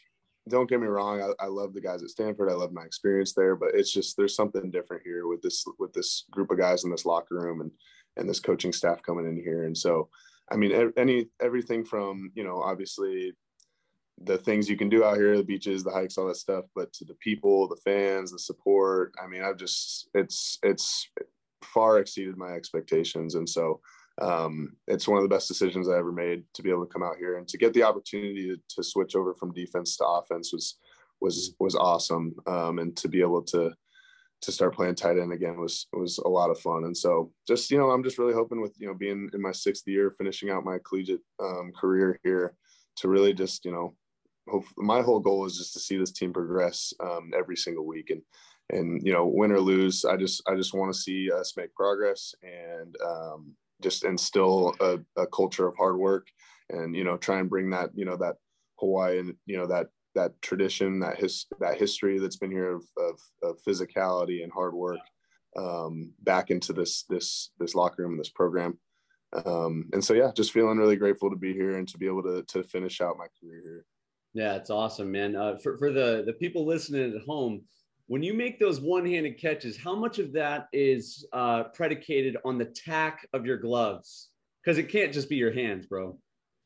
don't 0.50 0.70
get 0.70 0.80
me 0.80 0.88
wrong. 0.88 1.22
I, 1.22 1.46
I, 1.46 1.48
love 1.48 1.74
the 1.74 1.82
guys 1.82 2.02
at 2.02 2.10
Stanford. 2.10 2.50
I 2.50 2.56
love 2.56 2.74
my 2.74 2.84
experience 2.84 3.34
there, 3.34 3.56
but 3.56 3.70
it's 3.74 3.94
just 3.94 4.18
there's 4.18 4.36
something 4.36 4.72
different 4.72 5.04
here 5.06 5.28
with 5.28 5.42
this 5.42 5.64
with 5.78 5.94
this 5.94 6.26
group 6.32 6.52
of 6.52 6.58
guys 6.58 6.84
in 6.84 6.90
this 6.90 7.06
locker 7.06 7.36
room 7.36 7.62
and 7.62 7.72
and 8.18 8.28
this 8.28 8.40
coaching 8.40 8.74
staff 8.74 9.02
coming 9.04 9.26
in 9.26 9.38
here. 9.38 9.64
And 9.64 9.78
so, 9.78 10.10
I 10.52 10.56
mean, 10.56 10.92
any 10.98 11.28
everything 11.42 11.86
from 11.86 12.32
you 12.34 12.44
know 12.44 12.62
obviously 12.62 13.34
the 14.24 14.38
things 14.38 14.70
you 14.70 14.78
can 14.78 14.90
do 14.90 15.04
out 15.04 15.18
here, 15.18 15.38
the 15.38 15.44
beaches, 15.44 15.84
the 15.84 15.92
hikes, 15.92 16.18
all 16.18 16.28
that 16.28 16.36
stuff, 16.36 16.66
but 16.76 16.92
to 16.94 17.06
the 17.06 17.16
people, 17.16 17.68
the 17.68 17.82
fans, 17.84 18.32
the 18.32 18.40
support. 18.40 19.14
I 19.22 19.28
mean, 19.28 19.44
I've 19.44 19.58
just 19.58 20.10
it's 20.14 20.58
it's 20.64 21.08
far 21.64 22.00
exceeded 22.00 22.38
my 22.38 22.54
expectations, 22.54 23.36
and 23.36 23.48
so 23.48 23.80
um, 24.22 24.74
it's 24.88 25.08
one 25.08 25.18
of 25.18 25.24
the 25.24 25.34
best 25.34 25.48
decisions 25.48 25.90
I 25.90 25.98
ever 25.98 26.12
made 26.12 26.44
to 26.54 26.62
be 26.62 26.70
able 26.70 26.86
to 26.86 26.94
come 26.94 27.04
out 27.04 27.18
here 27.18 27.38
and 27.38 27.48
to 27.48 27.58
get 27.58 27.74
the 27.74 27.84
opportunity 27.84 28.50
to, 28.50 28.58
to 28.76 28.84
switch 28.84 29.16
over 29.16 29.34
from 29.34 29.54
defense 29.54 29.98
to 29.98 30.06
offense 30.06 30.54
was 30.54 30.78
was 31.20 31.56
was 31.60 31.76
awesome, 31.76 32.36
um, 32.48 32.80
and 32.80 32.96
to 32.98 33.08
be 33.08 33.22
able 33.22 33.42
to 33.44 33.72
to 34.42 34.52
start 34.52 34.76
playing 34.76 34.96
tight 34.96 35.18
end 35.18 35.34
again 35.34 35.60
was 35.60 35.88
was 35.94 36.20
a 36.20 36.28
lot 36.28 36.50
of 36.50 36.60
fun. 36.60 36.86
And 36.86 36.96
so 36.96 37.32
just 37.48 37.72
you 37.72 37.78
know, 37.78 37.90
I'm 37.90 38.04
just 38.04 38.20
really 38.20 38.34
hoping 38.34 38.62
with 38.62 38.76
you 38.80 38.88
know 38.88 38.94
being 38.94 39.30
in 39.34 39.42
my 39.42 39.52
sixth 39.52 39.88
year, 39.88 40.14
finishing 40.18 40.50
out 40.52 40.66
my 40.66 40.78
collegiate 40.88 41.22
um, 41.42 41.72
career 41.76 42.20
here, 42.24 42.56
to 42.98 43.08
really 43.08 43.34
just 43.34 43.66
you 43.66 43.72
know, 43.72 43.96
hope 44.48 44.66
my 44.78 45.02
whole 45.02 45.20
goal 45.20 45.46
is 45.46 45.58
just 45.58 45.74
to 45.74 45.80
see 45.80 45.98
this 45.98 46.12
team 46.12 46.32
progress 46.32 46.94
um, 47.00 47.32
every 47.36 47.58
single 47.58 47.88
week 47.88 48.12
and 48.12 48.22
and 48.70 49.06
you 49.06 49.12
know 49.12 49.26
win 49.26 49.52
or 49.52 49.60
lose 49.60 50.06
i 50.06 50.16
just 50.16 50.42
i 50.48 50.56
just 50.56 50.74
want 50.74 50.94
to 50.94 50.98
see 50.98 51.30
us 51.30 51.58
make 51.58 51.74
progress 51.76 52.34
and 52.42 52.96
um, 53.06 53.54
just 53.82 54.06
instill 54.06 54.76
a, 54.80 54.98
a 55.18 55.28
culture 55.28 55.68
of 55.68 55.76
hard 55.78 55.98
work 55.98 56.28
and 56.70 56.96
you 56.96 57.04
know 57.04 57.18
try 57.18 57.40
and 57.40 57.50
bring 57.50 57.70
that 57.70 57.90
you 57.94 58.06
know 58.06 58.18
that 58.18 58.36
hawaiian 58.80 59.36
you 59.46 59.58
know 59.58 59.68
that 59.68 59.88
that 60.16 60.42
tradition 60.42 61.00
that 61.00 61.18
his 61.18 61.46
that 61.60 61.78
history 61.78 62.20
that's 62.20 62.38
been 62.38 62.52
here 62.52 62.76
of, 62.76 62.84
of, 62.98 63.20
of 63.44 63.58
physicality 63.68 64.44
and 64.44 64.52
hard 64.52 64.74
work 64.74 65.00
um, 65.58 66.12
back 66.20 66.52
into 66.52 66.74
this 66.74 67.04
this 67.10 67.52
this 67.60 67.76
locker 67.76 68.04
room 68.04 68.12
and 68.12 68.20
this 68.20 68.30
program. 68.30 68.78
Um, 69.46 69.90
and 69.94 70.04
so 70.04 70.14
yeah 70.14 70.32
just 70.36 70.52
feeling 70.52 70.78
really 70.78 70.98
grateful 70.98 71.30
to 71.30 71.38
be 71.38 71.54
here 71.54 71.78
and 71.78 71.88
to 71.88 71.98
be 71.98 72.08
able 72.08 72.24
to 72.24 72.44
to 72.50 72.64
finish 72.64 73.00
out 73.00 73.18
my 73.18 73.28
career 73.40 73.62
here. 73.64 73.86
Yeah 74.34 74.56
it's 74.56 74.70
awesome 74.70 75.12
man. 75.12 75.36
Uh, 75.36 75.58
for, 75.64 75.78
for 75.78 75.92
the 75.92 76.24
the 76.26 76.34
people 76.34 76.66
listening 76.66 77.16
at 77.16 77.22
home 77.26 77.64
when 78.12 78.22
you 78.22 78.34
make 78.34 78.60
those 78.60 78.82
one-handed 78.82 79.40
catches, 79.40 79.78
how 79.78 79.96
much 79.96 80.20
of 80.20 80.34
that 80.34 80.68
is 80.74 81.26
uh, 81.32 81.64
predicated 81.74 82.36
on 82.44 82.58
the 82.58 82.66
tack 82.66 83.26
of 83.32 83.46
your 83.46 83.56
gloves? 83.56 84.32
Because 84.62 84.78
it 84.78 84.90
can't 84.90 85.14
just 85.14 85.30
be 85.30 85.38
your 85.38 85.54
hands, 85.54 85.86
bro. 85.86 86.20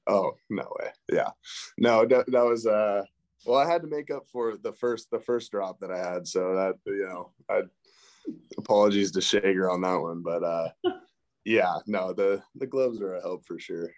Oh 0.07 0.31
no 0.49 0.63
way! 0.79 0.89
Yeah, 1.11 1.29
no, 1.77 2.03
that, 2.07 2.25
that 2.31 2.43
was 2.43 2.65
uh. 2.65 3.03
Well, 3.45 3.59
I 3.59 3.71
had 3.71 3.83
to 3.83 3.87
make 3.87 4.09
up 4.09 4.27
for 4.27 4.57
the 4.57 4.73
first 4.73 5.11
the 5.11 5.19
first 5.19 5.51
drop 5.51 5.79
that 5.81 5.91
I 5.91 5.99
had, 5.99 6.27
so 6.27 6.55
that 6.55 6.77
you 6.87 7.05
know, 7.05 7.31
I 7.47 7.61
apologies 8.57 9.11
to 9.11 9.21
Schager 9.21 9.69
on 9.69 9.81
that 9.81 10.01
one, 10.01 10.23
but 10.23 10.43
uh, 10.43 10.69
yeah, 11.45 11.75
no, 11.85 12.11
the 12.11 12.41
the 12.55 12.65
gloves 12.65 13.01
are 13.01 13.13
a 13.13 13.21
help 13.21 13.45
for 13.45 13.59
sure. 13.59 13.91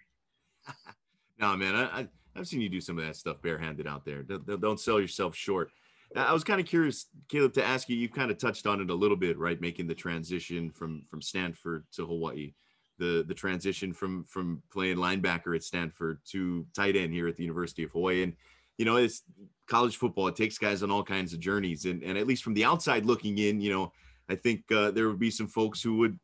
no, 1.40 1.56
man, 1.56 1.74
I, 1.74 2.00
I 2.00 2.08
have 2.36 2.46
seen 2.46 2.60
you 2.60 2.68
do 2.68 2.82
some 2.82 2.98
of 2.98 3.06
that 3.06 3.16
stuff 3.16 3.40
barehanded 3.40 3.86
out 3.86 4.04
there. 4.04 4.22
Don't, 4.22 4.60
don't 4.60 4.80
sell 4.80 5.00
yourself 5.00 5.34
short. 5.34 5.70
I 6.16 6.32
was 6.32 6.44
kind 6.44 6.60
of 6.60 6.66
curious, 6.66 7.06
Caleb, 7.28 7.52
to 7.54 7.64
ask 7.64 7.88
you. 7.88 7.96
You've 7.96 8.12
kind 8.12 8.30
of 8.30 8.38
touched 8.38 8.66
on 8.66 8.80
it 8.80 8.90
a 8.90 8.94
little 8.94 9.16
bit, 9.16 9.38
right? 9.38 9.60
Making 9.60 9.86
the 9.86 9.94
transition 9.94 10.70
from 10.70 11.02
from 11.02 11.20
Stanford 11.20 11.84
to 11.92 12.06
Hawaii, 12.06 12.54
the 12.98 13.24
the 13.26 13.34
transition 13.34 13.92
from 13.92 14.24
from 14.24 14.62
playing 14.72 14.96
linebacker 14.96 15.54
at 15.54 15.62
Stanford 15.62 16.20
to 16.30 16.66
tight 16.74 16.96
end 16.96 17.12
here 17.12 17.28
at 17.28 17.36
the 17.36 17.42
University 17.42 17.82
of 17.82 17.90
Hawaii, 17.90 18.22
and 18.22 18.34
you 18.78 18.84
know, 18.84 18.96
it's 18.96 19.22
college 19.66 19.96
football. 19.96 20.28
It 20.28 20.36
takes 20.36 20.56
guys 20.56 20.82
on 20.82 20.90
all 20.90 21.02
kinds 21.02 21.34
of 21.34 21.40
journeys, 21.40 21.84
and 21.84 22.02
and 22.02 22.16
at 22.16 22.26
least 22.26 22.42
from 22.42 22.54
the 22.54 22.64
outside 22.64 23.04
looking 23.04 23.36
in, 23.38 23.60
you 23.60 23.70
know, 23.70 23.92
I 24.28 24.36
think 24.36 24.70
uh, 24.72 24.92
there 24.92 25.08
would 25.08 25.18
be 25.18 25.30
some 25.30 25.48
folks 25.48 25.82
who 25.82 25.98
would 25.98 26.18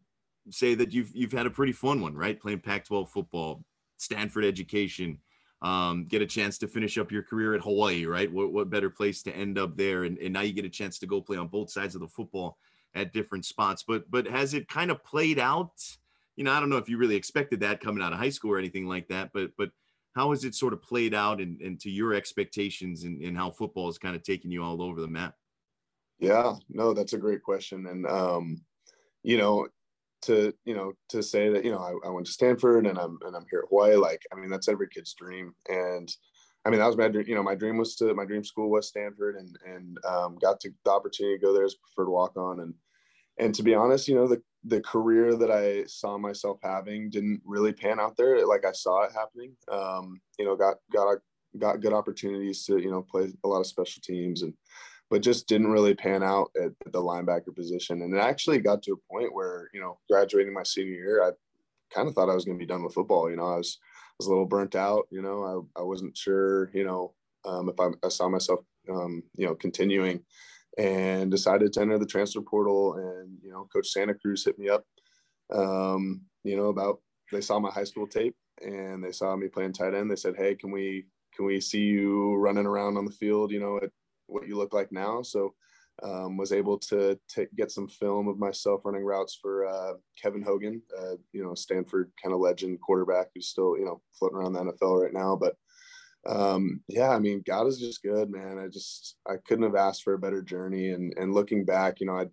say 0.50 0.74
that 0.74 0.92
you've 0.92 1.14
you've 1.14 1.32
had 1.32 1.46
a 1.46 1.50
pretty 1.50 1.72
fun 1.72 2.00
one, 2.00 2.14
right? 2.14 2.40
Playing 2.40 2.60
Pac-12 2.60 3.08
football, 3.08 3.64
Stanford 3.98 4.44
education 4.44 5.18
um, 5.62 6.06
get 6.06 6.22
a 6.22 6.26
chance 6.26 6.58
to 6.58 6.68
finish 6.68 6.98
up 6.98 7.10
your 7.10 7.22
career 7.22 7.54
at 7.54 7.62
Hawaii, 7.62 8.04
right? 8.04 8.30
What, 8.30 8.52
what 8.52 8.70
better 8.70 8.90
place 8.90 9.22
to 9.22 9.34
end 9.34 9.58
up 9.58 9.76
there? 9.76 10.04
And, 10.04 10.18
and 10.18 10.32
now 10.32 10.42
you 10.42 10.52
get 10.52 10.64
a 10.64 10.70
chance 10.70 10.98
to 10.98 11.06
go 11.06 11.20
play 11.20 11.36
on 11.36 11.48
both 11.48 11.70
sides 11.70 11.94
of 11.94 12.00
the 12.00 12.08
football 12.08 12.58
at 12.94 13.12
different 13.12 13.44
spots. 13.44 13.82
But 13.86 14.10
but 14.10 14.26
has 14.26 14.54
it 14.54 14.68
kind 14.68 14.90
of 14.90 15.02
played 15.04 15.38
out? 15.38 15.72
You 16.36 16.44
know, 16.44 16.52
I 16.52 16.60
don't 16.60 16.70
know 16.70 16.76
if 16.76 16.88
you 16.88 16.98
really 16.98 17.16
expected 17.16 17.60
that 17.60 17.80
coming 17.80 18.02
out 18.02 18.12
of 18.12 18.18
high 18.18 18.30
school 18.30 18.52
or 18.52 18.58
anything 18.58 18.86
like 18.86 19.08
that, 19.08 19.30
but 19.32 19.50
but 19.56 19.70
how 20.14 20.30
has 20.30 20.44
it 20.44 20.54
sort 20.54 20.72
of 20.72 20.82
played 20.82 21.12
out 21.12 21.40
and, 21.40 21.60
and 21.60 21.80
to 21.80 21.90
your 21.90 22.14
expectations 22.14 23.02
and, 23.02 23.20
and 23.22 23.36
how 23.36 23.50
football 23.50 23.88
is 23.88 23.98
kind 23.98 24.14
of 24.14 24.22
taking 24.22 24.50
you 24.50 24.62
all 24.62 24.80
over 24.80 25.00
the 25.00 25.08
map? 25.08 25.34
Yeah, 26.20 26.54
no, 26.68 26.94
that's 26.94 27.14
a 27.14 27.18
great 27.18 27.42
question. 27.42 27.86
And 27.86 28.06
um, 28.06 28.62
you 29.22 29.38
know, 29.38 29.66
to 30.24 30.52
you 30.64 30.74
know 30.74 30.92
to 31.08 31.22
say 31.22 31.48
that 31.48 31.64
you 31.64 31.70
know 31.70 31.78
I, 31.78 32.08
I, 32.08 32.10
went 32.10 32.26
to 32.26 32.32
Stanford 32.32 32.86
and 32.86 32.98
I'm 32.98 33.18
and 33.24 33.36
I'm 33.36 33.46
here 33.50 33.60
at 33.60 33.68
Hawaii 33.68 33.96
like 33.96 34.22
I 34.32 34.36
mean 34.36 34.50
that's 34.50 34.68
every 34.68 34.88
kid's 34.88 35.14
dream. 35.14 35.54
And 35.68 36.08
I 36.64 36.70
mean 36.70 36.80
that 36.80 36.86
was 36.86 36.96
my 36.96 37.08
dream 37.08 37.26
you 37.26 37.34
know 37.34 37.42
my 37.42 37.54
dream 37.54 37.76
was 37.76 37.94
to 37.96 38.14
my 38.14 38.24
dream 38.24 38.44
school 38.44 38.70
was 38.70 38.88
Stanford 38.88 39.36
and 39.36 39.56
and 39.66 39.98
um, 40.06 40.36
got 40.40 40.60
to 40.60 40.70
the 40.84 40.90
opportunity 40.90 41.36
to 41.36 41.44
go 41.44 41.52
there 41.52 41.64
as 41.64 41.74
preferred 41.74 42.10
walk 42.10 42.36
on. 42.36 42.60
And 42.60 42.74
and 43.38 43.54
to 43.54 43.62
be 43.62 43.74
honest 43.74 44.08
you 44.08 44.14
know 44.14 44.26
the 44.26 44.42
the 44.64 44.80
career 44.80 45.36
that 45.36 45.50
I 45.50 45.84
saw 45.84 46.16
myself 46.16 46.58
having 46.62 47.10
didn't 47.10 47.42
really 47.44 47.72
pan 47.72 48.00
out 48.00 48.16
there. 48.16 48.46
Like 48.46 48.64
I 48.64 48.72
saw 48.72 49.02
it 49.02 49.12
happening 49.12 49.52
um, 49.70 50.20
you 50.38 50.44
know 50.44 50.56
got 50.56 50.76
got 50.92 51.18
got 51.58 51.80
good 51.80 51.92
opportunities 51.92 52.64
to 52.64 52.78
you 52.78 52.90
know 52.90 53.02
play 53.02 53.32
a 53.44 53.48
lot 53.48 53.60
of 53.60 53.66
special 53.66 54.02
teams 54.02 54.42
and 54.42 54.54
but 55.10 55.22
just 55.22 55.46
didn't 55.48 55.70
really 55.70 55.94
pan 55.94 56.22
out 56.22 56.50
at, 56.60 56.72
the 56.86 57.00
linebacker 57.00 57.54
position. 57.54 58.02
And 58.02 58.14
it 58.14 58.20
actually 58.20 58.58
got 58.58 58.82
to 58.82 58.92
a 58.92 59.12
point 59.12 59.34
where, 59.34 59.68
you 59.74 59.80
know, 59.80 59.98
graduating 60.10 60.54
my 60.54 60.62
senior 60.62 60.94
year, 60.94 61.22
I 61.22 61.30
kind 61.94 62.08
of 62.08 62.14
thought 62.14 62.30
I 62.30 62.34
was 62.34 62.44
going 62.44 62.58
to 62.58 62.62
be 62.62 62.68
done 62.68 62.82
with 62.82 62.94
football. 62.94 63.30
You 63.30 63.36
know, 63.36 63.46
I 63.46 63.56
was, 63.56 63.78
I 63.82 64.14
was 64.18 64.26
a 64.26 64.30
little 64.30 64.46
burnt 64.46 64.74
out, 64.74 65.06
you 65.10 65.22
know, 65.22 65.68
I, 65.76 65.80
I 65.80 65.82
wasn't 65.82 66.16
sure, 66.16 66.70
you 66.72 66.84
know, 66.84 67.14
um, 67.44 67.68
if 67.68 67.78
I, 67.78 67.88
I, 68.04 68.08
saw 68.08 68.28
myself, 68.28 68.60
um, 68.90 69.22
you 69.36 69.46
know, 69.46 69.54
continuing 69.54 70.20
and 70.78 71.30
decided 71.30 71.72
to 71.72 71.80
enter 71.80 71.98
the 71.98 72.06
transfer 72.06 72.40
portal. 72.40 72.94
And, 72.94 73.38
you 73.42 73.50
know, 73.50 73.68
Coach 73.72 73.88
Santa 73.88 74.14
Cruz 74.14 74.44
hit 74.44 74.58
me 74.58 74.68
up, 74.68 74.84
um, 75.52 76.22
you 76.42 76.56
know, 76.56 76.66
about, 76.66 77.00
they 77.32 77.40
saw 77.40 77.58
my 77.58 77.70
high 77.70 77.84
school 77.84 78.06
tape 78.06 78.36
and 78.62 79.04
they 79.04 79.12
saw 79.12 79.36
me 79.36 79.48
playing 79.48 79.72
tight 79.72 79.94
end. 79.94 80.10
They 80.10 80.16
said, 80.16 80.36
Hey, 80.36 80.54
can 80.54 80.70
we, 80.70 81.06
can 81.34 81.44
we 81.44 81.60
see 81.60 81.82
you 81.82 82.34
running 82.36 82.66
around 82.66 82.96
on 82.96 83.04
the 83.04 83.10
field, 83.10 83.50
you 83.50 83.60
know, 83.60 83.78
at 83.82 83.90
what 84.26 84.46
you 84.46 84.56
look 84.56 84.72
like 84.72 84.92
now. 84.92 85.22
So 85.22 85.54
um, 86.02 86.36
was 86.36 86.52
able 86.52 86.78
to 86.78 87.18
t- 87.28 87.46
get 87.56 87.70
some 87.70 87.88
film 87.88 88.26
of 88.28 88.38
myself 88.38 88.80
running 88.84 89.04
routes 89.04 89.38
for 89.40 89.66
uh, 89.66 89.92
Kevin 90.20 90.42
Hogan, 90.42 90.82
uh, 90.98 91.14
you 91.32 91.44
know, 91.44 91.54
Stanford 91.54 92.10
kind 92.22 92.34
of 92.34 92.40
legend 92.40 92.80
quarterback 92.80 93.28
who's 93.34 93.48
still, 93.48 93.78
you 93.78 93.84
know, 93.84 94.00
floating 94.18 94.38
around 94.38 94.54
the 94.54 94.60
NFL 94.60 95.02
right 95.02 95.12
now. 95.12 95.36
But 95.36 95.54
um, 96.26 96.80
yeah, 96.88 97.10
I 97.10 97.18
mean, 97.18 97.42
God 97.46 97.66
is 97.66 97.78
just 97.78 98.02
good, 98.02 98.30
man. 98.30 98.58
I 98.58 98.68
just, 98.68 99.16
I 99.28 99.34
couldn't 99.46 99.64
have 99.64 99.76
asked 99.76 100.02
for 100.02 100.14
a 100.14 100.18
better 100.18 100.42
journey. 100.42 100.90
And, 100.90 101.14
and 101.16 101.34
looking 101.34 101.64
back, 101.64 102.00
you 102.00 102.06
know, 102.06 102.18
I, 102.18 102.26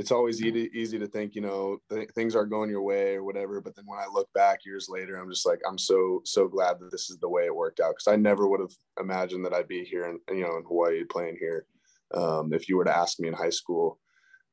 it's 0.00 0.10
always 0.10 0.42
easy, 0.42 0.70
easy 0.72 0.98
to 0.98 1.06
think, 1.06 1.34
you 1.34 1.42
know, 1.42 1.76
th- 1.90 2.08
things 2.14 2.34
aren't 2.34 2.48
going 2.48 2.70
your 2.70 2.80
way 2.80 3.16
or 3.16 3.22
whatever. 3.22 3.60
But 3.60 3.76
then 3.76 3.84
when 3.86 3.98
I 3.98 4.06
look 4.10 4.32
back 4.32 4.64
years 4.64 4.88
later, 4.88 5.16
I'm 5.16 5.28
just 5.28 5.44
like, 5.44 5.60
I'm 5.68 5.76
so, 5.76 6.22
so 6.24 6.48
glad 6.48 6.78
that 6.78 6.90
this 6.90 7.10
is 7.10 7.18
the 7.18 7.28
way 7.28 7.44
it 7.44 7.54
worked 7.54 7.80
out. 7.80 7.96
Cause 7.96 8.10
I 8.10 8.16
never 8.16 8.48
would 8.48 8.60
have 8.60 8.72
imagined 8.98 9.44
that 9.44 9.52
I'd 9.52 9.68
be 9.68 9.84
here 9.84 10.06
in, 10.06 10.18
you 10.34 10.42
know, 10.42 10.56
in 10.56 10.64
Hawaii 10.64 11.04
playing 11.04 11.36
here. 11.38 11.66
Um, 12.14 12.54
if 12.54 12.66
you 12.66 12.78
were 12.78 12.86
to 12.86 12.96
ask 12.96 13.20
me 13.20 13.28
in 13.28 13.34
high 13.34 13.50
school, 13.50 13.98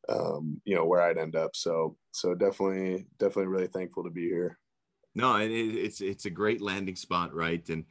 um, 0.10 0.60
you 0.66 0.76
know, 0.76 0.84
where 0.84 1.02
I'd 1.02 1.18
end 1.18 1.38
up. 1.38 1.56
So, 1.56 1.96
so 2.12 2.36
definitely, 2.36 3.08
definitely 3.18 3.48
really 3.48 3.68
thankful 3.68 4.04
to 4.04 4.10
be 4.10 4.28
here. 4.28 4.60
No, 5.16 5.38
it, 5.38 5.50
it's, 5.50 6.02
it's 6.02 6.26
a 6.26 6.30
great 6.30 6.62
landing 6.62 6.98
spot. 6.98 7.34
Right. 7.34 7.68
And, 7.70 7.86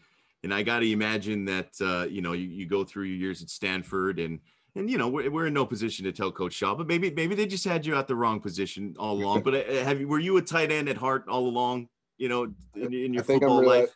and 0.45 0.53
I 0.53 0.63
got 0.63 0.81
to 0.81 0.93
imagine 0.93 1.47
that, 1.47 1.71
uh, 1.81 2.05
you 2.05 2.21
know, 2.21 2.35
you, 2.35 2.49
you 2.49 2.67
go 2.67 2.85
through 2.85 3.05
your 3.05 3.17
years 3.17 3.41
at 3.41 3.49
Stanford 3.49 4.21
and, 4.21 4.41
and 4.77 4.91
you 4.91 4.99
know 4.99 5.09
we're, 5.09 5.31
we're 5.31 5.47
in 5.47 5.55
no 5.55 5.67
position 5.67 6.05
to 6.05 6.13
tell 6.13 6.31
coach 6.31 6.53
shaw 6.53 6.75
but 6.75 6.87
maybe 6.87 7.11
maybe 7.11 7.35
they 7.35 7.47
just 7.47 7.65
had 7.65 7.85
you 7.85 7.97
at 7.97 8.07
the 8.07 8.15
wrong 8.15 8.41
position 8.41 8.95
all 8.99 9.15
along. 9.15 9.43
But 9.43 9.55
uh, 9.55 9.85
have 9.85 10.01
you 10.01 10.07
were 10.07 10.21
you 10.21 10.37
a 10.37 10.43
tight 10.43 10.71
end 10.71 10.89
at 10.89 10.97
heart 10.97 11.25
all 11.29 11.49
along 11.49 11.89
you 12.19 12.29
know 12.29 12.45
in, 12.75 12.95
in 12.95 13.15
your 13.15 13.25
football 13.25 13.63
reali- 13.63 13.81
life? 13.81 13.91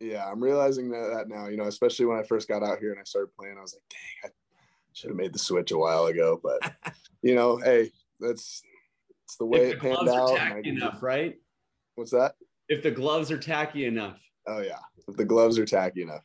Yeah 0.00 0.26
i'm 0.30 0.42
realizing 0.42 0.90
that, 0.90 1.10
that, 1.14 1.28
now 1.28 1.48
you 1.48 1.56
know 1.56 1.64
especially 1.64 2.06
when 2.06 2.18
i 2.18 2.22
first 2.22 2.48
got 2.48 2.62
out 2.62 2.78
here 2.78 2.92
and 2.92 3.00
i 3.00 3.04
started 3.04 3.34
playing 3.36 3.56
i 3.58 3.60
was 3.60 3.74
like 3.74 3.82
dang 3.88 4.30
i 4.30 4.34
should 4.92 5.10
have 5.10 5.16
made 5.16 5.32
the 5.32 5.38
switch 5.38 5.70
a 5.70 5.78
while 5.78 6.06
ago. 6.06 6.40
But 6.42 6.72
you 7.22 7.34
know 7.34 7.56
hey 7.56 7.90
that's 8.20 8.62
it's 9.24 9.36
the 9.36 9.46
way 9.46 9.70
it 9.70 9.80
panned 9.80 10.08
out 10.08 10.36
tacky 10.36 10.70
enough 10.70 11.02
right? 11.02 11.36
What's 11.94 12.12
that? 12.12 12.34
If 12.68 12.82
the 12.82 12.90
gloves 12.90 13.30
are 13.30 13.38
tacky 13.38 13.86
enough. 13.86 14.18
Oh 14.46 14.60
yeah. 14.60 14.78
If 15.08 15.16
the 15.16 15.24
gloves 15.24 15.58
are 15.58 15.64
tacky 15.64 16.02
enough 16.02 16.22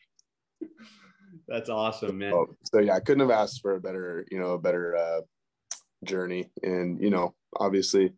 that's 1.47 1.69
awesome, 1.69 2.17
man. 2.17 2.45
So 2.63 2.79
yeah, 2.79 2.95
I 2.95 2.99
couldn't 2.99 3.27
have 3.27 3.37
asked 3.37 3.61
for 3.61 3.75
a 3.75 3.81
better, 3.81 4.25
you 4.31 4.39
know, 4.39 4.51
a 4.51 4.59
better 4.59 4.95
uh, 4.95 5.21
journey. 6.03 6.51
And 6.61 7.01
you 7.01 7.09
know, 7.09 7.35
obviously, 7.57 8.13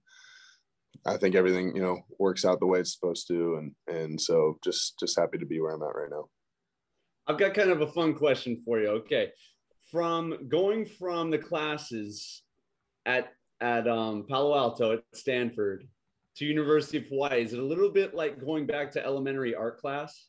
I 1.06 1.18
think 1.18 1.36
everything 1.36 1.76
you 1.76 1.82
know 1.82 2.00
works 2.20 2.46
out 2.46 2.60
the 2.60 2.66
way 2.66 2.80
it's 2.80 2.94
supposed 2.94 3.28
to, 3.28 3.56
and 3.56 3.72
and 3.88 4.20
so 4.20 4.58
just 4.64 5.00
just 5.00 5.18
happy 5.18 5.38
to 5.38 5.46
be 5.46 5.60
where 5.60 5.74
I'm 5.74 5.84
at 5.84 5.96
right 5.96 6.10
now. 6.10 6.26
I've 7.28 7.38
got 7.38 7.54
kind 7.54 7.72
of 7.72 7.82
a 7.82 7.88
fun 7.88 8.14
question 8.14 8.62
for 8.66 8.80
you. 8.80 8.90
Okay, 8.90 9.32
from 9.92 10.48
going 10.48 10.86
from 10.86 11.32
the 11.32 11.38
classes 11.38 12.44
at 13.06 13.30
at 13.62 13.88
um, 13.88 14.26
Palo 14.28 14.56
Alto 14.58 14.94
at 14.94 15.04
Stanford 15.14 15.88
to 16.38 16.46
University 16.46 16.98
of 16.98 17.06
Hawaii, 17.06 17.44
is 17.44 17.54
it 17.54 17.60
a 17.60 17.66
little 17.66 17.90
bit 17.90 18.14
like 18.14 18.44
going 18.44 18.66
back 18.66 18.92
to 18.92 19.06
elementary 19.06 19.56
art 19.56 19.80
class? 19.80 20.28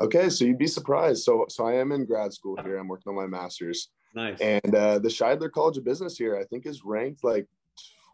Okay, 0.00 0.30
so 0.30 0.44
you'd 0.44 0.58
be 0.58 0.66
surprised. 0.66 1.22
So, 1.22 1.44
so 1.48 1.66
I 1.66 1.74
am 1.74 1.92
in 1.92 2.04
grad 2.04 2.32
school 2.32 2.56
here. 2.62 2.76
I'm 2.76 2.88
working 2.88 3.10
on 3.10 3.16
my 3.16 3.26
master's. 3.26 3.88
Nice. 4.14 4.40
And 4.40 4.74
uh, 4.74 4.98
the 4.98 5.08
Shidler 5.08 5.50
College 5.50 5.78
of 5.78 5.84
Business 5.84 6.16
here, 6.16 6.36
I 6.36 6.44
think, 6.44 6.66
is 6.66 6.84
ranked 6.84 7.24
like 7.24 7.46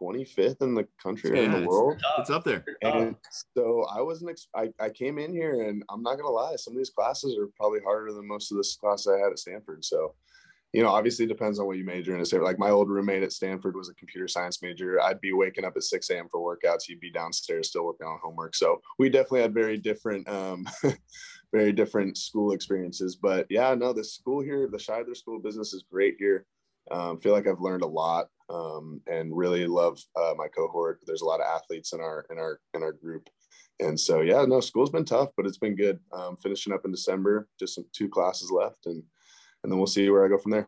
25th 0.01 0.61
in 0.61 0.75
the 0.75 0.87
country 1.01 1.31
or 1.31 1.35
in 1.35 1.51
the 1.51 1.57
it's, 1.59 1.67
world. 1.67 2.01
it's 2.19 2.29
up 2.29 2.43
there. 2.43 2.63
And 2.81 3.15
so 3.55 3.85
I 3.93 4.01
wasn't. 4.01 4.31
Ex- 4.31 4.47
I, 4.55 4.69
I 4.79 4.89
came 4.89 5.17
in 5.17 5.33
here, 5.33 5.67
and 5.67 5.83
I'm 5.89 6.01
not 6.01 6.15
gonna 6.15 6.29
lie. 6.29 6.55
Some 6.55 6.73
of 6.73 6.77
these 6.77 6.89
classes 6.89 7.37
are 7.37 7.47
probably 7.57 7.79
harder 7.81 8.13
than 8.13 8.27
most 8.27 8.51
of 8.51 8.57
the 8.57 8.75
classes 8.79 9.07
I 9.07 9.17
had 9.17 9.31
at 9.31 9.39
Stanford. 9.39 9.83
So, 9.83 10.15
you 10.73 10.83
know, 10.83 10.89
obviously 10.89 11.25
it 11.25 11.29
depends 11.29 11.59
on 11.59 11.65
what 11.65 11.77
you 11.77 11.83
major 11.85 12.15
in. 12.15 12.23
Stanford. 12.23 12.45
Like 12.45 12.59
my 12.59 12.69
old 12.69 12.89
roommate 12.89 13.23
at 13.23 13.33
Stanford 13.33 13.75
was 13.75 13.89
a 13.89 13.95
computer 13.95 14.27
science 14.27 14.61
major. 14.61 15.01
I'd 15.01 15.21
be 15.21 15.33
waking 15.33 15.65
up 15.65 15.73
at 15.75 15.83
6 15.83 16.09
a.m. 16.11 16.27
for 16.29 16.39
workouts. 16.39 16.83
He'd 16.83 16.99
be 16.99 17.11
downstairs 17.11 17.69
still 17.69 17.85
working 17.85 18.07
on 18.07 18.19
homework. 18.23 18.55
So 18.55 18.81
we 18.99 19.09
definitely 19.09 19.41
had 19.41 19.53
very 19.53 19.77
different, 19.77 20.29
um, 20.29 20.67
very 21.51 21.71
different 21.71 22.17
school 22.17 22.51
experiences. 22.51 23.15
But 23.15 23.47
yeah, 23.49 23.73
no, 23.75 23.93
the 23.93 24.03
school 24.03 24.41
here, 24.41 24.67
the 24.67 24.77
Shidler 24.77 25.15
School 25.15 25.37
of 25.37 25.43
Business 25.43 25.73
is 25.73 25.83
great 25.91 26.15
here. 26.19 26.45
Um, 26.91 27.19
feel 27.19 27.33
like 27.33 27.47
I've 27.47 27.61
learned 27.61 27.83
a 27.83 27.87
lot 27.87 28.27
um, 28.49 29.01
and 29.07 29.35
really 29.35 29.67
love 29.67 29.99
uh, 30.15 30.33
my 30.37 30.47
cohort. 30.47 30.99
There's 31.05 31.21
a 31.21 31.25
lot 31.25 31.39
of 31.39 31.45
athletes 31.45 31.93
in 31.93 31.99
our 31.99 32.25
in 32.31 32.39
our 32.39 32.59
in 32.73 32.81
our 32.81 32.93
group, 32.93 33.29
and 33.79 33.99
so 33.99 34.21
yeah, 34.21 34.43
no, 34.45 34.59
school's 34.59 34.89
been 34.89 35.05
tough, 35.05 35.29
but 35.37 35.45
it's 35.45 35.57
been 35.57 35.75
good. 35.75 35.99
Um, 36.11 36.37
finishing 36.41 36.73
up 36.73 36.85
in 36.85 36.91
December, 36.91 37.47
just 37.59 37.75
some 37.75 37.85
two 37.93 38.09
classes 38.09 38.49
left, 38.49 38.87
and 38.87 39.03
and 39.63 39.71
then 39.71 39.77
we'll 39.77 39.87
see 39.87 40.09
where 40.09 40.25
I 40.25 40.29
go 40.29 40.37
from 40.37 40.51
there. 40.51 40.67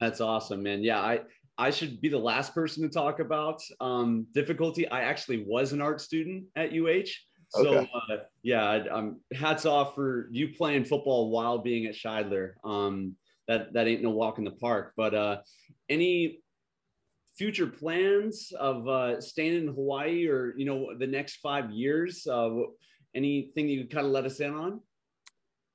That's 0.00 0.20
awesome, 0.20 0.62
man. 0.62 0.82
Yeah, 0.82 1.00
I 1.00 1.20
I 1.56 1.70
should 1.70 2.00
be 2.00 2.08
the 2.08 2.18
last 2.18 2.54
person 2.54 2.82
to 2.82 2.88
talk 2.88 3.20
about 3.20 3.62
um, 3.80 4.26
difficulty. 4.34 4.88
I 4.88 5.02
actually 5.02 5.44
was 5.46 5.72
an 5.72 5.80
art 5.80 6.00
student 6.00 6.44
at 6.56 6.72
UH. 6.72 7.08
So 7.54 7.76
Okay. 7.78 7.90
uh, 7.94 8.16
yeah, 8.42 8.64
I- 8.64 8.88
um, 8.88 9.20
hats 9.34 9.66
off 9.66 9.94
for 9.94 10.28
you 10.32 10.54
playing 10.54 10.84
football 10.84 11.30
while 11.30 11.58
being 11.58 11.86
at 11.86 11.94
Shidler. 11.94 12.54
Um, 12.64 13.16
that 13.48 13.72
that 13.74 13.88
ain't 13.88 14.02
no 14.02 14.10
walk 14.10 14.38
in 14.38 14.44
the 14.44 14.52
park. 14.52 14.94
But 14.96 15.14
uh, 15.14 15.42
any 15.88 16.42
future 17.36 17.66
plans 17.66 18.52
of 18.58 18.88
uh, 18.88 19.20
staying 19.20 19.54
in 19.62 19.68
Hawaii 19.68 20.26
or 20.26 20.54
you 20.56 20.64
know 20.64 20.96
the 20.98 21.06
next 21.06 21.36
five 21.36 21.70
years? 21.70 22.26
Uh, 22.26 22.50
anything 23.14 23.68
you 23.68 23.82
could 23.82 23.92
kind 23.92 24.06
of 24.06 24.12
let 24.12 24.24
us 24.24 24.40
in 24.40 24.54
on? 24.54 24.80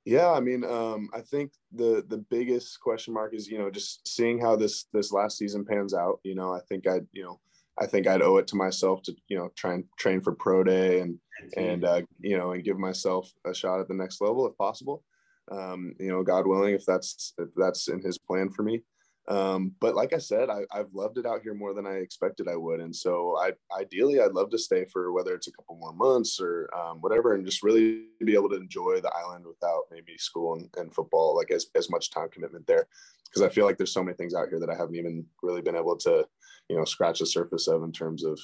Yeah, 0.06 0.32
I 0.32 0.40
mean, 0.40 0.64
um, 0.64 1.10
I 1.14 1.22
think 1.22 1.52
the 1.72 2.04
the 2.08 2.18
biggest 2.18 2.80
question 2.80 3.14
mark 3.14 3.36
is 3.36 3.48
you 3.48 3.60
know 3.60 3.70
just 3.70 4.08
seeing 4.08 4.40
how 4.40 4.56
this 4.56 4.86
this 4.94 5.12
last 5.12 5.38
season 5.38 5.64
pans 5.66 5.94
out. 5.94 6.20
You 6.24 6.34
know, 6.34 6.54
I 6.54 6.62
think 6.70 6.88
I 6.88 7.02
you 7.12 7.24
know 7.24 7.40
I 7.78 7.86
think 7.86 8.08
I'd 8.08 8.22
owe 8.24 8.38
it 8.38 8.48
to 8.48 8.56
myself 8.56 9.04
to 9.04 9.16
you 9.28 9.38
know 9.38 9.52
try 9.56 9.74
and 9.74 9.84
train 10.00 10.22
for 10.22 10.32
pro 10.34 10.64
day 10.64 11.02
and 11.02 11.20
and 11.56 11.86
uh, 11.86 12.02
you 12.20 12.38
know 12.38 12.52
and 12.52 12.64
give 12.64 12.78
myself 12.78 13.32
a 13.46 13.54
shot 13.54 13.80
at 13.80 13.88
the 13.88 13.94
next 13.94 14.22
level 14.22 14.48
if 14.48 14.58
possible. 14.58 15.04
Um, 15.52 15.94
you 16.00 16.10
know, 16.10 16.24
God 16.24 16.46
willing, 16.46 16.74
if 16.74 16.86
that's 16.86 17.34
if 17.38 17.50
that's 17.56 17.88
in 17.88 18.02
His 18.02 18.18
plan 18.18 18.50
for 18.50 18.64
me. 18.64 18.84
Um, 19.30 19.74
but 19.82 19.94
like 19.94 20.14
I 20.14 20.20
said, 20.20 20.50
I, 20.50 20.62
I've 20.72 20.94
loved 20.94 21.18
it 21.18 21.26
out 21.26 21.42
here 21.42 21.54
more 21.54 21.74
than 21.74 21.86
I 21.86 21.96
expected 21.96 22.48
I 22.48 22.56
would, 22.56 22.80
and 22.80 22.96
so 22.96 23.38
I 23.38 23.52
ideally 23.78 24.22
I'd 24.22 24.32
love 24.32 24.50
to 24.52 24.58
stay 24.58 24.86
for 24.86 25.12
whether 25.12 25.36
it's 25.36 25.48
a 25.48 25.52
couple 25.52 25.76
more 25.76 25.94
months 25.94 26.40
or 26.40 26.70
um, 26.78 27.02
whatever, 27.02 27.34
and 27.34 27.46
just 27.46 27.62
really 27.62 28.04
be 28.24 28.36
able 28.36 28.50
to 28.50 28.56
enjoy 28.56 29.02
the 29.02 29.12
island 29.14 29.46
without 29.46 29.84
maybe 29.92 30.18
school 30.18 30.56
and, 30.56 30.70
and 30.78 30.96
football 30.96 31.36
like 31.36 31.52
as 31.52 31.68
as 31.76 31.90
much 31.90 32.10
time 32.10 32.30
commitment 32.30 32.66
there, 32.68 32.88
because 33.26 33.42
I 33.42 33.54
feel 33.54 33.66
like 33.66 33.78
there's 33.78 33.92
so 33.92 34.04
many 34.04 34.16
things 34.16 34.34
out 34.34 34.48
here 34.48 34.62
that 34.62 34.70
I 34.70 34.76
haven't 34.76 34.96
even 34.96 35.26
really 35.44 35.62
been 35.62 35.76
able 35.76 35.98
to, 35.98 36.26
you 36.70 36.78
know, 36.78 36.86
scratch 36.86 37.20
the 37.20 37.26
surface 37.26 37.68
of 37.68 37.84
in 37.84 37.92
terms 37.92 38.24
of 38.24 38.40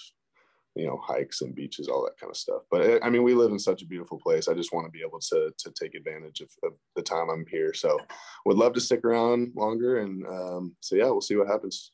you 0.75 0.85
know 0.87 0.97
hikes 1.03 1.41
and 1.41 1.53
beaches 1.55 1.87
all 1.87 2.03
that 2.03 2.17
kind 2.19 2.29
of 2.29 2.37
stuff 2.37 2.63
but 2.71 2.81
eh, 2.81 2.99
i 3.03 3.09
mean 3.09 3.23
we 3.23 3.33
live 3.33 3.51
in 3.51 3.59
such 3.59 3.81
a 3.81 3.85
beautiful 3.85 4.17
place 4.17 4.47
i 4.47 4.53
just 4.53 4.73
want 4.73 4.85
to 4.85 4.91
be 4.91 5.03
able 5.05 5.19
to 5.19 5.51
to 5.57 5.71
take 5.71 5.93
advantage 5.95 6.41
of, 6.41 6.49
of 6.63 6.73
the 6.95 7.01
time 7.01 7.29
i'm 7.29 7.45
here 7.49 7.73
so 7.73 7.99
would 8.45 8.57
love 8.57 8.73
to 8.73 8.81
stick 8.81 9.03
around 9.05 9.51
longer 9.55 9.99
and 9.99 10.25
um, 10.27 10.75
so 10.79 10.95
yeah 10.95 11.05
we'll 11.05 11.21
see 11.21 11.35
what 11.35 11.47
happens 11.47 11.91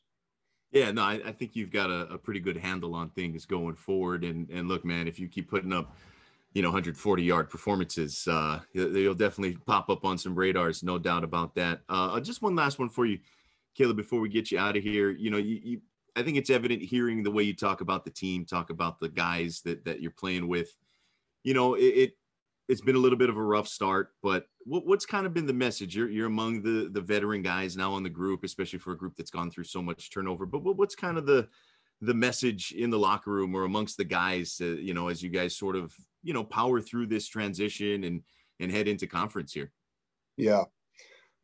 Yeah, 0.72 0.92
no, 0.92 1.02
I, 1.02 1.20
I 1.26 1.32
think 1.32 1.56
you've 1.56 1.72
got 1.72 1.90
a, 1.90 2.14
a 2.14 2.18
pretty 2.18 2.40
good 2.40 2.56
handle 2.56 2.94
on 2.94 3.10
things 3.10 3.44
going 3.46 3.74
forward. 3.74 4.22
And 4.24 4.48
and 4.50 4.68
look, 4.68 4.84
man, 4.84 5.08
if 5.08 5.18
you 5.18 5.26
keep 5.28 5.50
putting 5.50 5.72
up, 5.72 5.96
you 6.54 6.62
know, 6.62 6.68
140 6.68 7.22
yard 7.24 7.50
performances, 7.50 8.28
uh, 8.28 8.60
you- 8.72 8.96
you'll 8.96 9.14
definitely 9.14 9.56
pop 9.66 9.90
up 9.90 10.04
on 10.04 10.16
some 10.16 10.34
radars, 10.36 10.82
no 10.82 10.96
doubt 10.98 11.24
about 11.24 11.54
that. 11.56 11.80
Uh, 11.88 12.20
just 12.20 12.40
one 12.40 12.54
last 12.54 12.78
one 12.78 12.88
for 12.88 13.04
you, 13.04 13.18
Caleb, 13.74 13.96
before 13.96 14.20
we 14.20 14.28
get 14.28 14.50
you 14.52 14.58
out 14.60 14.76
of 14.76 14.82
here. 14.84 15.10
You 15.10 15.30
know, 15.30 15.38
you, 15.38 15.60
you 15.70 15.80
I 16.16 16.22
think 16.22 16.36
it's 16.36 16.50
evident 16.50 16.82
hearing 16.82 17.22
the 17.22 17.30
way 17.30 17.42
you 17.42 17.54
talk 17.54 17.80
about 17.80 18.04
the 18.04 18.10
team, 18.10 18.44
talk 18.44 18.70
about 18.70 19.00
the 19.00 19.08
guys 19.08 19.62
that 19.64 19.84
that 19.84 20.00
you're 20.00 20.10
playing 20.10 20.48
with. 20.48 20.74
You 21.42 21.54
know, 21.54 21.74
it, 21.74 21.82
it 21.82 22.12
it's 22.68 22.80
been 22.80 22.96
a 22.96 23.00
little 23.00 23.18
bit 23.18 23.30
of 23.30 23.36
a 23.36 23.42
rough 23.42 23.66
start, 23.66 24.10
but 24.22 24.46
what, 24.64 24.86
what's 24.86 25.04
kind 25.04 25.26
of 25.26 25.34
been 25.34 25.46
the 25.46 25.52
message? 25.52 25.96
You're 25.96 26.10
you're 26.10 26.26
among 26.26 26.62
the 26.62 26.88
the 26.92 27.00
veteran 27.00 27.42
guys 27.42 27.76
now 27.76 27.92
on 27.92 28.02
the 28.02 28.10
group, 28.10 28.44
especially 28.44 28.78
for 28.78 28.92
a 28.92 28.96
group 28.96 29.16
that's 29.16 29.30
gone 29.30 29.50
through 29.50 29.64
so 29.64 29.82
much 29.82 30.10
turnover. 30.10 30.46
But 30.46 30.62
what, 30.62 30.76
what's 30.76 30.94
kind 30.94 31.18
of 31.18 31.26
the 31.26 31.48
the 32.00 32.14
message 32.14 32.72
in 32.72 32.88
the 32.90 32.98
locker 32.98 33.30
room 33.30 33.54
or 33.54 33.64
amongst 33.64 33.96
the 33.96 34.04
guys? 34.04 34.58
Uh, 34.60 34.66
you 34.66 34.94
know, 34.94 35.08
as 35.08 35.22
you 35.22 35.30
guys 35.30 35.56
sort 35.56 35.76
of 35.76 35.94
you 36.22 36.32
know 36.32 36.44
power 36.44 36.80
through 36.80 37.06
this 37.06 37.26
transition 37.26 38.04
and 38.04 38.22
and 38.60 38.70
head 38.70 38.88
into 38.88 39.06
conference 39.06 39.52
here. 39.52 39.72
yeah 40.36 40.64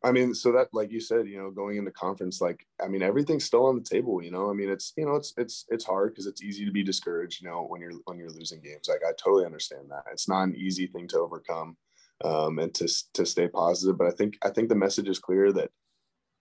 i 0.06 0.12
mean 0.12 0.32
so 0.34 0.52
that 0.52 0.68
like 0.72 0.90
you 0.92 1.00
said 1.00 1.26
you 1.26 1.36
know 1.36 1.50
going 1.50 1.76
into 1.76 1.90
conference 1.90 2.40
like 2.40 2.66
i 2.82 2.86
mean 2.88 3.02
everything's 3.02 3.44
still 3.44 3.66
on 3.66 3.76
the 3.76 3.82
table 3.82 4.22
you 4.22 4.30
know? 4.30 4.48
I 4.50 4.54
mean 4.54 4.70
it's 4.70 4.92
you 4.96 5.04
know 5.04 5.16
it's 5.16 5.34
it's 5.36 5.64
it's 5.68 5.84
hard 5.84 6.12
because 6.12 6.26
it's 6.26 6.42
easy 6.42 6.64
to 6.64 6.70
be 6.70 6.84
discouraged 6.84 7.42
you 7.42 7.48
know 7.48 7.66
when 7.68 7.80
you're 7.80 7.98
when 8.04 8.18
you're 8.18 8.30
losing 8.30 8.60
games 8.60 8.88
like 8.88 9.02
i 9.06 9.12
totally 9.22 9.44
understand 9.44 9.90
that. 9.90 10.04
It's 10.12 10.28
not 10.28 10.44
an 10.44 10.54
easy 10.56 10.86
thing 10.86 11.08
to 11.08 11.18
overcome 11.18 11.76
um, 12.24 12.58
and 12.58 12.72
to 12.74 12.88
to 13.14 13.26
stay 13.26 13.48
positive 13.48 13.98
but 13.98 14.06
i 14.06 14.12
think 14.12 14.38
i 14.42 14.50
think 14.50 14.68
the 14.68 14.74
message 14.74 15.08
is 15.08 15.18
clear 15.18 15.52
that 15.52 15.70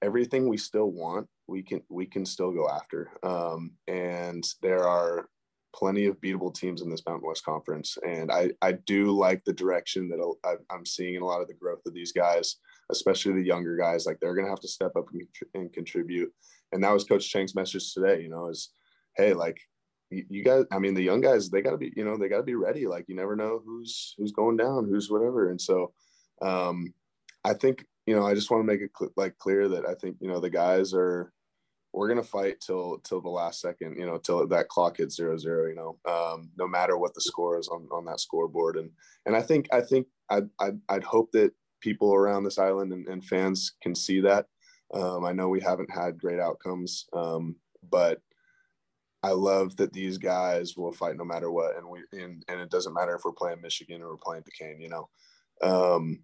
everything 0.01 0.47
we 0.47 0.57
still 0.57 0.91
want 0.91 1.28
we 1.47 1.63
can 1.63 1.82
we 1.89 2.05
can 2.05 2.26
still 2.26 2.51
go 2.51 2.70
after 2.70 3.11
um, 3.24 3.72
and 3.88 4.43
there 4.61 4.88
are 4.88 5.28
plenty 5.74 6.05
of 6.05 6.20
beatable 6.22 6.53
teams 6.53 6.82
in 6.82 6.89
this 6.89 7.03
mountain 7.05 7.28
west 7.28 7.43
conference 7.43 7.97
and 8.07 8.32
i 8.32 8.49
i 8.61 8.72
do 8.72 9.11
like 9.11 9.43
the 9.43 9.53
direction 9.53 10.07
that 10.07 10.20
I- 10.45 10.74
i'm 10.74 10.86
seeing 10.86 11.16
in 11.16 11.22
a 11.22 11.26
lot 11.26 11.41
of 11.41 11.47
the 11.47 11.53
growth 11.53 11.82
of 11.86 11.93
these 11.93 12.13
guys 12.13 12.57
especially 12.91 13.33
the 13.33 13.47
younger 13.47 13.75
guys 13.75 14.05
like 14.05 14.19
they're 14.19 14.36
going 14.36 14.45
to 14.45 14.51
have 14.51 14.59
to 14.59 14.67
step 14.67 14.91
up 14.95 15.05
and, 15.13 15.27
and 15.53 15.73
contribute. 15.73 16.31
And 16.71 16.83
that 16.83 16.93
was 16.93 17.03
coach 17.03 17.29
chang's 17.29 17.55
message 17.55 17.93
today 17.93 18.21
you 18.21 18.29
know 18.29 18.47
is 18.47 18.69
hey 19.15 19.33
like 19.33 19.59
you, 20.09 20.25
you 20.29 20.43
guys 20.43 20.65
i 20.71 20.77
mean 20.79 20.93
the 20.93 21.01
young 21.01 21.21
guys 21.21 21.49
they 21.49 21.61
got 21.61 21.71
to 21.71 21.77
be 21.77 21.93
you 21.95 22.05
know 22.05 22.17
they 22.17 22.29
got 22.29 22.38
to 22.38 22.43
be 22.43 22.55
ready. 22.55 22.88
Like 22.88 23.05
you 23.07 23.15
never 23.15 23.36
know 23.36 23.61
who's 23.65 24.15
who's 24.17 24.31
going 24.31 24.57
down 24.57 24.86
who's 24.86 25.09
whatever. 25.09 25.49
And 25.49 25.59
so 25.59 25.93
um 26.41 26.93
i 27.45 27.53
think 27.53 27.86
you 28.05 28.13
know 28.13 28.25
i 28.25 28.33
just 28.33 28.51
want 28.51 28.61
to 28.61 28.67
make 28.67 28.81
it 28.81 28.91
cl- 28.97 29.13
like 29.15 29.38
clear 29.38 29.69
that 29.69 29.86
i 29.86 29.93
think 29.93 30.17
you 30.19 30.27
know 30.27 30.41
the 30.41 30.49
guys 30.49 30.93
are 30.93 31.31
we're 31.95 32.09
gonna 32.09 32.23
fight 32.23 32.59
till 32.59 32.99
till 32.99 33.21
the 33.21 33.29
last 33.29 33.61
second, 33.61 33.97
you 33.97 34.05
know, 34.05 34.17
till 34.17 34.45
that 34.45 34.67
clock 34.67 34.97
hits 34.97 35.15
zero 35.15 35.38
zero, 35.38 35.67
you 35.67 35.75
know, 35.75 35.97
um, 36.11 36.49
no 36.57 36.67
matter 36.67 36.97
what 36.97 37.13
the 37.13 37.21
score 37.21 37.57
is 37.57 37.69
on 37.69 37.88
on 37.91 38.05
that 38.05 38.19
scoreboard. 38.19 38.75
And 38.77 38.91
and 39.25 39.36
I 39.36 39.41
think 39.41 39.67
I 39.71 39.81
think 39.81 40.07
I'd 40.29 40.49
I'd, 40.59 40.79
I'd 40.89 41.03
hope 41.03 41.31
that 41.31 41.53
people 41.86 42.15
around 42.15 42.43
this 42.43 42.57
island 42.57 42.91
and, 42.91 43.07
and 43.07 43.23
fans 43.23 43.73
can 43.83 43.93
see 43.93 44.19
that. 44.21 44.47
Um, 44.93 45.23
I 45.23 45.31
know 45.31 45.49
we 45.49 45.61
haven't 45.61 45.91
had 45.91 46.17
great 46.19 46.39
outcomes, 46.39 47.05
um, 47.13 47.55
but 47.91 48.19
I 49.21 49.29
love 49.29 49.75
that 49.77 49.93
these 49.93 50.17
guys 50.17 50.75
will 50.75 50.91
fight 50.91 51.15
no 51.17 51.23
matter 51.23 51.51
what, 51.51 51.77
and 51.77 51.88
we 51.88 51.99
and, 52.11 52.43
and 52.47 52.59
it 52.59 52.69
doesn't 52.69 52.93
matter 52.93 53.15
if 53.15 53.21
we're 53.23 53.31
playing 53.31 53.61
Michigan 53.61 54.01
or 54.01 54.09
we're 54.09 54.17
playing 54.17 54.43
Duquesne, 54.43 54.81
you 54.81 54.89
know. 54.89 55.09
Um, 55.61 56.23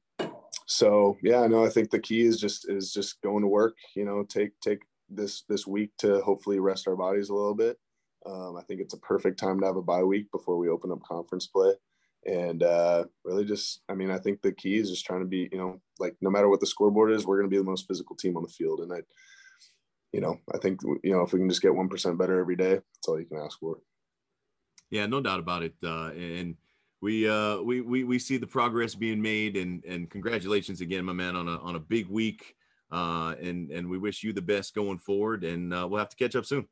so 0.68 1.18
yeah, 1.24 1.46
no, 1.48 1.66
I 1.66 1.70
think 1.70 1.90
the 1.90 2.00
key 2.00 2.22
is 2.22 2.40
just 2.40 2.70
is 2.70 2.92
just 2.94 3.22
going 3.22 3.42
to 3.42 3.48
work, 3.48 3.76
you 3.96 4.06
know, 4.06 4.24
take 4.24 4.52
take 4.62 4.82
this 5.10 5.44
this 5.50 5.66
week 5.68 5.92
to 6.00 6.22
hopefully 6.22 6.60
rest 6.60 6.88
our 6.88 6.96
bodies 6.96 7.30
a 7.30 7.36
little 7.36 7.56
bit. 7.56 7.78
Um, 8.26 8.56
I 8.56 8.62
think 8.64 8.82
it's 8.82 8.94
a 8.94 9.00
perfect 9.00 9.40
time 9.40 9.60
to 9.60 9.66
have 9.66 9.78
a 9.78 9.82
bye 9.82 10.04
week 10.04 10.32
before 10.32 10.58
we 10.58 10.70
open 10.70 10.92
up 10.92 11.02
conference 11.02 11.48
play, 11.48 11.74
and 12.26 12.64
uh, 12.64 13.06
really 13.24 13.46
just, 13.46 13.82
I 13.90 13.94
mean, 13.94 14.12
I 14.12 14.20
think 14.20 14.42
the 14.42 14.52
key 14.52 14.78
is 14.78 14.90
just 14.90 15.06
trying 15.06 15.22
to 15.22 15.26
be, 15.26 15.50
you 15.52 15.58
know, 15.58 15.82
like 16.00 16.16
no 16.22 16.30
matter 16.30 16.50
what 16.50 16.60
the 16.60 16.68
scoreboard 16.68 17.12
is, 17.12 17.26
we're 17.26 17.38
going 17.38 17.50
to 17.50 17.54
be 17.54 17.58
the 17.58 17.64
most 17.64 17.88
physical 17.88 18.16
team 18.16 18.38
on 18.38 18.44
the 18.44 18.50
field, 18.50 18.82
and 18.82 18.94
I, 18.94 19.02
you 20.14 20.22
know, 20.22 20.38
I 20.54 20.58
think 20.58 20.82
you 21.04 21.12
know 21.12 21.22
if 21.22 21.34
we 21.34 21.40
can 21.40 21.50
just 21.50 21.62
get 21.62 21.74
one 21.74 21.88
percent 21.90 22.18
better 22.18 22.40
every 22.40 22.56
day, 22.56 22.74
that's 22.74 23.08
all 23.08 23.20
you 23.20 23.26
can 23.26 23.38
ask 23.38 23.60
for. 23.60 23.78
Yeah, 24.90 25.06
no 25.06 25.22
doubt 25.22 25.40
about 25.40 25.64
it. 25.64 25.74
Uh, 25.82 26.12
and 26.12 26.58
we, 27.02 27.28
uh, 27.28 27.62
we 27.62 27.82
we 27.82 28.04
we 28.04 28.20
see 28.20 28.38
the 28.38 28.48
progress 28.48 28.94
being 28.94 29.22
made, 29.22 29.56
and 29.56 29.84
and 29.86 30.10
congratulations 30.10 30.82
again, 30.82 31.06
my 31.06 31.14
man, 31.14 31.36
on 31.36 31.48
a 31.48 31.58
on 31.58 31.76
a 31.76 31.80
big 31.80 32.08
week. 32.08 32.56
Uh, 32.92 33.36
and 33.42 33.72
and 33.72 33.90
we 33.90 33.98
wish 33.98 34.22
you 34.22 34.34
the 34.34 34.42
best 34.42 34.76
going 34.76 34.98
forward, 34.98 35.46
and 35.46 35.74
uh, 35.74 35.88
we'll 35.90 36.00
have 36.00 36.10
to 36.10 36.18
catch 36.18 36.36
up 36.36 36.46
soon. 36.46 36.68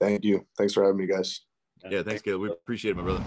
Thank 0.00 0.24
you. 0.24 0.44
Thanks 0.58 0.74
for 0.74 0.82
having 0.82 0.98
me, 0.98 1.06
guys. 1.06 1.42
Yeah, 1.88 2.02
thanks, 2.02 2.22
Caleb. 2.22 2.40
We 2.40 2.50
appreciate 2.50 2.92
it, 2.92 2.96
my 2.96 3.02
brother. 3.02 3.24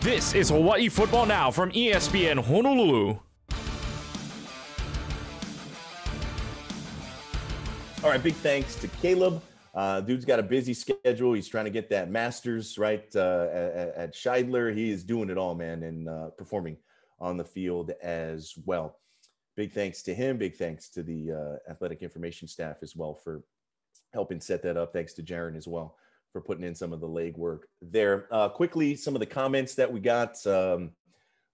This 0.00 0.34
is 0.34 0.48
Hawaii 0.48 0.88
Football 0.88 1.26
Now 1.26 1.50
from 1.50 1.70
ESPN 1.72 2.42
Honolulu. 2.42 3.18
All 8.02 8.08
right, 8.08 8.22
big 8.22 8.32
thanks 8.36 8.76
to 8.76 8.88
Caleb. 8.88 9.42
Uh, 9.74 10.00
dude's 10.00 10.24
got 10.24 10.38
a 10.38 10.42
busy 10.42 10.72
schedule. 10.72 11.34
He's 11.34 11.48
trying 11.48 11.66
to 11.66 11.70
get 11.70 11.90
that 11.90 12.10
master's 12.10 12.78
right 12.78 13.04
uh, 13.14 13.48
at, 13.52 13.94
at 13.94 14.14
Shidler. 14.14 14.74
He 14.74 14.90
is 14.90 15.04
doing 15.04 15.28
it 15.28 15.36
all, 15.36 15.54
man, 15.54 15.82
and 15.82 16.08
uh, 16.08 16.30
performing 16.30 16.78
on 17.18 17.36
the 17.36 17.44
field 17.44 17.90
as 18.02 18.54
well. 18.64 18.96
Big 19.54 19.70
thanks 19.70 20.00
to 20.04 20.14
him. 20.14 20.38
Big 20.38 20.56
thanks 20.56 20.88
to 20.88 21.02
the 21.02 21.30
uh, 21.30 21.70
athletic 21.70 22.02
information 22.02 22.48
staff 22.48 22.78
as 22.80 22.96
well 22.96 23.12
for 23.22 23.42
helping 24.14 24.40
set 24.40 24.62
that 24.62 24.78
up. 24.78 24.94
Thanks 24.94 25.12
to 25.12 25.22
Jaron 25.22 25.58
as 25.58 25.68
well 25.68 25.94
for 26.32 26.40
putting 26.40 26.64
in 26.64 26.74
some 26.74 26.92
of 26.92 27.00
the 27.00 27.08
legwork 27.08 27.60
there. 27.82 28.26
Uh, 28.30 28.48
quickly, 28.48 28.96
some 28.96 29.14
of 29.14 29.20
the 29.20 29.26
comments 29.26 29.74
that 29.74 29.90
we 29.92 30.00
got 30.00 30.34
um, 30.46 30.90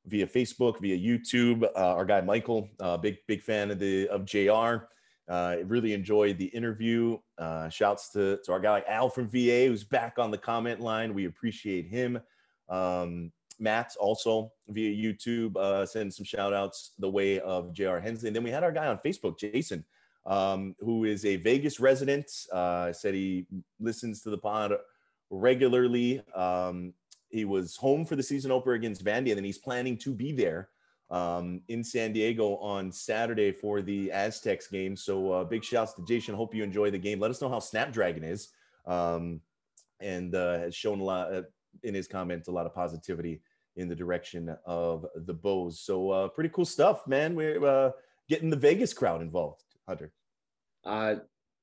via 0.06 0.26
Facebook, 0.26 0.80
via 0.80 0.96
YouTube. 0.96 1.64
Uh, 1.64 1.94
our 1.94 2.04
guy 2.04 2.20
Michael, 2.20 2.68
uh, 2.80 2.96
big 2.96 3.16
big 3.26 3.42
fan 3.42 3.70
of 3.70 3.78
the 3.78 4.08
of 4.08 4.24
Jr. 4.24 4.86
Uh, 5.28 5.56
really 5.64 5.92
enjoyed 5.92 6.38
the 6.38 6.46
interview. 6.46 7.18
Uh, 7.36 7.68
shouts 7.68 8.10
to, 8.10 8.38
to 8.44 8.52
our 8.52 8.60
guy 8.60 8.84
Al 8.86 9.08
from 9.08 9.28
VA, 9.28 9.66
who's 9.66 9.82
back 9.82 10.18
on 10.18 10.30
the 10.30 10.38
comment 10.38 10.80
line. 10.80 11.14
We 11.14 11.26
appreciate 11.26 11.88
him. 11.88 12.20
Um, 12.68 13.32
Matt 13.58 13.96
also 13.98 14.52
via 14.68 14.90
YouTube 14.90 15.56
uh, 15.56 15.86
send 15.86 16.12
some 16.12 16.24
shout 16.24 16.52
outs 16.52 16.92
the 16.98 17.10
way 17.10 17.40
of 17.40 17.72
JR 17.72 17.98
Hensley. 17.98 18.28
And 18.28 18.36
then 18.36 18.44
we 18.44 18.50
had 18.50 18.62
our 18.62 18.72
guy 18.72 18.86
on 18.86 18.98
Facebook, 19.04 19.38
Jason, 19.38 19.84
um, 20.26 20.74
who 20.80 21.04
is 21.04 21.24
a 21.24 21.36
Vegas 21.36 21.80
resident. 21.80 22.30
Uh, 22.52 22.92
said 22.92 23.14
he 23.14 23.46
listens 23.80 24.22
to 24.22 24.30
the 24.30 24.38
pod 24.38 24.72
regularly. 25.30 26.22
Um, 26.34 26.92
he 27.30 27.44
was 27.44 27.76
home 27.76 28.04
for 28.04 28.16
the 28.16 28.22
season 28.22 28.50
opener 28.50 28.74
against 28.74 29.04
Vandy, 29.04 29.30
and 29.30 29.36
then 29.36 29.44
he's 29.44 29.58
planning 29.58 29.96
to 29.98 30.12
be 30.12 30.32
there 30.32 30.68
um, 31.10 31.60
in 31.68 31.82
San 31.84 32.12
Diego 32.12 32.56
on 32.56 32.90
Saturday 32.90 33.52
for 33.52 33.82
the 33.82 34.10
Aztecs 34.12 34.68
game. 34.68 34.96
So 34.96 35.32
uh, 35.32 35.44
big 35.44 35.64
shouts 35.64 35.94
to 35.94 36.04
Jason. 36.04 36.34
Hope 36.34 36.54
you 36.54 36.64
enjoy 36.64 36.90
the 36.90 36.98
game. 36.98 37.20
Let 37.20 37.30
us 37.30 37.40
know 37.40 37.48
how 37.48 37.58
Snapdragon 37.58 38.24
is, 38.24 38.48
um, 38.86 39.40
and 40.00 40.34
uh, 40.34 40.58
has 40.58 40.74
shown 40.74 41.00
a 41.00 41.04
lot 41.04 41.32
uh, 41.32 41.42
in 41.82 41.94
his 41.94 42.08
comments 42.08 42.48
a 42.48 42.52
lot 42.52 42.66
of 42.66 42.74
positivity 42.74 43.40
in 43.76 43.88
the 43.88 43.94
direction 43.94 44.56
of 44.64 45.06
the 45.14 45.34
Bows. 45.34 45.80
So 45.80 46.10
uh, 46.10 46.28
pretty 46.28 46.50
cool 46.50 46.64
stuff, 46.64 47.06
man. 47.06 47.34
We're 47.34 47.64
uh, 47.64 47.90
getting 48.28 48.50
the 48.50 48.56
Vegas 48.56 48.94
crowd 48.94 49.20
involved, 49.20 49.62
Hunter. 49.88 50.12
Uh, 50.84 51.16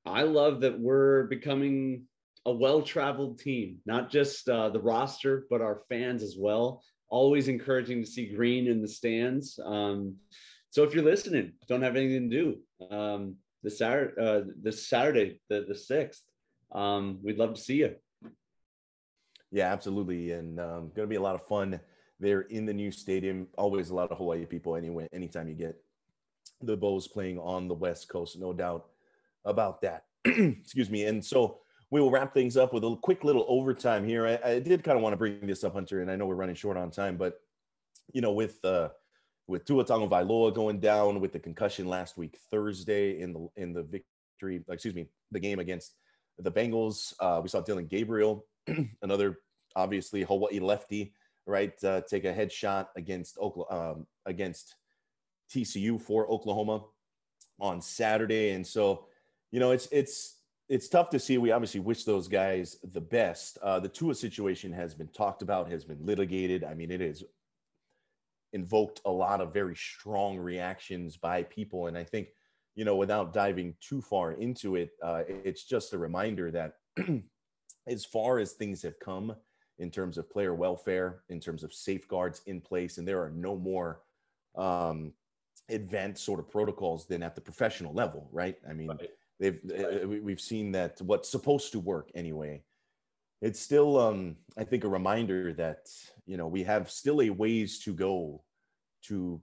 I 0.05 0.23
love 0.23 0.61
that 0.61 0.79
we're 0.79 1.23
becoming 1.23 2.03
a 2.45 2.51
well-traveled 2.51 3.39
team, 3.39 3.77
not 3.85 4.11
just 4.11 4.49
uh, 4.49 4.69
the 4.69 4.81
roster, 4.81 5.45
but 5.49 5.61
our 5.61 5.81
fans 5.87 6.23
as 6.23 6.35
well. 6.37 6.83
Always 7.09 7.47
encouraging 7.47 8.01
to 8.03 8.09
see 8.09 8.33
green 8.35 8.67
in 8.67 8.81
the 8.81 8.87
stands. 8.87 9.59
Um, 9.63 10.15
so 10.71 10.83
if 10.83 10.93
you're 10.93 11.03
listening, 11.03 11.53
don't 11.67 11.83
have 11.83 11.95
anything 11.95 12.29
to 12.29 12.35
do 12.35 12.87
um, 12.89 13.35
this 13.61 13.77
Saturday, 13.77 14.21
uh, 14.21 14.41
this 14.61 14.87
Saturday, 14.87 15.39
the 15.49 15.65
the 15.67 15.75
sixth, 15.75 16.23
um, 16.71 17.19
we'd 17.23 17.37
love 17.37 17.53
to 17.53 17.61
see 17.61 17.75
you. 17.75 17.95
Yeah, 19.51 19.71
absolutely, 19.71 20.31
and 20.31 20.59
um, 20.59 20.91
going 20.95 21.07
to 21.07 21.07
be 21.07 21.15
a 21.15 21.21
lot 21.21 21.35
of 21.35 21.47
fun 21.47 21.79
there 22.19 22.41
in 22.41 22.65
the 22.65 22.73
new 22.73 22.91
stadium. 22.91 23.47
Always 23.57 23.91
a 23.91 23.95
lot 23.95 24.11
of 24.11 24.17
Hawaii 24.17 24.45
people 24.45 24.75
anyway. 24.75 25.07
Anytime 25.13 25.47
you 25.47 25.55
get 25.55 25.75
the 26.65 26.77
Bows 26.77 27.07
playing 27.07 27.39
on 27.39 27.67
the 27.67 27.73
West 27.73 28.09
Coast, 28.09 28.39
no 28.39 28.53
doubt 28.53 28.85
about 29.45 29.81
that. 29.81 30.05
Excuse 30.25 30.89
me. 30.89 31.05
And 31.05 31.23
so 31.23 31.59
we 31.91 32.01
will 32.01 32.11
wrap 32.11 32.33
things 32.33 32.57
up 32.57 32.73
with 32.73 32.83
a 32.83 32.95
quick 33.01 33.23
little 33.23 33.45
overtime 33.47 34.05
here. 34.05 34.25
I, 34.25 34.51
I 34.51 34.59
did 34.59 34.83
kind 34.83 34.97
of 34.97 35.03
want 35.03 35.13
to 35.13 35.17
bring 35.17 35.45
this 35.45 35.63
up, 35.63 35.73
Hunter, 35.73 36.01
and 36.01 36.09
I 36.09 36.15
know 36.15 36.25
we're 36.25 36.35
running 36.35 36.55
short 36.55 36.77
on 36.77 36.89
time, 36.89 37.17
but 37.17 37.39
you 38.13 38.21
know, 38.21 38.31
with 38.31 38.63
uh, 38.65 38.89
with 39.47 39.65
Tua 39.65 39.85
Tagovailoa 39.85 40.53
going 40.53 40.79
down 40.79 41.19
with 41.19 41.33
the 41.33 41.39
concussion 41.39 41.87
last 41.87 42.17
week 42.17 42.37
Thursday 42.49 43.21
in 43.21 43.33
the 43.33 43.47
in 43.57 43.73
the 43.73 43.83
victory, 43.83 44.63
excuse 44.69 44.95
me, 44.95 45.07
the 45.31 45.39
game 45.39 45.59
against 45.59 45.95
the 46.39 46.51
Bengals, 46.51 47.13
uh, 47.19 47.39
we 47.43 47.49
saw 47.49 47.61
Dillon 47.61 47.85
Gabriel, 47.85 48.45
another 49.01 49.37
obviously 49.75 50.23
Hawaii 50.23 50.59
lefty, 50.59 51.13
right, 51.45 51.73
uh, 51.83 52.01
take 52.09 52.25
a 52.25 52.33
headshot 52.33 52.87
against 52.95 53.37
Oklahoma 53.37 53.91
um, 53.91 54.07
against 54.25 54.75
TCU 55.53 56.01
for 56.01 56.29
Oklahoma 56.29 56.83
on 57.59 57.81
Saturday, 57.81 58.51
and 58.51 58.65
so 58.65 59.05
you 59.51 59.59
know 59.59 59.71
it's 59.71 59.87
it's 59.91 60.37
it's 60.69 60.87
tough 60.87 61.09
to 61.11 61.19
see. 61.19 61.37
We 61.37 61.51
obviously 61.51 61.81
wish 61.81 62.03
those 62.03 62.27
guys 62.27 62.77
the 62.83 63.01
best. 63.01 63.57
Uh, 63.61 63.79
the 63.79 63.89
Tua 63.89 64.15
situation 64.15 64.71
has 64.71 64.95
been 64.95 65.09
talked 65.09 65.41
about, 65.41 65.69
has 65.69 65.83
been 65.83 66.03
litigated. 66.05 66.63
I 66.63 66.73
mean, 66.73 66.89
it 66.89 67.01
has 67.01 67.23
invoked 68.53 69.01
a 69.05 69.11
lot 69.11 69.41
of 69.41 69.53
very 69.53 69.75
strong 69.75 70.37
reactions 70.37 71.17
by 71.17 71.43
people. 71.43 71.87
And 71.87 71.97
I 71.97 72.03
think, 72.03 72.29
you 72.75 72.85
know, 72.85 72.95
without 72.95 73.33
diving 73.33 73.75
too 73.81 74.01
far 74.01 74.33
into 74.33 74.75
it, 74.75 74.91
uh, 75.03 75.23
it's 75.27 75.63
just 75.63 75.93
a 75.93 75.97
reminder 75.97 76.51
that 76.51 76.75
as 77.87 78.05
far 78.05 78.39
as 78.39 78.53
things 78.53 78.81
have 78.83 78.99
come 78.99 79.35
in 79.79 79.89
terms 79.89 80.17
of 80.17 80.29
player 80.29 80.53
welfare, 80.53 81.23
in 81.29 81.39
terms 81.39 81.63
of 81.63 81.73
safeguards 81.73 82.41
in 82.45 82.61
place, 82.61 82.97
and 82.97 83.07
there 83.07 83.21
are 83.21 83.31
no 83.31 83.57
more 83.57 84.01
um, 84.55 85.13
advanced 85.69 86.23
sort 86.23 86.39
of 86.39 86.49
protocols 86.49 87.07
than 87.07 87.23
at 87.23 87.35
the 87.35 87.41
professional 87.41 87.93
level, 87.93 88.27
right? 88.31 88.57
I 88.69 88.73
mean, 88.73 88.89
right 88.89 89.09
They've 89.39 89.59
uh, 89.77 90.07
we've 90.07 90.39
seen 90.39 90.71
that 90.73 91.01
what's 91.01 91.29
supposed 91.29 91.71
to 91.73 91.79
work 91.79 92.11
anyway. 92.15 92.63
It's 93.41 93.59
still, 93.59 93.99
um, 93.99 94.37
I 94.57 94.63
think, 94.63 94.83
a 94.83 94.89
reminder 94.89 95.51
that 95.53 95.89
you 96.25 96.37
know 96.37 96.47
we 96.47 96.63
have 96.63 96.89
still 96.89 97.21
a 97.21 97.29
ways 97.29 97.79
to 97.79 97.93
go 97.93 98.43
to 99.07 99.41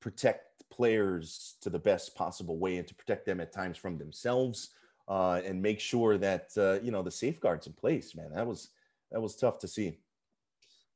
protect 0.00 0.68
players 0.70 1.56
to 1.62 1.70
the 1.70 1.78
best 1.78 2.14
possible 2.14 2.58
way 2.58 2.76
and 2.76 2.86
to 2.88 2.94
protect 2.94 3.24
them 3.24 3.40
at 3.40 3.52
times 3.52 3.78
from 3.78 3.96
themselves 3.96 4.70
uh, 5.08 5.40
and 5.44 5.62
make 5.62 5.80
sure 5.80 6.18
that 6.18 6.50
uh, 6.58 6.78
you 6.82 6.90
know 6.90 7.02
the 7.02 7.10
safeguards 7.10 7.66
in 7.66 7.72
place. 7.72 8.14
Man, 8.14 8.32
that 8.34 8.46
was 8.46 8.70
that 9.12 9.20
was 9.22 9.36
tough 9.36 9.58
to 9.60 9.68
see. 9.68 9.98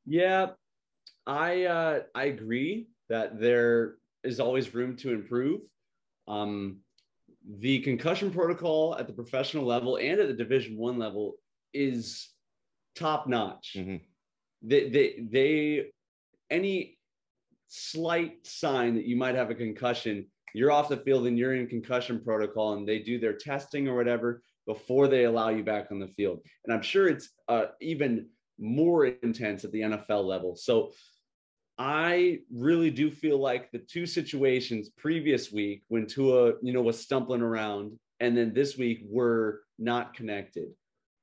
Yeah, 0.04 0.50
I 1.26 1.64
uh, 1.64 2.00
I 2.14 2.24
agree 2.24 2.88
that 3.08 3.40
there 3.40 3.94
is 4.24 4.40
always 4.40 4.74
room 4.74 4.96
to 4.96 5.12
improve. 5.12 5.60
Um, 6.28 6.80
the 7.58 7.80
concussion 7.80 8.30
protocol 8.30 8.96
at 8.98 9.06
the 9.06 9.12
professional 9.12 9.64
level 9.64 9.96
and 9.96 10.20
at 10.20 10.28
the 10.28 10.34
division 10.34 10.76
one 10.76 10.98
level 10.98 11.36
is 11.72 12.28
top 12.94 13.26
notch 13.26 13.74
mm-hmm. 13.76 13.96
they, 14.62 14.88
they 14.88 15.24
they 15.30 15.86
any 16.50 16.98
slight 17.68 18.46
sign 18.46 18.94
that 18.94 19.06
you 19.06 19.16
might 19.16 19.34
have 19.34 19.50
a 19.50 19.54
concussion 19.54 20.26
you're 20.52 20.72
off 20.72 20.88
the 20.88 20.96
field 20.96 21.26
and 21.26 21.38
you're 21.38 21.54
in 21.54 21.66
concussion 21.66 22.20
protocol 22.22 22.74
and 22.74 22.86
they 22.86 22.98
do 22.98 23.18
their 23.18 23.34
testing 23.34 23.88
or 23.88 23.96
whatever 23.96 24.42
before 24.66 25.08
they 25.08 25.24
allow 25.24 25.48
you 25.48 25.62
back 25.62 25.86
on 25.90 25.98
the 25.98 26.08
field 26.08 26.40
and 26.64 26.74
i'm 26.74 26.82
sure 26.82 27.08
it's 27.08 27.30
uh, 27.48 27.66
even 27.80 28.26
more 28.58 29.06
intense 29.06 29.64
at 29.64 29.72
the 29.72 29.80
nfl 29.80 30.24
level 30.24 30.54
so 30.56 30.92
I 31.80 32.40
really 32.52 32.90
do 32.90 33.10
feel 33.10 33.38
like 33.38 33.72
the 33.72 33.78
two 33.78 34.04
situations 34.04 34.90
previous 34.98 35.50
week 35.50 35.82
when 35.88 36.06
Tua, 36.06 36.52
you 36.60 36.74
know, 36.74 36.82
was 36.82 37.00
stumbling 37.00 37.40
around, 37.40 37.98
and 38.20 38.36
then 38.36 38.52
this 38.52 38.76
week 38.76 39.00
were 39.08 39.62
not 39.78 40.12
connected. 40.12 40.68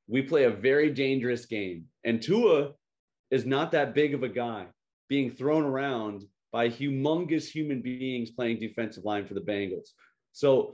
We 0.07 0.23
play 0.23 0.45
a 0.45 0.49
very 0.49 0.89
dangerous 0.89 1.45
game, 1.45 1.85
and 2.03 2.19
Tua 2.19 2.71
is 3.29 3.45
not 3.45 3.71
that 3.73 3.93
big 3.93 4.15
of 4.15 4.23
a 4.23 4.29
guy 4.29 4.65
being 5.09 5.29
thrown 5.29 5.63
around 5.63 6.23
by 6.51 6.69
humongous 6.69 7.47
human 7.47 7.83
beings 7.83 8.31
playing 8.31 8.59
defensive 8.59 9.05
line 9.05 9.27
for 9.27 9.35
the 9.35 9.41
Bengals. 9.41 9.89
So, 10.31 10.73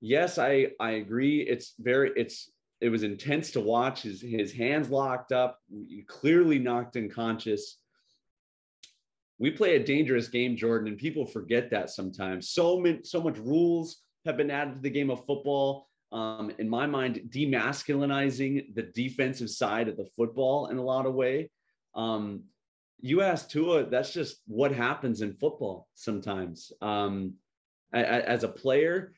yes, 0.00 0.38
I 0.38 0.68
I 0.78 0.92
agree. 0.92 1.40
It's 1.40 1.74
very 1.80 2.12
it's 2.14 2.48
it 2.80 2.90
was 2.90 3.02
intense 3.02 3.50
to 3.52 3.60
watch. 3.60 4.02
His 4.02 4.20
his 4.20 4.52
hands 4.52 4.88
locked 4.88 5.32
up, 5.32 5.58
clearly 6.06 6.60
knocked 6.60 6.96
unconscious 6.96 7.78
we 9.38 9.50
play 9.50 9.76
a 9.76 9.84
dangerous 9.84 10.28
game, 10.28 10.56
Jordan, 10.56 10.88
and 10.88 10.98
people 10.98 11.26
forget 11.26 11.70
that 11.70 11.90
sometimes. 11.90 12.50
So 12.50 12.78
many, 12.78 13.00
so 13.02 13.22
much 13.22 13.38
rules 13.38 14.02
have 14.24 14.36
been 14.36 14.50
added 14.50 14.74
to 14.74 14.80
the 14.80 14.90
game 14.90 15.10
of 15.10 15.24
football. 15.26 15.88
Um, 16.12 16.52
in 16.58 16.68
my 16.68 16.86
mind, 16.86 17.22
demasculinizing 17.28 18.74
the 18.74 18.82
defensive 18.82 19.50
side 19.50 19.88
of 19.88 19.96
the 19.96 20.08
football 20.16 20.68
in 20.68 20.78
a 20.78 20.82
lot 20.82 21.06
of 21.06 21.14
way. 21.14 21.50
Um, 21.94 22.44
you 23.00 23.20
asked 23.20 23.50
Tua, 23.50 23.84
that's 23.84 24.12
just 24.12 24.36
what 24.46 24.72
happens 24.72 25.20
in 25.20 25.34
football 25.34 25.88
sometimes. 25.94 26.72
Um, 26.80 27.34
as 27.92 28.44
a 28.44 28.48
player, 28.48 29.12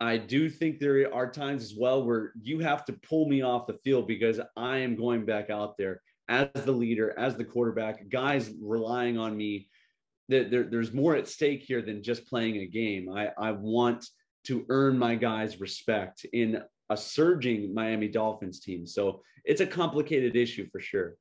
I 0.00 0.16
do 0.16 0.48
think 0.48 0.78
there 0.78 1.12
are 1.14 1.30
times 1.30 1.62
as 1.62 1.74
well 1.76 2.04
where 2.04 2.32
you 2.40 2.60
have 2.60 2.84
to 2.86 2.92
pull 2.94 3.28
me 3.28 3.42
off 3.42 3.66
the 3.66 3.74
field 3.74 4.06
because 4.06 4.40
I 4.56 4.78
am 4.78 4.96
going 4.96 5.26
back 5.26 5.50
out 5.50 5.76
there 5.76 6.00
as 6.30 6.48
the 6.64 6.72
leader, 6.72 7.14
as 7.18 7.36
the 7.36 7.44
quarterback, 7.44 8.08
guys 8.08 8.50
relying 8.62 9.18
on 9.18 9.36
me. 9.36 9.68
There, 10.28 10.48
there, 10.48 10.62
there's 10.62 10.92
more 10.92 11.16
at 11.16 11.28
stake 11.28 11.62
here 11.62 11.82
than 11.82 12.02
just 12.02 12.26
playing 12.26 12.56
a 12.58 12.66
game. 12.66 13.10
I, 13.12 13.30
I 13.36 13.52
want 13.52 14.06
to 14.44 14.64
earn 14.68 14.96
my 14.96 15.16
guys' 15.16 15.60
respect 15.60 16.24
in 16.32 16.62
a 16.88 16.96
surging 16.96 17.74
Miami 17.74 18.08
Dolphins 18.08 18.60
team. 18.60 18.86
So 18.86 19.22
it's 19.44 19.60
a 19.60 19.66
complicated 19.66 20.36
issue 20.36 20.68
for 20.70 20.80
sure. 20.80 21.16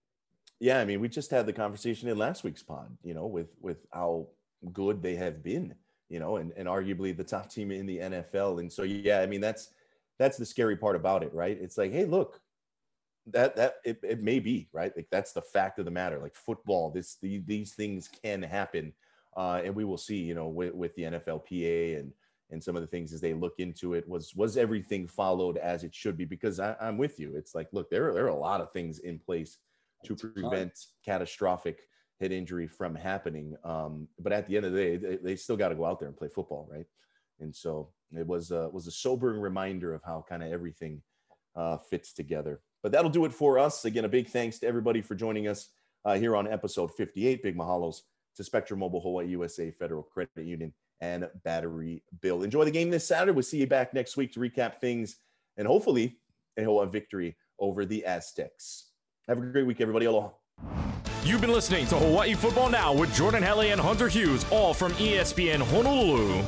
Yeah, 0.59 0.79
I 0.79 0.85
mean, 0.85 1.01
we 1.01 1.09
just 1.09 1.31
had 1.31 1.45
the 1.45 1.53
conversation 1.53 2.07
in 2.07 2.17
last 2.17 2.43
week's 2.43 2.63
pod, 2.63 2.95
you 3.03 3.13
know, 3.13 3.25
with 3.25 3.47
with 3.59 3.77
how 3.91 4.27
good 4.71 5.01
they 5.01 5.15
have 5.15 5.43
been 5.43 5.73
you 6.09 6.19
know, 6.19 6.37
and, 6.37 6.51
and 6.57 6.67
arguably 6.67 7.15
the 7.15 7.23
top 7.23 7.49
team 7.49 7.71
in 7.71 7.85
the 7.85 7.99
NFL. 7.99 8.59
And 8.59 8.71
so, 8.71 8.83
yeah, 8.83 9.21
I 9.21 9.27
mean, 9.27 9.41
that's 9.41 9.69
that's 10.17 10.37
the 10.37 10.45
scary 10.45 10.75
part 10.75 10.95
about 10.95 11.23
it, 11.23 11.33
right? 11.33 11.57
It's 11.61 11.77
like, 11.77 11.93
hey, 11.93 12.05
look, 12.05 12.41
that 13.33 13.55
that 13.55 13.75
it, 13.83 13.99
it 14.03 14.21
may 14.21 14.39
be 14.39 14.67
right. 14.71 14.91
Like 14.95 15.07
that's 15.11 15.33
the 15.33 15.41
fact 15.41 15.79
of 15.79 15.85
the 15.85 15.91
matter. 15.91 16.19
Like 16.19 16.35
football, 16.35 16.91
this 16.91 17.15
the, 17.21 17.39
these 17.39 17.73
things 17.73 18.09
can 18.23 18.41
happen, 18.41 18.93
uh, 19.35 19.61
and 19.63 19.75
we 19.75 19.85
will 19.85 19.97
see. 19.97 20.17
You 20.17 20.35
know, 20.35 20.47
with, 20.47 20.73
with 20.73 20.95
the 20.95 21.03
NFLPA 21.03 21.99
and 21.99 22.11
and 22.51 22.63
some 22.63 22.75
of 22.75 22.81
the 22.81 22.87
things 22.87 23.13
as 23.13 23.21
they 23.21 23.33
look 23.33 23.59
into 23.59 23.93
it 23.93 24.07
was 24.07 24.35
was 24.35 24.57
everything 24.57 25.07
followed 25.07 25.57
as 25.57 25.83
it 25.83 25.93
should 25.93 26.17
be 26.17 26.25
because 26.25 26.59
I, 26.59 26.75
am 26.81 26.97
with 26.97 27.19
you 27.19 27.35
it's 27.35 27.55
like 27.55 27.67
look 27.71 27.89
there, 27.89 28.13
there 28.13 28.25
are 28.25 28.29
a 28.29 28.35
lot 28.35 28.61
of 28.61 28.71
things 28.71 28.99
in 28.99 29.19
place 29.19 29.57
to 30.05 30.15
prevent 30.15 30.73
catastrophic 31.05 31.81
head 32.19 32.31
injury 32.31 32.67
from 32.67 32.95
happening 32.95 33.55
um, 33.63 34.07
but 34.19 34.33
at 34.33 34.47
the 34.47 34.57
end 34.57 34.65
of 34.65 34.73
the 34.73 34.79
day 34.79 34.97
they, 34.97 35.15
they 35.17 35.35
still 35.35 35.57
got 35.57 35.69
to 35.69 35.75
go 35.75 35.85
out 35.85 35.99
there 35.99 36.07
and 36.07 36.17
play 36.17 36.27
football 36.27 36.67
right 36.71 36.87
and 37.39 37.55
so 37.55 37.89
it 38.17 38.25
was 38.25 38.51
a, 38.51 38.69
was 38.69 38.87
a 38.87 38.91
sobering 38.91 39.39
reminder 39.39 39.93
of 39.93 40.01
how 40.03 40.25
kind 40.27 40.43
of 40.43 40.51
everything 40.51 41.01
uh, 41.55 41.77
fits 41.77 42.13
together 42.13 42.61
but 42.83 42.91
that'll 42.91 43.09
do 43.09 43.25
it 43.25 43.33
for 43.33 43.59
us 43.59 43.85
again 43.85 44.05
a 44.05 44.09
big 44.09 44.27
thanks 44.27 44.59
to 44.59 44.67
everybody 44.67 45.01
for 45.01 45.15
joining 45.15 45.47
us 45.47 45.69
uh, 46.05 46.15
here 46.15 46.35
on 46.35 46.47
episode 46.47 46.93
58 46.95 47.43
big 47.43 47.57
mahalos 47.57 48.01
to 48.35 48.43
spectrum 48.43 48.79
mobile 48.79 49.01
hawaii 49.01 49.27
usa 49.27 49.71
federal 49.71 50.03
credit 50.03 50.45
union 50.45 50.73
and 51.01 51.29
Battery 51.43 52.03
Bill. 52.21 52.43
Enjoy 52.43 52.65
the 52.65 52.71
game 52.71 52.89
this 52.89 53.07
Saturday. 53.07 53.31
We'll 53.31 53.43
see 53.43 53.59
you 53.59 53.67
back 53.67 53.93
next 53.93 54.17
week 54.17 54.33
to 54.33 54.39
recap 54.39 54.79
things 54.79 55.17
and 55.57 55.67
hopefully 55.67 56.17
a 56.57 56.85
victory 56.85 57.37
over 57.57 57.85
the 57.85 58.05
Aztecs. 58.05 58.87
Have 59.27 59.37
a 59.37 59.41
great 59.41 59.65
week, 59.65 59.79
everybody. 59.79 60.07
Aloha. 60.07 60.31
You've 61.23 61.39
been 61.39 61.53
listening 61.53 61.85
to 61.87 61.95
Hawaii 61.95 62.33
Football 62.33 62.69
Now 62.69 62.93
with 62.93 63.13
Jordan 63.13 63.43
Helle 63.43 63.61
and 63.61 63.79
Hunter 63.79 64.09
Hughes, 64.09 64.45
all 64.51 64.73
from 64.73 64.91
ESPN 64.93 65.61
Honolulu. 65.61 66.43